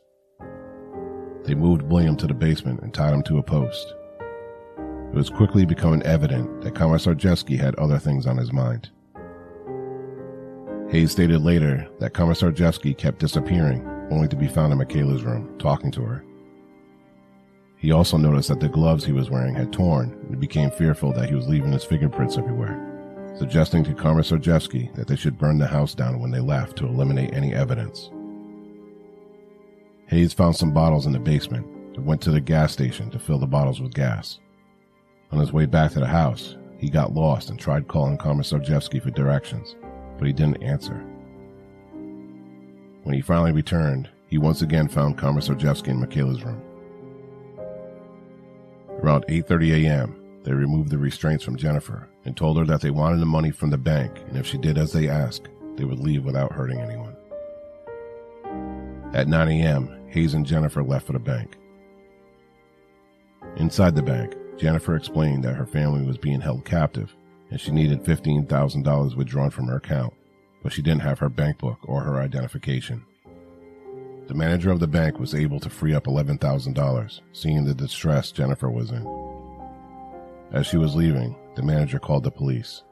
They 1.46 1.56
moved 1.56 1.84
William 1.84 2.18
to 2.18 2.28
the 2.28 2.34
basement 2.34 2.82
and 2.82 2.94
tied 2.94 3.14
him 3.14 3.24
to 3.24 3.38
a 3.38 3.44
post. 3.44 3.94
It 4.78 5.16
was 5.16 5.30
quickly 5.30 5.66
becoming 5.66 6.04
evident 6.04 6.62
that 6.62 6.74
Komisarjevsky 6.74 7.58
had 7.58 7.76
other 7.76 7.98
things 7.98 8.28
on 8.28 8.38
his 8.38 8.52
mind. 8.52 8.90
Hayes 10.90 11.12
stated 11.12 11.42
later 11.42 11.88
that 12.00 12.14
Komisarjevsky 12.14 12.98
kept 12.98 13.20
disappearing, 13.20 13.86
only 14.12 14.28
to 14.28 14.36
be 14.36 14.48
found 14.48 14.72
in 14.72 14.78
Michaela's 14.78 15.24
room, 15.24 15.58
talking 15.58 15.92
to 15.92 16.02
her. 16.02 16.24
He 17.78 17.92
also 17.92 18.18
noticed 18.18 18.50
that 18.50 18.60
the 18.60 18.70
gloves 18.70 19.06
he 19.06 19.12
was 19.12 19.30
wearing 19.30 19.54
had 19.56 19.72
torn 19.72 20.12
and 20.30 20.40
became 20.40 20.72
fearful 20.72 21.14
that 21.14 21.30
he 21.30 21.36
was 21.36 21.48
leaving 21.48 21.72
his 21.72 21.84
fingerprints 21.84 22.38
everywhere, 22.38 22.97
suggesting 23.38 23.84
to 23.84 23.94
Komisarjevsky 23.94 24.94
that 24.96 25.08
they 25.08 25.16
should 25.16 25.38
burn 25.38 25.58
the 25.58 25.68
house 25.68 25.94
down 25.94 26.20
when 26.20 26.32
they 26.32 26.40
left 26.40 26.76
to 26.78 26.88
eliminate 26.88 27.34
any 27.34 27.54
evidence. 27.54 28.10
Hayes 30.08 30.34
found 30.34 30.56
some 30.56 30.74
bottles 30.74 31.06
in 31.06 31.12
the 31.12 31.20
basement 31.20 31.66
and 31.96 32.06
went 32.06 32.22
to 32.22 32.32
the 32.32 32.42
gas 32.42 32.72
station 32.74 33.10
to 33.12 33.20
fill 33.20 33.40
the 33.40 33.46
bottles 33.46 33.82
with 33.82 33.94
gas. 33.94 34.40
On 35.32 35.40
his 35.40 35.52
way 35.52 35.66
back 35.66 35.92
to 35.92 36.00
the 36.00 36.08
house, 36.08 36.56
he 36.78 36.90
got 36.90 37.14
lost 37.14 37.50
and 37.50 37.60
tried 37.60 37.88
calling 37.88 38.18
Komisarjevsky 38.18 39.02
for 39.02 39.12
directions, 39.12 39.76
but 40.18 40.28
he 40.28 40.34
didn't 40.34 40.64
answer. 40.64 41.04
When 43.04 43.14
he 43.14 43.22
finally 43.22 43.52
returned, 43.52 44.10
he 44.28 44.38
once 44.38 44.62
again 44.62 44.88
found 44.88 45.18
Komisarjevsky 45.18 45.90
in 45.90 46.00
Michaela's 46.00 46.44
room. 46.44 46.62
Around 49.02 49.26
8:30 49.28 49.86
a.m., 49.86 50.16
they 50.48 50.54
removed 50.54 50.90
the 50.90 50.98
restraints 50.98 51.44
from 51.44 51.58
Jennifer 51.58 52.08
and 52.24 52.38
told 52.38 52.58
her 52.58 52.64
that 52.64 52.80
they 52.80 52.90
wanted 52.90 53.20
the 53.20 53.26
money 53.26 53.52
from 53.52 53.70
the 53.70 53.78
bank, 53.78 54.24
and 54.30 54.38
if 54.38 54.48
she 54.48 54.58
did 54.58 54.78
as 54.78 54.94
they 54.94 55.10
asked, 55.10 55.50
they 55.76 55.84
would 55.84 56.00
leave 56.00 56.24
without 56.24 56.54
hurting 56.54 56.80
anyone. 56.80 57.18
At 59.14 59.28
9 59.28 59.50
a.m., 59.50 60.08
Hayes 60.08 60.36
and 60.36 60.46
Jennifer 60.46 60.82
left 60.82 61.06
for 61.06 61.12
the 61.12 61.20
bank. 61.20 61.58
Inside 63.58 63.94
the 63.94 64.02
bank, 64.02 64.36
Jennifer 64.58 64.96
explained 64.96 65.44
that 65.44 65.58
her 65.58 65.66
family 65.66 66.06
was 66.06 66.18
being 66.18 66.40
held 66.40 66.64
captive 66.64 67.14
and 67.52 67.60
she 67.60 67.72
needed 67.72 68.06
$15,000 68.06 69.18
withdrawn 69.18 69.50
from 69.50 69.68
her 69.68 69.76
account, 69.76 70.14
but 70.64 70.72
she 70.72 70.82
didn't 70.82 71.02
have 71.02 71.20
her 71.20 71.28
bank 71.28 71.58
book 71.58 71.80
or 71.84 72.04
her 72.04 72.22
identification. 72.22 73.04
The 74.28 74.34
manager 74.34 74.72
of 74.72 74.80
the 74.80 74.88
bank 74.88 75.20
was 75.20 75.36
able 75.36 75.60
to 75.60 75.70
free 75.70 75.94
up 75.94 76.06
$11,000, 76.06 77.22
seeing 77.34 77.66
the 77.66 77.74
distress 77.74 78.32
Jennifer 78.32 78.70
was 78.70 78.92
in. 78.92 79.27
As 80.54 80.66
she 80.66 80.78
was 80.78 80.96
leaving, 80.96 81.36
the 81.56 81.64
manager 81.64 82.00
called 82.00 82.24
the 82.24 82.32
police. 82.32 82.84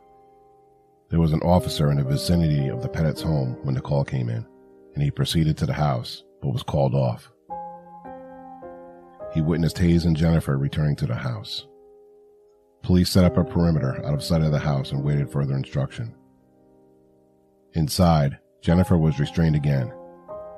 There 1.10 1.22
was 1.22 1.32
an 1.32 1.42
officer 1.42 1.90
in 1.90 1.98
the 1.98 2.04
vicinity 2.04 2.68
of 2.68 2.82
the 2.82 2.90
Petit's 2.90 3.22
home 3.22 3.58
when 3.64 3.76
the 3.76 3.82
call 3.82 4.04
came 4.04 4.30
in, 4.30 4.46
and 4.94 5.04
he 5.04 5.10
proceeded 5.10 5.58
to 5.58 5.66
the 5.66 5.74
house, 5.74 6.24
but 6.42 6.52
was 6.52 6.64
called 6.64 6.94
off. 6.94 7.32
He 9.34 9.42
witnessed 9.42 9.78
Hayes 9.78 10.06
and 10.06 10.18
Jennifer 10.18 10.58
returning 10.58 10.96
to 10.98 11.06
the 11.06 11.16
house. 11.16 11.66
Police 12.84 13.10
set 13.10 13.24
up 13.24 13.38
a 13.38 13.44
perimeter 13.44 14.06
out 14.06 14.14
of 14.14 14.24
sight 14.24 14.42
of 14.42 14.52
the 14.52 14.60
house 14.60 14.92
and 14.92 15.04
waited 15.04 15.32
further 15.32 15.56
instruction. 15.56 16.14
Inside, 17.74 18.38
Jennifer 18.62 18.98
was 18.98 19.20
restrained 19.20 19.56
again, 19.56 19.92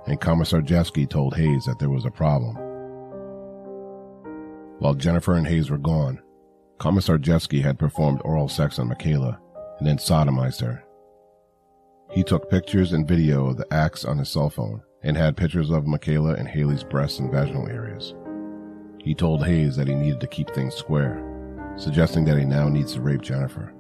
and 0.08 0.20
Komisarjevsky 0.20 1.10
told 1.10 1.36
Hayes 1.36 1.66
that 1.66 1.78
there 1.78 1.90
was 1.90 2.06
a 2.06 2.12
problem. 2.12 2.56
While 4.80 4.94
Jennifer 4.94 5.36
and 5.36 5.48
Hayes 5.48 5.70
were 5.70 5.78
gone, 5.78 6.22
Komisarjevsky 6.80 7.62
had 7.62 7.80
performed 7.80 8.22
oral 8.24 8.48
sex 8.48 8.78
on 8.78 8.90
Michaela 8.90 9.40
and 9.80 9.88
then 9.88 9.98
sodomized 9.98 10.62
her. 10.62 10.84
He 12.12 12.24
took 12.24 12.50
pictures 12.50 12.94
and 12.94 13.08
video 13.08 13.48
of 13.48 13.58
the 13.58 13.72
acts 13.74 14.06
on 14.06 14.18
his 14.18 14.30
cell 14.30 14.50
phone 14.50 14.82
and 15.04 15.18
had 15.18 15.38
pictures 15.38 15.70
of 15.70 15.88
Michaela 15.88 16.34
and 16.34 16.48
Hayley's 16.48 16.84
breasts 16.84 17.20
and 17.20 17.32
vaginal 17.32 17.68
areas. 17.68 18.14
He 19.00 19.16
told 19.16 19.46
Hayes 19.46 19.76
that 19.76 19.88
he 19.88 19.96
needed 19.96 20.20
to 20.22 20.28
keep 20.28 20.50
things 20.52 20.76
square, 20.76 21.24
suggesting 21.78 22.26
that 22.26 22.38
he 22.38 22.46
now 22.46 22.70
needs 22.70 22.94
to 22.94 23.02
rape 23.02 23.22
Jennifer. 23.22 23.74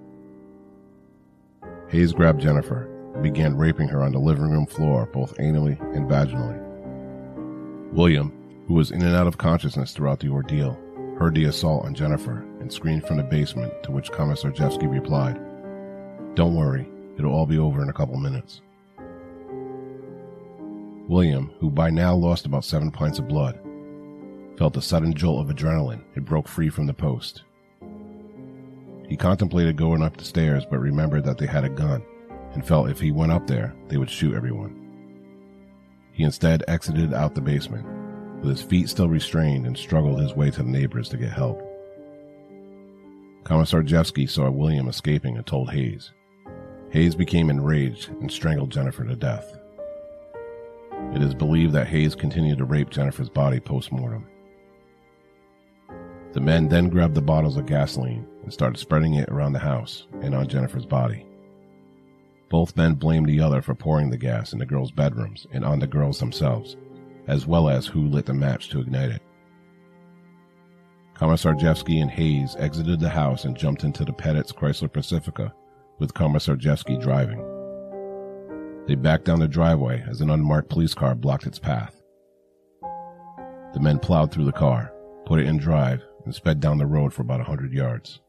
Hayes 1.89 2.13
grabbed 2.13 2.41
Jennifer 2.41 2.89
and 3.13 3.23
began 3.23 3.57
raping 3.57 3.87
her 3.87 4.03
on 4.03 4.11
the 4.11 4.19
living 4.19 4.49
room 4.49 4.65
floor, 4.65 5.07
both 5.13 5.35
anally 5.37 5.79
and 5.95 6.09
vaginally. 6.09 6.63
William, 7.93 8.33
who 8.67 8.73
was 8.73 8.91
in 8.91 9.01
and 9.01 9.15
out 9.15 9.27
of 9.27 9.37
consciousness 9.37 9.93
throughout 9.93 10.19
the 10.19 10.29
ordeal, 10.29 10.77
heard 11.17 11.35
the 11.35 11.45
assault 11.45 11.85
on 11.85 11.93
Jennifer 11.93 12.45
and 12.67 12.73
screamed 12.73 13.07
from 13.07 13.15
the 13.15 13.23
basement, 13.23 13.71
to 13.81 13.91
which 13.91 14.11
Komisarjevsky 14.11 14.91
replied, 14.91 15.39
Don't 16.35 16.53
worry, 16.53 16.85
it'll 17.17 17.31
all 17.31 17.45
be 17.45 17.57
over 17.57 17.81
in 17.81 17.87
a 17.87 17.93
couple 17.93 18.17
minutes. 18.17 18.59
William, 21.07 21.49
who 21.61 21.69
by 21.69 21.89
now 21.89 22.13
lost 22.13 22.45
about 22.45 22.65
seven 22.65 22.91
pints 22.91 23.19
of 23.19 23.27
blood, 23.29 23.57
felt 24.57 24.75
a 24.75 24.81
sudden 24.81 25.13
jolt 25.13 25.49
of 25.49 25.55
adrenaline 25.55 26.03
and 26.15 26.25
broke 26.25 26.45
free 26.45 26.67
from 26.67 26.87
the 26.87 26.93
post. 26.93 27.43
He 29.07 29.15
contemplated 29.15 29.77
going 29.77 30.03
up 30.03 30.17
the 30.17 30.25
stairs, 30.25 30.65
but 30.69 30.79
remembered 30.79 31.23
that 31.23 31.37
they 31.37 31.47
had 31.47 31.63
a 31.63 31.69
gun 31.69 32.03
and 32.53 32.67
felt 32.67 32.89
if 32.89 32.99
he 32.99 33.11
went 33.13 33.31
up 33.31 33.47
there, 33.47 33.73
they 33.87 33.95
would 33.95 34.09
shoot 34.09 34.35
everyone. 34.35 34.75
He 36.11 36.23
instead 36.23 36.65
exited 36.67 37.13
out 37.13 37.33
the 37.33 37.39
basement, 37.39 37.85
with 38.41 38.49
his 38.49 38.61
feet 38.61 38.89
still 38.89 39.07
restrained, 39.07 39.65
and 39.65 39.77
struggled 39.77 40.19
his 40.19 40.35
way 40.35 40.51
to 40.51 40.63
the 40.63 40.69
neighbors 40.69 41.07
to 41.09 41.17
get 41.17 41.31
help. 41.31 41.63
Komisarjevsky 43.47 44.29
saw 44.29 44.49
William 44.49 44.89
escaping 44.89 45.37
and 45.37 45.47
told 45.47 45.71
Hayes. 45.71 46.11
Hayes 46.89 47.15
became 47.15 47.49
enraged 47.49 48.09
and 48.09 48.29
strangled 48.29 48.71
Jennifer 48.71 49.05
to 49.05 49.15
death. 49.15 49.57
It 51.15 51.21
is 51.21 51.33
believed 51.33 51.71
that 51.71 51.87
Hayes 51.87 52.13
continued 52.13 52.57
to 52.57 52.65
rape 52.65 52.89
Jennifer's 52.89 53.29
body 53.29 53.61
post 53.61 53.93
mortem. 53.93 54.27
The 56.33 56.41
men 56.41 56.67
then 56.67 56.89
grabbed 56.89 57.15
the 57.15 57.21
bottles 57.21 57.55
of 57.55 57.67
gasoline 57.67 58.27
and 58.43 58.51
started 58.51 58.79
spreading 58.79 59.13
it 59.13 59.29
around 59.29 59.53
the 59.53 59.59
house 59.59 60.07
and 60.21 60.35
on 60.35 60.49
Jennifer's 60.49 60.85
body. 60.85 61.25
Both 62.49 62.75
men 62.75 62.95
blamed 62.95 63.27
the 63.27 63.39
other 63.39 63.61
for 63.61 63.75
pouring 63.75 64.09
the 64.09 64.17
gas 64.17 64.51
in 64.51 64.59
the 64.59 64.65
girls' 64.65 64.91
bedrooms 64.91 65.47
and 65.53 65.63
on 65.63 65.79
the 65.79 65.87
girls 65.87 66.19
themselves, 66.19 66.75
as 67.27 67.47
well 67.47 67.69
as 67.69 67.87
who 67.87 68.09
lit 68.09 68.25
the 68.25 68.33
match 68.33 68.67
to 68.71 68.81
ignite 68.81 69.11
it. 69.11 69.21
Komisarjevsky 71.17 71.99
and 71.99 72.11
Hayes 72.11 72.55
exited 72.59 72.99
the 72.99 73.09
house 73.09 73.45
and 73.45 73.57
jumped 73.57 73.83
into 73.83 74.05
the 74.05 74.13
Petit's 74.13 74.51
Chrysler 74.51 74.91
Pacifica, 74.91 75.51
with 75.97 76.13
Komisarjevsky 76.13 77.01
driving. 77.01 77.43
They 78.87 78.93
backed 78.93 79.25
down 79.25 79.39
the 79.39 79.47
driveway 79.47 80.05
as 80.07 80.21
an 80.21 80.29
unmarked 80.29 80.69
police 80.69 80.93
car 80.93 81.15
blocked 81.15 81.47
its 81.47 81.57
path. 81.57 81.99
The 83.73 83.79
men 83.81 83.97
plowed 83.97 84.31
through 84.31 84.45
the 84.45 84.51
car, 84.51 84.93
put 85.25 85.39
it 85.39 85.47
in 85.47 85.57
drive, 85.57 86.03
and 86.25 86.35
sped 86.35 86.59
down 86.59 86.77
the 86.77 86.85
road 86.85 87.11
for 87.13 87.23
about 87.23 87.41
a 87.41 87.45
hundred 87.45 87.73
yards. 87.73 88.19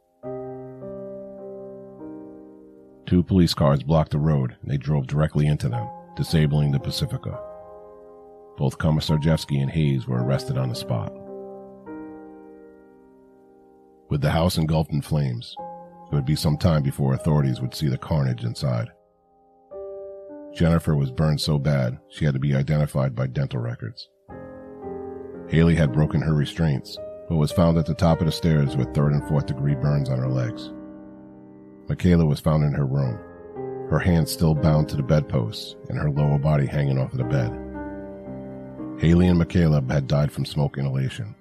Two 3.06 3.22
police 3.22 3.52
cars 3.52 3.82
blocked 3.82 4.12
the 4.12 4.18
road 4.18 4.56
and 4.62 4.70
they 4.70 4.78
drove 4.78 5.06
directly 5.06 5.46
into 5.46 5.68
them, 5.68 5.88
disabling 6.16 6.72
the 6.72 6.80
Pacifica. 6.80 7.38
Both 8.56 8.78
Komisarjevsky 8.78 9.60
and 9.60 9.70
Hayes 9.70 10.06
were 10.06 10.24
arrested 10.24 10.56
on 10.56 10.70
the 10.70 10.74
spot. 10.74 11.12
With 14.08 14.22
the 14.22 14.30
house 14.30 14.56
engulfed 14.56 14.92
in 14.92 15.02
flames, 15.02 15.54
it 16.10 16.14
would 16.14 16.24
be 16.24 16.36
some 16.36 16.56
time 16.56 16.82
before 16.82 17.12
authorities 17.12 17.60
would 17.60 17.74
see 17.74 17.88
the 17.88 17.98
carnage 17.98 18.42
inside. 18.42 18.88
Jennifer 20.54 20.96
was 20.96 21.10
burned 21.10 21.40
so 21.40 21.58
bad 21.58 21.98
she 22.08 22.24
had 22.24 22.32
to 22.32 22.40
be 22.40 22.54
identified 22.54 23.14
by 23.14 23.26
dental 23.26 23.60
records. 23.60 24.08
Hayley 25.48 25.74
had 25.74 25.92
broken 25.92 26.22
her 26.22 26.34
restraints, 26.34 26.96
but 27.28 27.36
was 27.36 27.52
found 27.52 27.76
at 27.76 27.84
the 27.84 27.94
top 27.94 28.20
of 28.20 28.26
the 28.26 28.32
stairs 28.32 28.76
with 28.76 28.94
third 28.94 29.12
and 29.12 29.26
fourth 29.28 29.46
degree 29.46 29.74
burns 29.74 30.08
on 30.08 30.18
her 30.18 30.28
legs. 30.28 30.72
Michaela 31.88 32.24
was 32.24 32.40
found 32.40 32.64
in 32.64 32.72
her 32.72 32.86
room, 32.86 33.18
her 33.90 33.98
hands 33.98 34.30
still 34.30 34.54
bound 34.54 34.88
to 34.88 34.96
the 34.96 35.02
bedposts 35.02 35.76
and 35.88 35.98
her 35.98 36.10
lower 36.10 36.38
body 36.38 36.66
hanging 36.66 36.98
off 36.98 37.12
of 37.12 37.18
the 37.18 37.24
bed. 37.24 37.52
Hayley 39.00 39.28
and 39.28 39.38
Michaela 39.38 39.82
had 39.88 40.06
died 40.06 40.32
from 40.32 40.44
smoke 40.44 40.76
inhalation, 40.78 41.34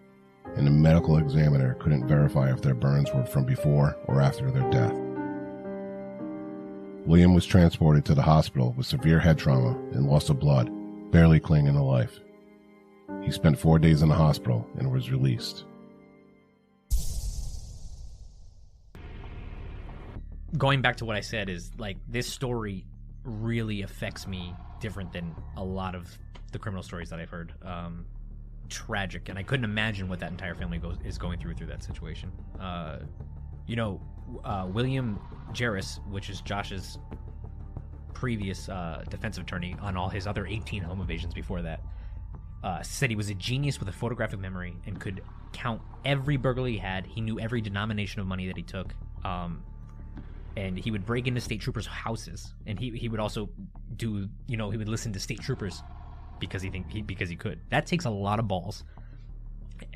and 0.57 0.67
the 0.67 0.71
medical 0.71 1.17
examiner 1.17 1.75
couldn't 1.75 2.07
verify 2.07 2.51
if 2.51 2.61
their 2.61 2.73
burns 2.73 3.13
were 3.13 3.25
from 3.25 3.45
before 3.45 3.97
or 4.07 4.21
after 4.21 4.49
their 4.51 4.69
death. 4.69 4.93
William 7.05 7.33
was 7.33 7.45
transported 7.45 8.03
to 8.05 8.15
the 8.15 8.21
hospital 8.21 8.73
with 8.75 8.85
severe 8.85 9.19
head 9.19 9.37
trauma 9.37 9.77
and 9.93 10.07
loss 10.07 10.29
of 10.29 10.39
blood, 10.39 10.69
barely 11.11 11.39
clinging 11.39 11.73
to 11.73 11.81
life. 11.81 12.19
He 13.23 13.31
spent 13.31 13.57
four 13.57 13.79
days 13.79 14.01
in 14.01 14.09
the 14.09 14.15
hospital 14.15 14.67
and 14.77 14.91
was 14.91 15.09
released. 15.09 15.63
going 20.55 20.81
back 20.81 20.97
to 20.97 21.05
what 21.05 21.15
I 21.15 21.21
said 21.21 21.49
is 21.49 21.71
like 21.77 21.97
this 22.07 22.27
story 22.27 22.85
really 23.23 23.81
affects 23.81 24.27
me 24.27 24.53
different 24.79 25.11
than 25.11 25.35
a 25.57 25.63
lot 25.63 25.95
of 25.95 26.17
the 26.51 26.59
criminal 26.59 26.83
stories 26.83 27.09
that 27.09 27.19
I've 27.19 27.29
heard. 27.29 27.53
Um, 27.61 28.05
tragic, 28.69 29.29
and 29.29 29.37
I 29.37 29.43
couldn't 29.43 29.65
imagine 29.65 30.07
what 30.07 30.19
that 30.19 30.31
entire 30.31 30.55
family 30.55 30.77
goes 30.77 30.97
is 31.03 31.17
going 31.17 31.39
through 31.39 31.55
through 31.55 31.67
that 31.67 31.83
situation. 31.83 32.31
Uh, 32.59 32.99
you 33.65 33.75
know, 33.75 34.01
uh, 34.43 34.67
William 34.69 35.19
Gerace, 35.51 35.99
which 36.09 36.29
is 36.29 36.41
Josh's 36.41 36.97
previous 38.13 38.67
uh, 38.69 39.03
defensive 39.09 39.43
attorney 39.43 39.75
on 39.81 39.95
all 39.95 40.09
his 40.09 40.25
other 40.25 40.45
18 40.45 40.81
home 40.81 41.01
evasions 41.01 41.33
before 41.33 41.61
that, 41.61 41.81
uh, 42.63 42.81
said 42.81 43.09
he 43.09 43.15
was 43.15 43.29
a 43.29 43.35
genius 43.35 43.79
with 43.79 43.89
a 43.89 43.91
photographic 43.91 44.39
memory 44.39 44.75
and 44.85 44.99
could 44.99 45.21
count 45.53 45.81
every 46.03 46.37
burglary 46.37 46.73
he 46.73 46.77
had. 46.77 47.05
He 47.05 47.21
knew 47.21 47.39
every 47.39 47.61
denomination 47.61 48.21
of 48.21 48.27
money 48.27 48.47
that 48.47 48.57
he 48.57 48.63
took. 48.63 48.93
Um, 49.23 49.63
and 50.55 50.77
he 50.77 50.89
would 50.89 51.05
break 51.05 51.27
into 51.27 51.39
state 51.39 51.61
troopers' 51.61 51.85
houses, 51.85 52.53
and 52.65 52.79
he 52.79 52.89
he 52.89 53.09
would 53.09 53.19
also 53.19 53.47
do 53.95 54.27
you 54.47 54.57
know 54.57 54.71
he 54.71 54.77
would 54.77 54.89
listen 54.89 55.13
to 55.13 55.19
state 55.19 55.39
troopers 55.39 55.83
because 56.39 56.61
he 56.61 56.69
think 56.69 56.89
he 56.91 57.01
because 57.01 57.29
he 57.29 57.35
could. 57.35 57.59
That 57.69 57.85
takes 57.85 58.05
a 58.05 58.09
lot 58.09 58.39
of 58.39 58.47
balls, 58.47 58.83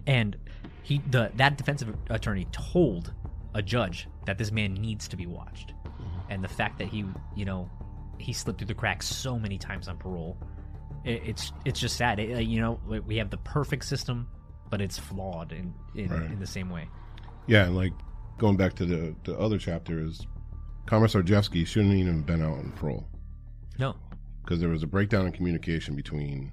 and 0.07 0.35
he 0.83 1.01
the 1.09 1.31
that 1.35 1.57
defensive 1.57 1.95
attorney 2.09 2.47
told 2.51 3.13
a 3.53 3.61
judge 3.61 4.07
that 4.25 4.37
this 4.37 4.51
man 4.51 4.73
needs 4.73 5.07
to 5.09 5.17
be 5.17 5.25
watched, 5.25 5.73
mm-hmm. 5.85 6.31
and 6.31 6.43
the 6.43 6.47
fact 6.49 6.79
that 6.79 6.87
he 6.87 7.05
you 7.35 7.45
know 7.45 7.69
he 8.17 8.33
slipped 8.33 8.59
through 8.59 8.67
the 8.67 8.73
cracks 8.73 9.07
so 9.07 9.37
many 9.39 9.57
times 9.57 9.87
on 9.87 9.97
parole, 9.97 10.37
it, 11.03 11.21
it's 11.25 11.51
it's 11.65 11.79
just 11.79 11.97
sad. 11.97 12.19
It, 12.19 12.43
you 12.43 12.59
know 12.59 12.79
we 13.05 13.17
have 13.17 13.29
the 13.29 13.37
perfect 13.37 13.85
system, 13.85 14.27
but 14.69 14.81
it's 14.81 14.97
flawed 14.97 15.51
in 15.51 15.73
in, 15.95 16.09
Right. 16.09 16.31
in 16.31 16.39
the 16.39 16.47
same 16.47 16.69
way. 16.69 16.87
Yeah, 17.47 17.65
and 17.65 17.75
like 17.75 17.93
going 18.37 18.57
back 18.57 18.73
to 18.75 18.85
the, 18.85 19.15
the 19.23 19.37
other 19.37 19.57
chapter 19.57 20.03
is 20.03 20.25
Komisarjevsky 20.87 21.65
shouldn't 21.65 21.93
even 21.93 22.15
have 22.17 22.25
been 22.25 22.41
out 22.41 22.53
on 22.57 22.71
parole 22.75 23.05
No, 23.77 23.95
because 24.43 24.59
there 24.59 24.69
was 24.69 24.83
a 24.83 24.87
breakdown 24.87 25.25
in 25.25 25.31
communication 25.31 25.95
between 25.95 26.51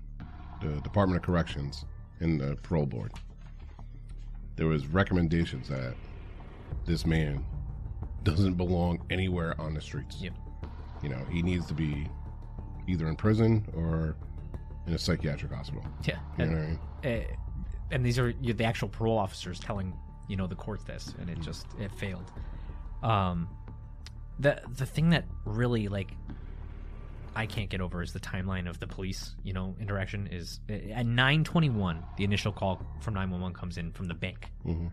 the 0.61 0.81
Department 0.81 1.17
of 1.21 1.25
Corrections 1.25 1.85
and 2.21 2.41
the 2.41 2.57
parole 2.63 2.87
board. 2.87 3.13
There 4.57 4.67
was 4.67 4.87
recommendations 4.89 5.69
that 5.69 5.95
this 6.85 7.07
man 7.07 7.45
doesn't 8.25 8.55
belong 8.55 9.01
anywhere 9.11 9.55
on 9.61 9.75
the 9.75 9.81
streets. 9.81 10.21
Yep. 10.21 10.33
You 11.03 11.09
know, 11.11 11.25
he 11.31 11.43
needs 11.43 11.67
to 11.67 11.75
be 11.75 12.09
either 12.89 13.07
in 13.07 13.15
prison 13.17 13.65
or 13.75 14.17
in 14.87 14.95
a 14.95 14.99
psychiatric 14.99 15.53
hospital. 15.53 15.85
yeah, 16.05 16.19
You 16.39 16.47
know 16.47 16.53
what 16.53 16.63
I 17.05 17.11
mean? 17.17 17.25
uh, 17.31 17.35
and 17.91 18.05
these 18.05 18.19
are 18.19 18.33
the 18.33 18.65
actual 18.65 18.89
parole 18.89 19.17
officers 19.17 19.59
telling 19.61 19.97
you 20.29 20.37
know 20.37 20.47
the 20.47 20.55
court 20.57 20.85
this, 20.85 21.15
and 21.21 21.31
it 21.31 21.41
just 21.41 21.67
it 21.79 21.91
failed. 21.93 22.31
Um, 23.03 23.49
the 24.39 24.61
the 24.77 24.85
thing 24.85 25.09
that 25.11 25.25
really 25.47 25.89
like 25.89 26.11
I 27.37 27.47
can't 27.47 27.71
get 27.71 27.81
over 27.81 28.03
is 28.03 28.13
the 28.13 28.21
timeline 28.21 28.69
of 28.69 28.79
the 28.81 28.87
police, 28.87 29.35
you 29.45 29.53
know, 29.53 29.77
interaction 29.81 30.27
is 30.29 30.61
at 30.69 31.07
9:21 31.07 32.03
the 32.17 32.25
initial 32.25 32.53
call 32.53 32.81
from 33.01 33.15
911 33.15 33.55
comes 33.55 33.79
in 33.79 33.93
from 33.93 34.07
the 34.09 34.15
bank. 34.15 34.51
Mhm. 34.67 34.91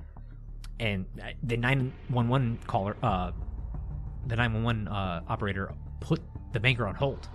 And 0.80 1.06
uh, 1.22 1.28
the 1.44 1.58
911 1.58 2.60
caller 2.68 2.96
uh 3.02 3.32
the 4.28 4.36
911 4.36 4.88
uh 4.88 5.22
operator 5.28 5.74
put 6.00 6.22
the 6.54 6.60
banker 6.60 6.86
on 6.88 6.96
hold, 6.96 7.28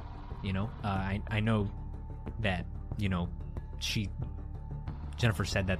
you 0.42 0.52
know. 0.52 0.70
Uh, 0.84 0.88
I 0.88 1.22
I 1.30 1.40
know 1.40 1.70
that, 2.40 2.66
you 2.98 3.08
know, 3.08 3.28
she 3.80 4.08
Jennifer 5.16 5.44
said 5.44 5.66
that 5.68 5.78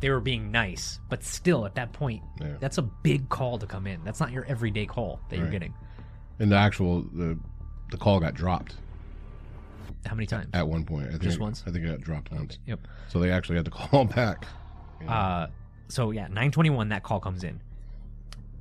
they 0.00 0.10
were 0.10 0.20
being 0.20 0.50
nice, 0.52 1.00
but 1.08 1.24
still 1.24 1.66
at 1.66 1.74
that 1.74 1.92
point 1.92 2.22
Yeah. 2.40 2.56
that's 2.60 2.78
a 2.78 2.82
big 2.82 3.28
call 3.28 3.58
to 3.58 3.66
come 3.66 3.86
in. 3.86 4.04
That's 4.04 4.20
not 4.20 4.30
your 4.30 4.44
everyday 4.44 4.86
call 4.86 5.20
that 5.28 5.38
you're 5.38 5.50
getting. 5.50 5.74
And 6.38 6.52
the 6.52 6.56
actual 6.56 7.02
the 7.02 7.36
the 7.90 7.96
call 7.96 8.20
got 8.20 8.34
dropped 8.34 8.74
How 10.06 10.14
many 10.14 10.26
times? 10.26 10.48
at 10.54 10.66
one 10.68 10.84
point. 10.84 11.06
I 11.06 11.10
think 11.12 11.22
Just 11.22 11.36
it- 11.36 11.40
once? 11.42 11.62
I 11.66 11.70
think 11.70 11.84
it 11.84 11.88
got 11.88 12.00
dropped 12.00 12.30
once. 12.32 12.58
Yep. 12.66 12.80
So 13.08 13.18
they 13.20 13.30
actually 13.30 13.56
had 13.56 13.64
to 13.64 13.70
call 13.72 14.04
back. 14.04 14.46
Uh, 15.06 15.46
so 15.88 16.10
yeah, 16.10 16.28
9:21 16.28 16.90
that 16.90 17.02
call 17.02 17.20
comes 17.20 17.44
in. 17.44 17.60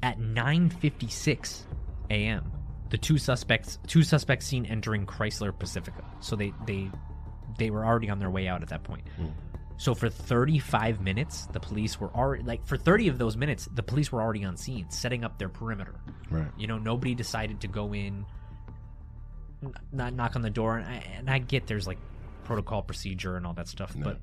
At 0.04 0.20
9:56 0.20 1.64
a.m., 2.10 2.52
the 2.90 2.98
two 2.98 3.18
suspects 3.18 3.80
two 3.88 4.04
suspects 4.04 4.46
seen 4.46 4.66
entering 4.66 5.06
Chrysler 5.06 5.58
Pacifica. 5.58 6.04
So 6.22 6.36
they 6.36 6.54
they 6.66 6.90
they 7.58 7.70
were 7.70 7.84
already 7.86 8.10
on 8.10 8.20
their 8.20 8.30
way 8.30 8.48
out 8.48 8.62
at 8.62 8.70
that 8.70 8.84
point. 8.84 9.04
Hmm. 9.18 9.28
So 9.80 9.94
for 9.94 10.10
35 10.10 11.02
minutes, 11.02 11.46
the 11.48 11.60
police 11.60 12.00
were 12.00 12.10
already 12.16 12.44
like 12.44 12.66
for 12.66 12.78
30 12.78 13.10
of 13.10 13.18
those 13.20 13.36
minutes, 13.38 13.68
the 13.74 13.84
police 13.84 14.12
were 14.12 14.22
already 14.22 14.44
on 14.46 14.58
scene, 14.58 14.90
setting 14.90 15.24
up 15.24 15.38
their 15.38 15.50
perimeter. 15.50 15.96
right. 16.32 16.48
You 16.58 16.66
know, 16.68 16.78
nobody 16.80 17.14
decided 17.14 17.62
to 17.62 17.68
go 17.68 17.94
in, 17.94 18.26
not 19.92 20.14
knock 20.14 20.36
on 20.36 20.42
the 20.42 20.50
door, 20.50 20.78
and 20.78 20.86
I, 20.88 21.04
and 21.18 21.30
I 21.30 21.40
get 21.40 21.68
there's 21.68 21.88
like 21.88 21.98
protocol 22.44 22.82
procedure 22.82 23.36
and 23.38 23.46
all 23.46 23.54
that 23.54 23.68
stuff, 23.68 23.96
No. 23.96 24.04
but 24.06 24.20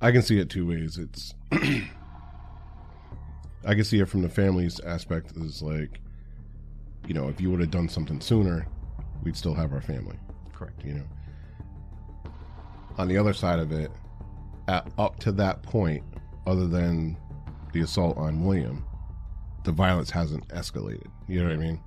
I 0.00 0.12
can 0.12 0.22
see 0.22 0.38
it 0.38 0.48
two 0.50 0.66
ways. 0.66 0.98
It's 0.98 1.34
I 3.64 3.74
can 3.74 3.84
see 3.84 4.00
it 4.00 4.08
from 4.08 4.22
the 4.22 4.28
family's 4.28 4.80
aspect 4.80 5.32
is 5.36 5.62
like, 5.62 6.00
you 7.06 7.14
know, 7.14 7.28
if 7.28 7.40
you 7.40 7.50
would 7.50 7.60
have 7.60 7.70
done 7.70 7.88
something 7.88 8.20
sooner, 8.20 8.66
we'd 9.22 9.36
still 9.36 9.54
have 9.54 9.72
our 9.72 9.80
family. 9.80 10.16
correct. 10.52 10.84
You 10.84 10.94
know. 10.94 11.04
On 12.96 13.08
the 13.08 13.16
other 13.18 13.32
side 13.32 13.58
of 13.58 13.72
it, 13.72 13.90
at, 14.68 14.86
up 14.98 15.18
to 15.20 15.32
that 15.32 15.62
point, 15.62 16.02
other 16.46 16.66
than 16.66 17.16
the 17.72 17.80
assault 17.80 18.16
on 18.16 18.44
William, 18.44 18.84
the 19.64 19.72
violence 19.72 20.10
hasn't 20.10 20.46
escalated. 20.48 21.06
You 21.28 21.40
know 21.42 21.48
what 21.50 21.54
I 21.54 21.56
mean? 21.58 21.80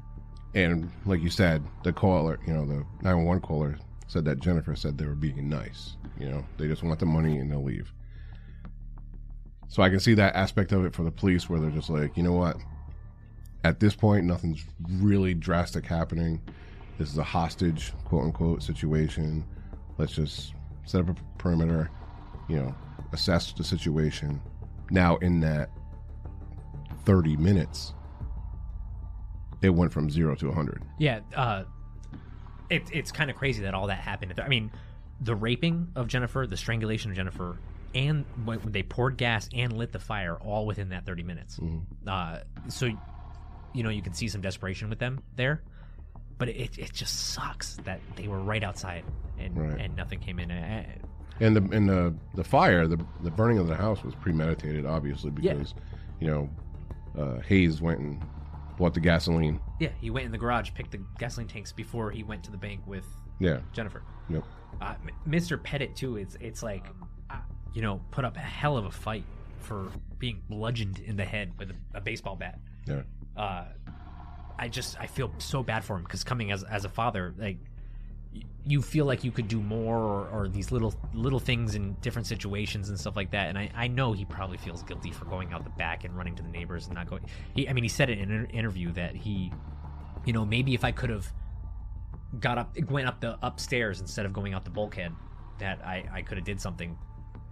And 0.54 0.92
like 1.06 1.22
you 1.22 1.30
said, 1.30 1.64
the 1.84 1.94
caller, 1.94 2.40
you 2.46 2.54
know, 2.54 2.66
the 2.66 2.86
911 3.02 3.42
caller 3.42 3.78
said 4.08 4.26
that 4.26 4.40
Jennifer 4.40 4.76
said 4.76 4.98
they 4.98 5.06
were 5.06 5.16
being 5.16 5.48
nice. 5.48 5.96
You 6.20 6.30
know, 6.30 6.46
they 6.58 6.68
just 6.68 6.84
want 6.84 7.00
the 7.00 7.06
money 7.06 7.38
and 7.38 7.50
they'll 7.50 7.64
leave. 7.64 7.94
So 9.70 9.82
I 9.82 9.90
can 9.90 10.02
see 10.02 10.14
that 10.16 10.36
aspect 10.36 10.74
of 10.74 10.84
it 10.84 10.94
for 10.94 11.04
the 11.04 11.12
police 11.12 11.50
where 11.50 11.60
they're 11.60 11.70
just 11.70 11.90
like, 11.90 12.18
you 12.18 12.24
know 12.24 12.34
what? 12.34 12.58
At 13.64 13.80
this 13.80 13.96
point, 13.96 14.26
nothing's 14.26 14.66
really 14.90 15.34
drastic 15.34 15.86
happening. 15.86 16.42
This 16.98 17.10
is 17.10 17.18
a 17.18 17.24
hostage, 17.24 17.94
quote 18.04 18.26
unquote, 18.26 18.64
situation. 18.64 19.46
Let's 19.98 20.14
just 20.14 20.54
set 20.84 21.00
up 21.02 21.10
a 21.10 21.16
perimeter, 21.38 21.90
you 22.50 22.58
know, 22.58 22.76
assess 23.14 23.54
the 23.54 23.64
situation. 23.64 24.42
Now, 24.90 25.16
in 25.18 25.40
that 25.40 25.70
30 27.06 27.38
minutes, 27.38 27.94
it 29.62 29.70
went 29.70 29.92
from 29.92 30.10
zero 30.10 30.36
to 30.36 30.48
100. 30.48 30.82
Yeah, 30.98 31.20
uh, 31.36 31.64
it, 32.70 32.84
it's 32.92 33.12
kind 33.12 33.30
of 33.30 33.36
crazy 33.38 33.64
that 33.64 33.74
all 33.74 33.88
that 33.88 34.00
happened. 34.00 34.40
I 34.40 34.48
mean, 34.48 34.72
the 35.20 35.36
raping 35.36 35.90
of 35.96 36.08
Jennifer, 36.08 36.48
the 36.48 36.58
strangulation 36.58 37.12
of 37.12 37.18
Jennifer, 37.18 37.58
and 37.94 38.26
when 38.46 38.60
they 38.66 38.84
poured 38.84 39.18
gas 39.18 39.50
and 39.54 39.74
lit 39.74 39.92
the 39.92 40.00
fire, 40.00 40.36
all 40.36 40.66
within 40.66 40.90
that 40.90 41.06
30 41.06 41.24
minutes. 41.24 41.58
Mhm. 41.60 41.82
Uh, 42.08 42.40
so, 42.70 42.88
you 43.74 43.84
know, 43.84 43.90
you 43.90 44.02
can 44.02 44.14
see 44.14 44.28
some 44.30 44.42
desperation 44.42 44.90
with 44.90 45.00
them 45.00 45.20
there, 45.36 45.62
but 46.38 46.48
it, 46.50 46.78
it 46.80 46.94
just 46.94 47.32
sucks 47.34 47.76
that 47.84 48.00
they 48.16 48.28
were 48.28 48.40
right 48.40 48.64
outside 48.64 49.04
and, 49.38 49.58
Right. 49.58 49.80
and 49.80 49.96
nothing 49.96 50.20
came 50.20 50.40
in. 50.40 50.50
And 51.40 51.56
the 51.56 51.76
and 51.76 51.90
the 51.90 52.14
the 52.36 52.44
fire, 52.44 52.88
the 52.88 53.04
the 53.24 53.32
burning 53.32 53.58
of 53.58 53.68
the 53.68 53.76
house 53.76 54.04
was 54.04 54.14
premeditated, 54.16 54.86
obviously, 54.86 55.32
Yeah. 55.40 55.54
because 55.54 55.74
you 56.20 56.28
know 56.28 56.50
uh, 57.18 57.40
Hayes 57.42 57.82
went 57.82 58.00
and 58.00 58.22
bought 58.82 58.94
the 58.96 59.00
gasoline. 59.00 59.60
yeah, 59.80 59.90
he 60.02 60.10
went 60.10 60.26
in 60.26 60.32
the 60.32 60.38
garage, 60.38 60.72
picked 60.74 60.92
the 60.92 61.00
gasoline 61.20 61.48
tanks 61.48 61.72
before 61.72 62.10
he 62.12 62.24
went 62.24 62.44
to 62.44 62.52
the 62.52 62.58
bank 62.58 62.82
with 62.88 63.06
Yeah, 63.40 63.60
Jennifer. 63.74 64.02
Yep. 64.30 64.44
Uh, 64.82 64.96
Mr. 65.28 65.62
Petit 65.62 65.88
too. 65.96 66.18
It's 66.18 66.36
it's 66.42 66.64
like, 66.64 66.86
uh, 67.30 67.36
you 67.74 67.82
know, 67.84 68.02
put 68.12 68.26
up 68.26 68.36
a 68.38 68.40
hell 68.40 68.78
of 68.78 68.86
a 68.86 68.92
fight 68.92 69.24
for 69.60 69.90
being 70.18 70.42
bludgeoned 70.50 71.00
in 71.00 71.16
the 71.16 71.26
head 71.26 71.52
with 71.60 71.70
a, 71.72 71.76
a 71.94 72.02
baseball 72.02 72.36
bat. 72.36 72.60
yeah, 72.88 73.04
Uh, 73.38 73.66
I 74.58 74.68
just 74.68 75.00
I 75.00 75.06
feel 75.08 75.32
so 75.38 75.62
bad 75.64 75.84
for 75.84 75.96
him 75.96 76.04
because 76.04 76.24
coming 76.24 76.52
as 76.52 76.64
as 76.64 76.84
a 76.86 76.90
father, 76.90 77.34
like 77.38 77.58
you 78.66 78.82
feel 78.82 79.06
like 79.06 79.24
you 79.24 79.32
could 79.32 79.48
do 79.48 79.60
more 79.60 79.98
or, 79.98 80.28
or 80.30 80.48
these 80.48 80.72
little 80.72 80.94
little 81.14 81.40
things 81.40 81.76
in 81.76 81.94
different 82.02 82.28
situations 82.28 82.90
and 82.90 83.00
stuff 83.00 83.16
like 83.16 83.32
that. 83.32 83.50
And 83.50 83.58
I, 83.58 83.72
I 83.76 83.88
know 83.88 84.14
he 84.14 84.24
probably 84.26 84.58
feels 84.58 84.84
guilty 84.84 85.12
for 85.12 85.26
going 85.26 85.52
out 85.52 85.64
the 85.64 85.72
back 85.72 86.04
and 86.04 86.16
running 86.16 86.36
to 86.36 86.44
the 86.44 86.50
neighbors 86.50 86.86
and 86.86 86.96
not 86.96 87.10
going. 87.10 87.26
He, 87.56 87.68
I 87.68 87.74
mean, 87.74 87.84
he 87.84 87.90
said 87.90 88.10
it 88.10 88.20
in 88.20 88.32
an 88.32 88.46
interview 88.48 88.92
that 88.94 89.16
he, 89.16 89.52
you 90.26 90.34
know, 90.34 90.46
maybe 90.46 90.74
if 90.74 90.84
I 90.84 90.92
could 90.92 91.10
have 91.10 91.32
got 92.40 92.58
up, 92.58 92.78
went 92.90 93.08
up 93.08 93.20
the 93.20 93.38
upstairs 93.42 94.00
instead 94.00 94.26
of 94.26 94.34
going 94.34 94.54
out 94.54 94.64
the 94.64 94.72
bulkhead, 94.72 95.12
that 95.60 95.84
I 95.84 96.06
I 96.14 96.22
could 96.22 96.38
have 96.38 96.46
did 96.46 96.62
something. 96.62 96.98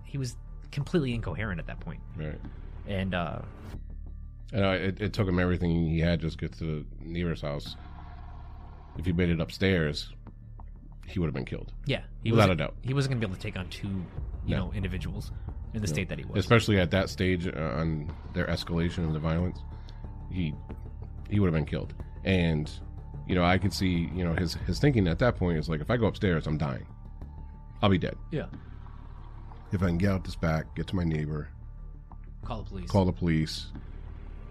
He 0.04 0.18
was 0.18 0.38
completely 0.72 1.14
incoherent 1.14 1.60
at 1.60 1.66
that 1.68 1.80
point, 1.80 2.02
right. 2.16 2.40
and 2.88 3.16
uh, 3.16 3.42
And 4.52 4.66
uh, 4.66 4.70
it, 4.70 5.02
it 5.02 5.14
took 5.14 5.28
him 5.28 5.40
everything 5.40 5.90
he 5.90 6.00
had 6.00 6.22
just 6.22 6.40
to 6.40 6.48
get 6.48 6.58
to 6.60 6.64
the 6.64 6.86
nearest 7.06 7.42
house. 7.44 7.76
If 8.98 9.06
he 9.06 9.14
made 9.14 9.30
it 9.30 9.40
upstairs, 9.40 10.14
he 11.10 11.20
would 11.20 11.28
have 11.28 11.34
been 11.34 11.46
killed. 11.46 11.74
yeah, 11.86 12.02
he 12.24 12.32
Without 12.32 12.50
a 12.50 12.56
doubt. 12.56 12.76
he 12.82 12.94
wasn't 12.94 13.12
gonna 13.12 13.20
be 13.20 13.26
able 13.26 13.36
to 13.36 13.42
take 13.42 13.58
on 13.58 13.68
two, 13.70 13.88
you 14.46 14.56
No. 14.56 14.68
know, 14.68 14.74
individuals 14.74 15.32
in 15.74 15.82
the 15.82 15.88
No. 15.88 15.94
state 15.94 16.10
that 16.10 16.18
he 16.20 16.26
was. 16.26 16.40
Especially 16.40 16.80
at 16.80 16.92
that 16.92 17.10
stage 17.10 17.48
uh, 17.48 17.52
on 17.60 18.12
their 18.34 18.46
escalation 18.48 19.06
of 19.08 19.14
the 19.14 19.20
violence, 19.20 19.60
he 20.32 20.54
he 21.30 21.40
would 21.40 21.48
have 21.48 21.54
been 21.54 21.66
killed. 21.66 21.94
And 22.24 22.72
you 23.28 23.36
know, 23.36 23.44
I 23.44 23.58
could 23.58 23.74
see 23.74 24.10
you 24.14 24.24
know 24.24 24.34
his 24.34 24.54
his 24.54 24.80
thinking 24.80 25.08
at 25.08 25.20
that 25.20 25.36
point 25.36 25.58
is 25.60 25.70
like, 25.70 25.82
if 25.82 25.90
I 25.90 25.98
go 25.98 26.08
upstairs, 26.08 26.48
I'm 26.48 26.58
dying. 26.58 26.86
I'll 27.82 27.90
be 27.90 27.98
dead. 27.98 28.18
yeah, 28.32 28.48
If 29.72 29.82
I 29.84 29.88
can 29.88 29.98
get 29.98 30.12
out 30.12 30.24
this 30.24 30.36
back, 30.36 30.76
get 30.76 30.88
to 30.88 30.96
my 30.96 31.04
neighbor, 31.04 31.50
call 32.44 32.64
the 32.64 32.70
police. 32.70 32.90
call 32.92 33.06
the 33.06 33.14
police, 33.14 33.68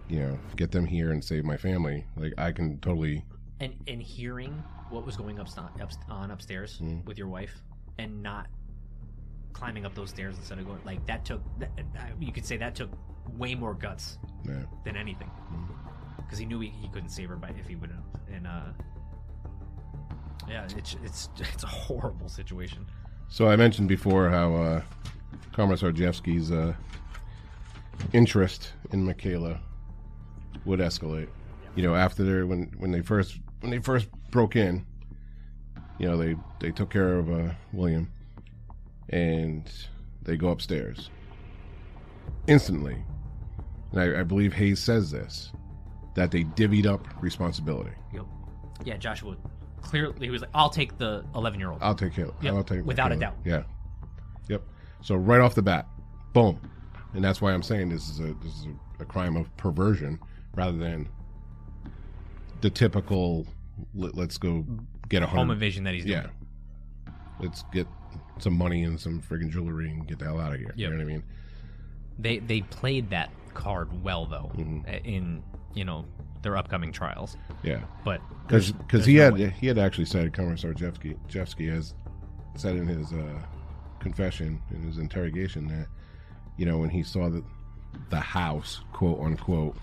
you 0.09 0.21
know, 0.21 0.41
get 0.57 0.71
them 0.71 0.87
here 0.87 1.11
and 1.13 1.23
save 1.23 1.45
my 1.45 1.57
family. 1.57 2.07
Like 2.17 2.33
I 2.39 2.53
can 2.53 2.79
totally, 2.79 3.25
and 3.61 3.75
and 3.87 4.01
hearing 4.01 4.65
what 4.91 5.05
was 5.07 5.17
going 5.17 5.39
up, 5.39 5.49
up 5.59 5.91
on 6.09 6.31
upstairs 6.31 6.79
Mm. 6.83 7.05
with 7.05 7.19
your 7.19 7.29
wife, 7.29 7.63
and 7.99 8.23
not 8.23 8.47
climbing 9.53 9.85
up 9.85 9.95
those 9.95 10.11
stairs 10.11 10.37
instead 10.37 10.59
of 10.59 10.67
going 10.67 10.81
like 10.85 11.05
that 11.07 11.25
took. 11.25 11.43
That, 11.59 11.71
you 12.21 12.33
could 12.33 12.45
say 12.47 12.57
that 12.59 12.75
took 12.75 12.91
way 13.37 13.55
more 13.55 13.75
guts 13.75 14.19
yeah, 14.45 14.63
than 14.85 14.97
anything, 14.97 15.31
Mm. 15.53 15.69
because 16.19 16.39
he 16.39 16.47
knew 16.47 16.61
he, 16.61 16.69
he 16.69 16.89
couldn't 16.89 17.11
save 17.11 17.29
her 17.29 17.37
by 17.37 17.49
if 17.51 17.67
he 17.67 17.77
went 17.77 17.93
up. 17.93 18.05
And 18.33 18.47
uh, 18.47 18.73
yeah, 20.49 20.67
it's 20.77 20.97
it's 21.05 21.29
it's 21.39 21.65
a 21.65 21.67
horrible 21.67 22.29
situation. 22.29 22.87
So 23.29 23.49
I 23.49 23.57
mentioned 23.57 23.89
before 23.89 24.31
how 24.31 24.55
uh, 24.55 24.83
Komisarjevsky's 25.53 26.51
uh, 26.51 26.73
interest 28.13 28.73
in 28.93 29.05
Michaela 29.05 29.61
would 30.65 30.81
escalate. 30.81 31.29
You 31.77 31.83
know, 31.83 31.95
after 31.95 32.25
they 32.25 32.43
when 32.43 32.73
when 32.79 32.91
they 32.91 33.03
first 33.03 33.39
when 33.61 33.71
they 33.71 33.79
first 33.81 34.09
broke 34.31 34.57
in, 34.57 34.85
you 35.99 36.09
know 36.09 36.17
they 36.17 36.37
they 36.61 36.71
took 36.71 36.91
care 36.91 37.17
of 37.17 37.31
uh, 37.31 37.53
William, 37.73 38.11
and 39.11 39.71
they 40.23 40.37
go 40.37 40.49
upstairs 40.49 41.11
instantly. 42.47 42.97
And 43.93 44.01
I, 44.01 44.21
I 44.21 44.23
believe 44.23 44.53
Hayes 44.53 44.81
says 44.81 45.11
this 45.11 45.53
that 46.15 46.31
they 46.31 46.45
divvied 46.45 46.87
up 46.87 47.07
responsibility. 47.23 47.93
Yep. 48.13 48.25
Yeah, 48.85 48.97
Joshua 48.97 49.37
clearly 49.81 50.27
he 50.27 50.31
was 50.31 50.43
like, 50.43 50.51
"I'll 50.55 50.71
take 50.71 50.99
the 50.99 51.25
11 51.35 51.59
year 51.59 51.71
old." 51.71 51.79
I'll 51.83 51.95
take 51.95 52.15
care. 52.15 52.29
Yep, 52.43 52.55
I'll 52.55 52.65
take 52.65 52.85
without 52.85 53.13
a 53.13 53.17
doubt. 53.17 53.37
Yeah. 53.45 53.63
Yep. 54.49 54.63
So 55.03 55.15
right 55.15 55.41
off 55.41 55.55
the 55.55 55.63
bat, 55.63 55.87
boom, 56.33 56.61
and 57.15 57.25
that's 57.25 57.41
why 57.41 57.53
I'm 57.53 57.63
saying 57.63 57.89
this 57.89 58.09
is 58.09 58.21
a 58.21 58.35
this 58.43 58.53
is 58.53 58.67
a, 58.67 59.03
a 59.03 59.07
crime 59.07 59.37
of 59.37 59.55
perversion 59.57 60.19
rather 60.55 60.77
than 60.77 61.09
the 62.61 62.71
typical. 62.71 63.47
Let, 63.95 64.15
let's 64.15 64.39
go 64.39 64.65
get 65.09 65.23
a 65.23 65.27
Home 65.27 65.51
invasion 65.51 65.85
that 65.85 65.95
he's 65.95 66.05
doing. 66.05 66.19
Yeah. 66.23 67.13
Let's 67.41 67.63
get 67.73 67.87
some 68.39 68.55
money 68.57 68.85
and 68.85 68.99
some 68.99 69.21
friggin' 69.23 69.51
jewelry 69.51 69.91
and 69.91 70.07
get 70.07 70.19
the 70.19 70.25
hell 70.27 70.41
out 70.41 70.53
of 70.53 70.59
here. 70.61 70.73
You 70.77 70.89
know 70.91 70.97
what 70.97 71.03
I 71.03 71.05
mean? 71.07 71.23
They 72.19 72.39
they 72.39 72.63
played 72.63 73.11
that 73.11 73.31
card 73.55 74.03
well 74.03 74.27
though. 74.27 74.51
Mhm. 74.57 74.87
uh, 74.89 74.99
In 75.05 75.43
you 75.75 75.85
know 75.85 76.05
their 76.43 76.57
upcoming 76.57 76.93
trials. 76.93 77.37
Yeah, 77.63 77.81
But 78.05 78.21
because 78.47 78.73
there's 78.91 79.07
he 79.07 79.17
no 79.17 79.23
had 79.25 79.35
way. 79.35 79.51
he 79.61 79.67
had 79.67 79.79
actually 79.79 80.05
said 80.07 80.33
Komisarjevsky 80.33 81.17
Jeffsky 81.29 81.69
has 81.73 81.95
said 82.57 82.77
in 82.77 82.87
his 82.87 83.13
uh, 83.13 83.41
confession 84.01 84.61
in 84.71 84.83
his 84.83 84.99
interrogation 84.99 85.67
that 85.69 85.87
you 86.57 86.65
know 86.67 86.79
when 86.79 86.91
he 86.91 87.03
saw 87.03 87.29
the 87.29 87.43
the 88.11 88.21
house 88.21 88.81
quote 88.93 89.21
unquote 89.21 89.77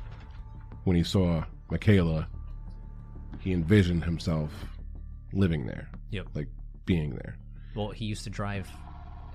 when 0.86 0.96
he 0.96 1.04
saw 1.04 1.44
Michaela 1.70 2.28
he 3.46 3.54
envisioned 3.54 4.04
himself 4.04 4.52
living 5.32 5.66
there 5.68 5.88
Yep. 6.10 6.28
like 6.34 6.48
being 6.86 7.12
there 7.12 7.38
Well, 7.76 7.90
he 7.92 8.06
used 8.06 8.24
to 8.26 8.30
drive 8.30 8.68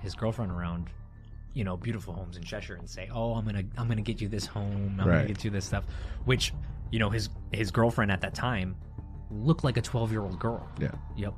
his 0.01 0.15
girlfriend 0.15 0.51
around, 0.51 0.89
you 1.53 1.63
know, 1.63 1.77
beautiful 1.77 2.13
homes 2.13 2.35
in 2.37 2.43
Cheshire 2.43 2.73
and 2.75 2.89
say, 2.89 3.07
"Oh, 3.13 3.35
I'm 3.35 3.45
gonna, 3.45 3.63
I'm 3.77 3.87
gonna 3.87 4.01
get 4.01 4.19
you 4.19 4.27
this 4.27 4.45
home. 4.47 4.97
I'm 4.99 5.07
Right. 5.07 5.15
gonna 5.17 5.27
get 5.27 5.43
you 5.43 5.51
this 5.51 5.65
stuff," 5.65 5.85
which, 6.25 6.53
you 6.91 6.97
know, 6.99 7.09
his 7.11 7.29
his 7.53 7.69
girlfriend 7.71 8.11
at 8.11 8.19
that 8.21 8.33
time 8.33 8.75
looked 9.29 9.63
like 9.63 9.77
a 9.77 9.81
12 9.81 10.11
year 10.11 10.21
old 10.23 10.39
girl. 10.39 10.67
yeah 10.79 10.91
Yep. 11.17 11.33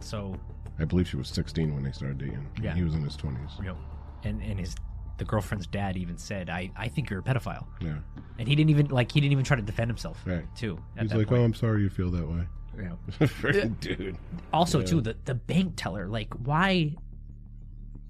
So, 0.00 0.34
I 0.78 0.84
believe 0.86 1.08
she 1.08 1.16
was 1.16 1.28
16 1.28 1.72
when 1.74 1.84
they 1.84 1.92
started 1.92 2.18
dating 2.18 2.46
Yeah. 2.60 2.74
he 2.74 2.82
was 2.82 2.94
in 2.94 3.02
his 3.02 3.16
20s 3.16 3.62
yep. 3.64 3.76
And 4.24 4.42
and 4.42 4.58
his 4.58 4.74
the 5.20 5.24
girlfriend's 5.24 5.68
dad 5.68 5.96
even 5.96 6.18
said, 6.18 6.50
"I 6.50 6.70
I 6.76 6.88
think 6.88 7.08
you're 7.10 7.20
a 7.20 7.22
pedophile," 7.22 7.66
yeah 7.80 7.98
and 8.38 8.48
he 8.48 8.56
didn't 8.56 8.70
even 8.70 8.88
like 8.88 9.12
he 9.12 9.20
didn't 9.20 9.32
even 9.32 9.44
try 9.44 9.54
to 9.56 9.62
defend 9.62 9.88
himself. 9.90 10.20
right 10.26 10.44
Too. 10.56 10.78
At 10.96 11.02
he's 11.02 11.10
that 11.12 11.18
like 11.18 11.28
point. 11.28 11.40
oh 11.42 11.44
I'm 11.44 11.54
sorry 11.54 11.82
you 11.82 11.90
feel 11.90 12.10
that 12.10 12.26
way 12.26 12.42
Yeah. 12.76 12.94
Uh, 13.62 13.68
dude 13.80 14.16
also 14.52 14.80
Yeah. 14.80 14.86
too 14.86 15.00
the 15.02 15.16
the 15.26 15.34
bank 15.34 15.74
teller 15.76 16.08
like 16.08 16.32
why 16.34 16.96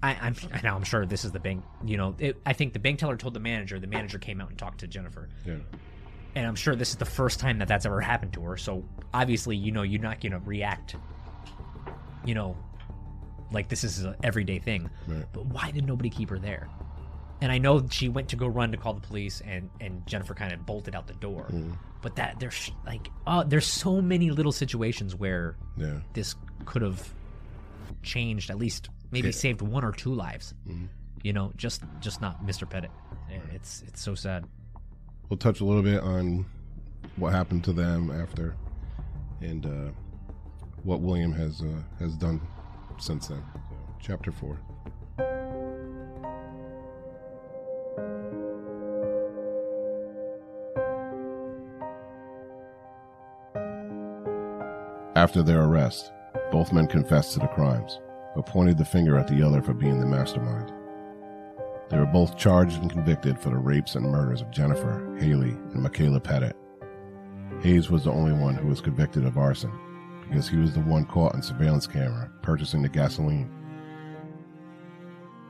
I, 0.03 0.15
I'm 0.21 0.35
I 0.53 0.61
know 0.61 0.73
I'm 0.75 0.83
sure 0.83 1.05
this 1.05 1.25
is 1.25 1.31
the 1.31 1.39
bank 1.39 1.63
you 1.85 1.97
know 1.97 2.15
it, 2.17 2.37
I 2.45 2.53
think 2.53 2.73
the 2.73 2.79
bank 2.79 2.97
teller 2.99 3.17
told 3.17 3.33
the 3.35 3.39
manager 3.39 3.79
the 3.79 3.87
manager 3.87 4.17
came 4.19 4.39
out 4.41 4.49
and 4.49 4.57
talked 4.57 4.79
to 4.79 4.87
Jennifer 4.87 5.29
yeah 5.45 5.55
and 6.33 6.47
I'm 6.47 6.55
sure 6.55 6.75
this 6.75 6.89
is 6.89 6.95
the 6.95 7.05
first 7.05 7.39
time 7.41 7.59
that 7.59 7.67
that's 7.67 7.85
ever 7.85 7.99
happened 8.01 8.33
to 8.33 8.41
her 8.43 8.55
so 8.57 8.83
obviously 9.13 9.55
you 9.57 9.71
know 9.73 9.81
you're 9.83 10.01
not 10.01 10.21
gonna 10.21 10.39
react 10.39 10.95
you 12.25 12.33
know 12.35 12.55
like 13.51 13.67
this 13.67 13.83
is 13.83 14.03
an 14.05 14.15
everyday 14.23 14.59
thing 14.59 14.89
right 15.07 15.25
but 15.33 15.45
why 15.47 15.71
did 15.71 15.85
nobody 15.85 16.09
keep 16.09 16.29
her 16.29 16.39
there 16.39 16.69
and 17.41 17.51
I 17.51 17.57
know 17.57 17.85
she 17.89 18.07
went 18.09 18.29
to 18.29 18.35
go 18.35 18.47
run 18.47 18.71
to 18.71 18.77
call 18.77 18.93
the 18.93 19.01
police 19.01 19.41
and 19.41 19.69
and 19.79 20.05
Jennifer 20.07 20.33
kind 20.33 20.53
of 20.53 20.65
bolted 20.65 20.95
out 20.95 21.07
the 21.07 21.13
door 21.15 21.47
Mhm. 21.51 21.77
but 22.01 22.15
that 22.17 22.39
there's 22.39 22.71
like 22.85 23.09
oh 23.27 23.43
there's 23.43 23.65
so 23.65 24.01
many 24.01 24.31
little 24.31 24.51
situations 24.51 25.15
where 25.15 25.55
yeah 25.77 25.99
this 26.13 26.35
could 26.65 26.81
have 26.81 27.13
changed 28.03 28.49
at 28.49 28.57
least 28.57 28.89
maybe 29.11 29.27
Yeah. 29.29 29.33
saved 29.33 29.61
one 29.61 29.83
or 29.83 29.91
two 29.91 30.13
lives 30.13 30.53
Mhm. 30.67 30.87
you 31.23 31.33
know 31.33 31.51
just 31.55 31.83
just 31.99 32.21
not 32.21 32.45
mr 32.45 32.69
Petit 32.69 32.87
it's 33.53 33.83
it's 33.87 34.01
so 34.01 34.15
sad 34.15 34.45
we'll 35.29 35.37
touch 35.37 35.61
a 35.61 35.65
little 35.65 35.83
bit 35.83 36.01
on 36.01 36.45
what 37.15 37.31
happened 37.33 37.63
to 37.65 37.73
them 37.73 38.11
after 38.11 38.55
and 39.41 39.65
uh, 39.65 39.91
what 40.83 41.01
William 41.01 41.31
has 41.31 41.61
uh, 41.61 41.81
has 41.99 42.15
done 42.15 42.39
since 42.97 43.27
then. 43.27 43.41
So, 43.53 43.69
chapter 43.99 44.31
four. 44.31 44.59
After 55.21 55.43
their 55.43 55.65
arrest, 55.65 56.11
both 56.51 56.73
men 56.73 56.87
confessed 56.87 57.33
to 57.33 57.39
the 57.41 57.47
crimes, 57.49 57.99
but 58.33 58.47
pointed 58.47 58.79
the 58.79 58.83
finger 58.83 59.19
at 59.19 59.27
the 59.27 59.43
other 59.43 59.61
for 59.61 59.71
being 59.71 59.99
the 59.99 60.05
mastermind. 60.07 60.73
They 61.91 61.99
were 61.99 62.07
both 62.07 62.39
charged 62.39 62.81
and 62.81 62.89
convicted 62.89 63.37
for 63.37 63.49
the 63.49 63.57
rapes 63.57 63.93
and 63.93 64.03
murders 64.03 64.41
of 64.41 64.49
Jennifer, 64.49 65.15
Hayley, 65.19 65.51
and 65.51 65.83
Michaela 65.83 66.19
Petit. 66.19 66.53
Hayes 67.61 67.91
was 67.91 68.05
the 68.05 68.11
only 68.11 68.33
one 68.33 68.55
who 68.55 68.67
was 68.67 68.81
convicted 68.81 69.23
of 69.27 69.37
arson 69.37 69.71
because 70.27 70.49
he 70.49 70.57
was 70.57 70.73
the 70.73 70.79
one 70.79 71.05
caught 71.05 71.35
on 71.35 71.43
surveillance 71.43 71.85
camera 71.85 72.31
purchasing 72.41 72.81
the 72.81 72.89
gasoline. 72.89 73.51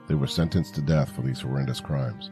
They 0.09 0.15
were 0.15 0.28
sentenced 0.28 0.76
to 0.76 0.82
death 0.82 1.15
for 1.15 1.22
these 1.22 1.39
horrendous 1.39 1.80
crimes, 1.80 2.30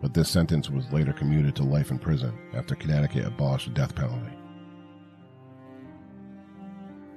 but 0.00 0.14
this 0.14 0.30
sentence 0.30 0.70
was 0.70 0.90
later 0.94 1.12
commuted 1.12 1.54
to 1.56 1.62
life 1.62 1.90
in 1.90 1.98
prison 1.98 2.32
after 2.54 2.74
Connecticut 2.74 3.26
abolished 3.26 3.66
the 3.66 3.74
death 3.74 3.94
penalty. 3.94 4.39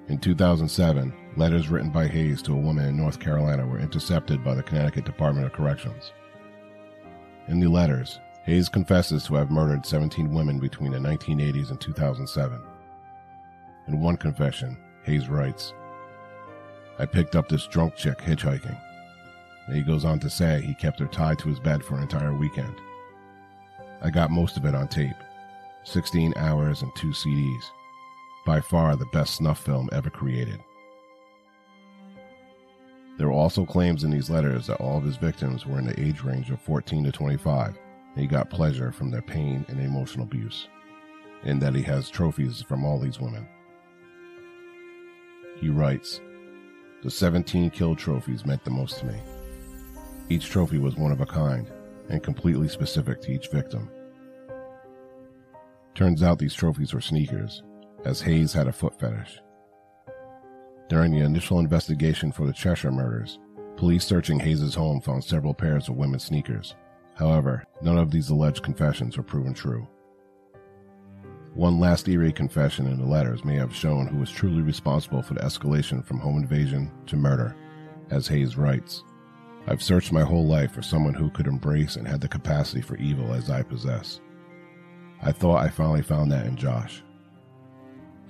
In 0.09 0.17
2007, 0.19 1.13
letters 1.37 1.69
written 1.69 1.89
by 1.89 2.07
Hayes 2.07 2.41
to 2.41 2.53
a 2.53 2.59
woman 2.59 2.85
in 2.85 2.97
North 2.97 3.21
Carolina 3.21 3.65
were 3.65 3.79
intercepted 3.79 4.43
by 4.43 4.53
the 4.53 4.63
Connecticut 4.63 5.05
Department 5.05 5.45
of 5.45 5.53
Corrections. 5.53 6.11
In 7.47 7.61
the 7.61 7.69
letters, 7.69 8.19
Hayes 8.45 8.67
confesses 8.67 9.23
to 9.23 9.35
have 9.35 9.49
murdered 9.49 9.85
17 9.85 10.33
women 10.33 10.59
between 10.59 10.91
the 10.91 10.97
1980s 10.97 11.69
and 11.69 11.79
2007. 11.79 12.59
In 13.87 14.01
one 14.01 14.17
confession, 14.17 14.77
Hayes 15.03 15.29
writes, 15.29 15.73
I 16.99 17.05
picked 17.05 17.37
up 17.37 17.47
this 17.47 17.65
drunk 17.67 17.95
chick 17.95 18.17
hitchhiking. 18.17 18.79
And 19.67 19.75
he 19.75 19.81
goes 19.81 20.03
on 20.03 20.19
to 20.19 20.29
say 20.29 20.61
he 20.61 20.75
kept 20.75 20.99
her 20.99 21.07
tied 21.07 21.39
to 21.39 21.47
his 21.47 21.59
bed 21.61 21.81
for 21.81 21.95
an 21.95 22.03
entire 22.03 22.33
weekend. 22.33 22.75
I 24.01 24.09
got 24.09 24.31
most 24.31 24.57
of 24.57 24.65
it 24.65 24.75
on 24.75 24.89
tape 24.89 25.15
16 25.85 26.33
hours 26.35 26.81
and 26.81 26.91
two 26.95 27.11
CDs. 27.11 27.63
By 28.45 28.59
far 28.59 28.95
the 28.95 29.05
best 29.07 29.35
snuff 29.35 29.63
film 29.63 29.89
ever 29.93 30.09
created. 30.09 30.59
There 33.17 33.27
were 33.27 33.33
also 33.33 33.65
claims 33.65 34.03
in 34.03 34.11
these 34.11 34.29
letters 34.29 34.67
that 34.67 34.81
all 34.81 34.97
of 34.97 35.03
his 35.03 35.17
victims 35.17 35.65
were 35.65 35.79
in 35.79 35.85
the 35.85 35.99
age 35.99 36.23
range 36.23 36.49
of 36.49 36.59
14 36.61 37.05
to 37.05 37.11
25, 37.11 37.67
and 37.67 38.19
he 38.19 38.27
got 38.27 38.49
pleasure 38.49 38.91
from 38.91 39.11
their 39.11 39.21
pain 39.21 39.65
and 39.69 39.79
emotional 39.79 40.25
abuse, 40.25 40.67
and 41.43 41.61
that 41.61 41.75
he 41.75 41.83
has 41.83 42.09
trophies 42.09 42.61
from 42.61 42.83
all 42.83 42.99
these 42.99 43.19
women. 43.19 43.47
He 45.61 45.69
writes, 45.69 46.19
The 47.03 47.11
17 47.11 47.69
kill 47.69 47.95
trophies 47.95 48.45
meant 48.45 48.65
the 48.65 48.71
most 48.71 48.99
to 48.99 49.05
me. 49.05 49.21
Each 50.29 50.49
trophy 50.49 50.79
was 50.79 50.97
one 50.97 51.11
of 51.11 51.21
a 51.21 51.25
kind 51.25 51.71
and 52.09 52.23
completely 52.23 52.67
specific 52.67 53.21
to 53.21 53.31
each 53.31 53.49
victim. 53.49 53.89
Turns 55.95 56.23
out 56.23 56.39
these 56.39 56.55
trophies 56.55 56.93
were 56.93 57.01
sneakers, 57.01 57.61
as 58.05 58.21
Hayes 58.21 58.53
had 58.53 58.67
a 58.67 58.73
foot 58.73 58.99
fetish. 58.99 59.39
During 60.89 61.11
the 61.11 61.25
initial 61.25 61.59
investigation 61.59 62.31
for 62.31 62.45
the 62.45 62.53
Cheshire 62.53 62.91
murders, 62.91 63.39
police 63.77 64.05
searching 64.05 64.39
Hayes' 64.39 64.75
home 64.75 65.01
found 65.01 65.23
several 65.23 65.53
pairs 65.53 65.89
of 65.89 65.95
women's 65.95 66.25
sneakers. 66.25 66.75
However, 67.15 67.63
none 67.81 67.97
of 67.97 68.11
these 68.11 68.29
alleged 68.29 68.63
confessions 68.63 69.17
were 69.17 69.23
proven 69.23 69.53
true. 69.53 69.87
One 71.53 71.79
last 71.79 72.07
eerie 72.07 72.33
confession 72.33 72.87
in 72.87 72.99
the 72.99 73.05
letters 73.05 73.45
may 73.45 73.55
have 73.55 73.75
shown 73.75 74.07
who 74.07 74.17
was 74.17 74.31
truly 74.31 74.63
responsible 74.63 75.21
for 75.21 75.35
the 75.35 75.41
escalation 75.41 76.03
from 76.03 76.19
home 76.19 76.37
invasion 76.37 76.91
to 77.05 77.15
murder, 77.15 77.55
as 78.09 78.27
Hayes 78.27 78.57
writes. 78.57 79.03
I've 79.67 79.81
searched 79.81 80.11
my 80.11 80.23
whole 80.23 80.45
life 80.45 80.71
for 80.71 80.81
someone 80.81 81.13
who 81.13 81.29
could 81.29 81.47
embrace 81.47 81.95
and 81.95 82.07
had 82.07 82.21
the 82.21 82.27
capacity 82.27 82.81
for 82.81 82.97
evil 82.97 83.33
as 83.33 83.49
I 83.49 83.61
possess. 83.61 84.19
I 85.21 85.31
thought 85.31 85.63
I 85.63 85.69
finally 85.69 86.01
found 86.01 86.31
that 86.31 86.45
in 86.45 86.57
Josh. 86.57 87.03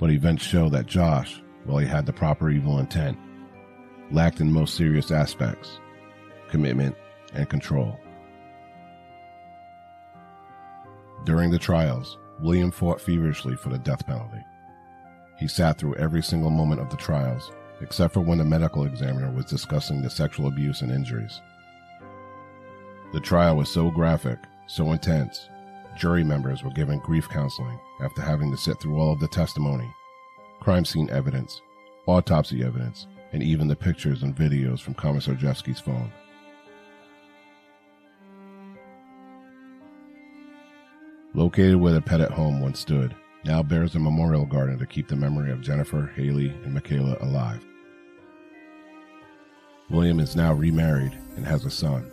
But 0.03 0.11
events 0.11 0.43
show 0.43 0.67
that 0.67 0.85
Josh, 0.85 1.41
while 1.63 1.77
he 1.77 1.87
had 1.87 2.05
the 2.05 2.11
proper 2.11 2.49
evil 2.49 2.79
intent, 2.79 3.17
lacked 4.11 4.41
in 4.41 4.51
most 4.51 4.75
serious 4.75 5.11
aspects 5.11 5.79
commitment 6.49 6.97
and 7.33 7.49
control. 7.49 7.97
During 11.23 11.51
the 11.51 11.57
trials, 11.57 12.17
William 12.41 12.69
fought 12.69 12.99
feverishly 12.99 13.55
for 13.55 13.69
the 13.69 13.77
death 13.77 14.05
penalty. 14.05 14.43
He 15.39 15.47
sat 15.47 15.77
through 15.77 15.95
every 15.95 16.21
single 16.21 16.49
moment 16.49 16.81
of 16.81 16.89
the 16.89 16.97
trials, 16.97 17.53
except 17.79 18.13
for 18.13 18.19
when 18.19 18.39
the 18.39 18.43
medical 18.43 18.83
examiner 18.83 19.31
was 19.31 19.45
discussing 19.45 20.01
the 20.01 20.09
sexual 20.09 20.47
abuse 20.47 20.81
and 20.81 20.91
injuries. 20.91 21.41
The 23.13 23.21
trial 23.21 23.55
was 23.55 23.69
so 23.69 23.89
graphic, 23.89 24.39
so 24.67 24.91
intense, 24.91 25.47
jury 25.95 26.25
members 26.25 26.61
were 26.61 26.71
given 26.71 26.99
grief 26.99 27.29
counseling 27.29 27.79
after 28.03 28.21
having 28.21 28.51
to 28.51 28.57
sit 28.57 28.79
through 28.79 28.99
all 28.99 29.13
of 29.13 29.19
the 29.19 29.27
testimony, 29.27 29.89
crime 30.59 30.83
scene 30.83 31.09
evidence, 31.09 31.61
autopsy 32.05 32.63
evidence, 32.63 33.07
and 33.31 33.41
even 33.41 33.67
the 33.67 33.75
pictures 33.75 34.23
and 34.23 34.35
videos 34.35 34.79
from 34.79 34.93
Komisarjevsky's 34.93 35.79
phone. 35.79 36.11
Located 41.33 41.77
where 41.77 41.93
the 41.93 42.01
Petit 42.01 42.31
home 42.31 42.61
once 42.61 42.79
stood, 42.79 43.15
now 43.43 43.63
bears 43.63 43.95
a 43.95 43.99
memorial 43.99 44.45
garden 44.45 44.77
to 44.77 44.85
keep 44.85 45.07
the 45.07 45.15
memory 45.15 45.51
of 45.51 45.61
Jennifer, 45.61 46.11
Hayley, 46.15 46.49
and 46.63 46.73
Michaela 46.73 47.17
alive. 47.21 47.65
William 49.89 50.19
is 50.19 50.35
now 50.35 50.53
remarried 50.53 51.17
and 51.35 51.45
has 51.45 51.65
a 51.65 51.71
son. 51.71 52.11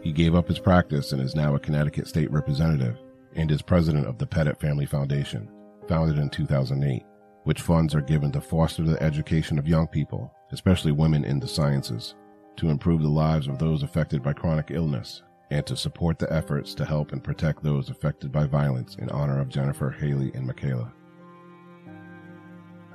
He 0.00 0.12
gave 0.12 0.34
up 0.34 0.48
his 0.48 0.58
practice 0.58 1.12
and 1.12 1.20
is 1.20 1.34
now 1.34 1.54
a 1.54 1.60
Connecticut 1.60 2.06
state 2.06 2.30
representative 2.30 2.96
and 3.36 3.50
is 3.50 3.62
president 3.62 4.06
of 4.06 4.18
the 4.18 4.26
Petit 4.26 4.54
Family 4.54 4.86
Foundation, 4.86 5.48
founded 5.86 6.18
in 6.18 6.28
2008, 6.30 7.04
which 7.44 7.60
funds 7.60 7.94
are 7.94 8.00
given 8.00 8.32
to 8.32 8.40
foster 8.40 8.82
the 8.82 9.00
education 9.02 9.58
of 9.58 9.68
young 9.68 9.86
people, 9.86 10.32
especially 10.50 10.90
women 10.90 11.24
in 11.24 11.38
the 11.38 11.46
sciences, 11.46 12.14
to 12.56 12.70
improve 12.70 13.02
the 13.02 13.08
lives 13.08 13.46
of 13.46 13.58
those 13.58 13.82
affected 13.82 14.22
by 14.22 14.32
chronic 14.32 14.70
illness 14.70 15.22
and 15.50 15.64
to 15.66 15.76
support 15.76 16.18
the 16.18 16.32
efforts 16.32 16.74
to 16.74 16.84
help 16.84 17.12
and 17.12 17.22
protect 17.22 17.62
those 17.62 17.88
affected 17.90 18.32
by 18.32 18.46
violence 18.46 18.96
in 18.96 19.08
honor 19.10 19.40
of 19.40 19.48
Jennifer, 19.48 19.90
Hayley, 19.90 20.32
and 20.34 20.46
Michaela. 20.46 20.92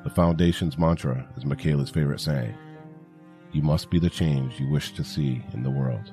The 0.03 0.09
Foundation's 0.09 0.77
mantra 0.77 1.27
is 1.37 1.45
Michaela's 1.45 1.91
favorite 1.91 2.19
saying 2.19 2.55
You 3.51 3.61
must 3.61 3.89
be 3.89 3.99
the 3.99 4.09
change 4.09 4.59
you 4.59 4.67
wish 4.69 4.93
to 4.93 5.03
see 5.03 5.43
in 5.53 5.63
the 5.63 5.69
world. 5.69 6.11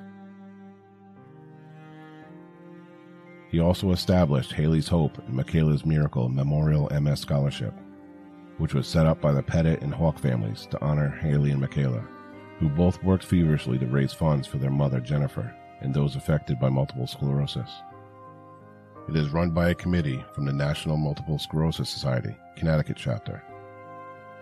He 3.49 3.59
also 3.59 3.91
established 3.91 4.53
Hayley's 4.53 4.87
Hope 4.87 5.17
and 5.17 5.33
Michaela's 5.33 5.85
Miracle 5.85 6.29
Memorial 6.29 6.87
MS 6.99 7.21
Scholarship, 7.21 7.73
which 8.59 8.75
was 8.75 8.87
set 8.87 9.07
up 9.07 9.19
by 9.19 9.31
the 9.31 9.41
Petit 9.41 9.77
and 9.81 9.93
Hawke 9.93 10.19
families 10.19 10.67
to 10.69 10.81
honor 10.81 11.09
Hayley 11.21 11.49
and 11.51 11.59
Michaela, 11.59 12.03
who 12.59 12.69
both 12.69 13.03
worked 13.03 13.23
feverishly 13.23 13.79
to 13.79 13.87
raise 13.87 14.13
funds 14.13 14.45
for 14.45 14.57
their 14.57 14.69
mother, 14.69 14.99
Jennifer, 14.99 15.51
and 15.81 15.93
those 15.93 16.15
affected 16.15 16.59
by 16.59 16.69
multiple 16.69 17.07
sclerosis. 17.07 17.71
It 19.07 19.15
is 19.15 19.29
run 19.29 19.49
by 19.49 19.69
a 19.69 19.75
committee 19.75 20.23
from 20.35 20.45
the 20.45 20.53
National 20.53 20.95
Multiple 20.95 21.39
Sclerosis 21.39 21.89
Society, 21.89 22.35
Connecticut 22.55 22.97
chapter. 22.97 23.41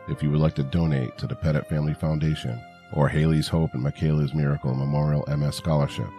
If 0.09 0.21
you 0.21 0.29
would 0.31 0.41
like 0.41 0.55
to 0.55 0.63
donate 0.63 1.17
to 1.19 1.27
the 1.27 1.35
Petit 1.35 1.61
Family 1.69 1.93
Foundation 1.93 2.59
or 2.91 3.07
Hayley's 3.07 3.47
Hope 3.47 3.73
and 3.73 3.83
Michaela's 3.83 4.33
Miracle 4.33 4.75
Memorial 4.75 5.23
MS 5.27 5.55
Scholarship, 5.55 6.09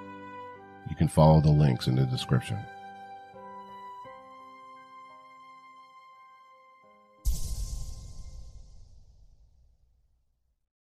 you 0.89 0.97
can 0.97 1.09
follow 1.09 1.43
the 1.43 1.51
links 1.51 1.89
in 1.89 1.97
the 1.97 2.07
description. 2.07 2.59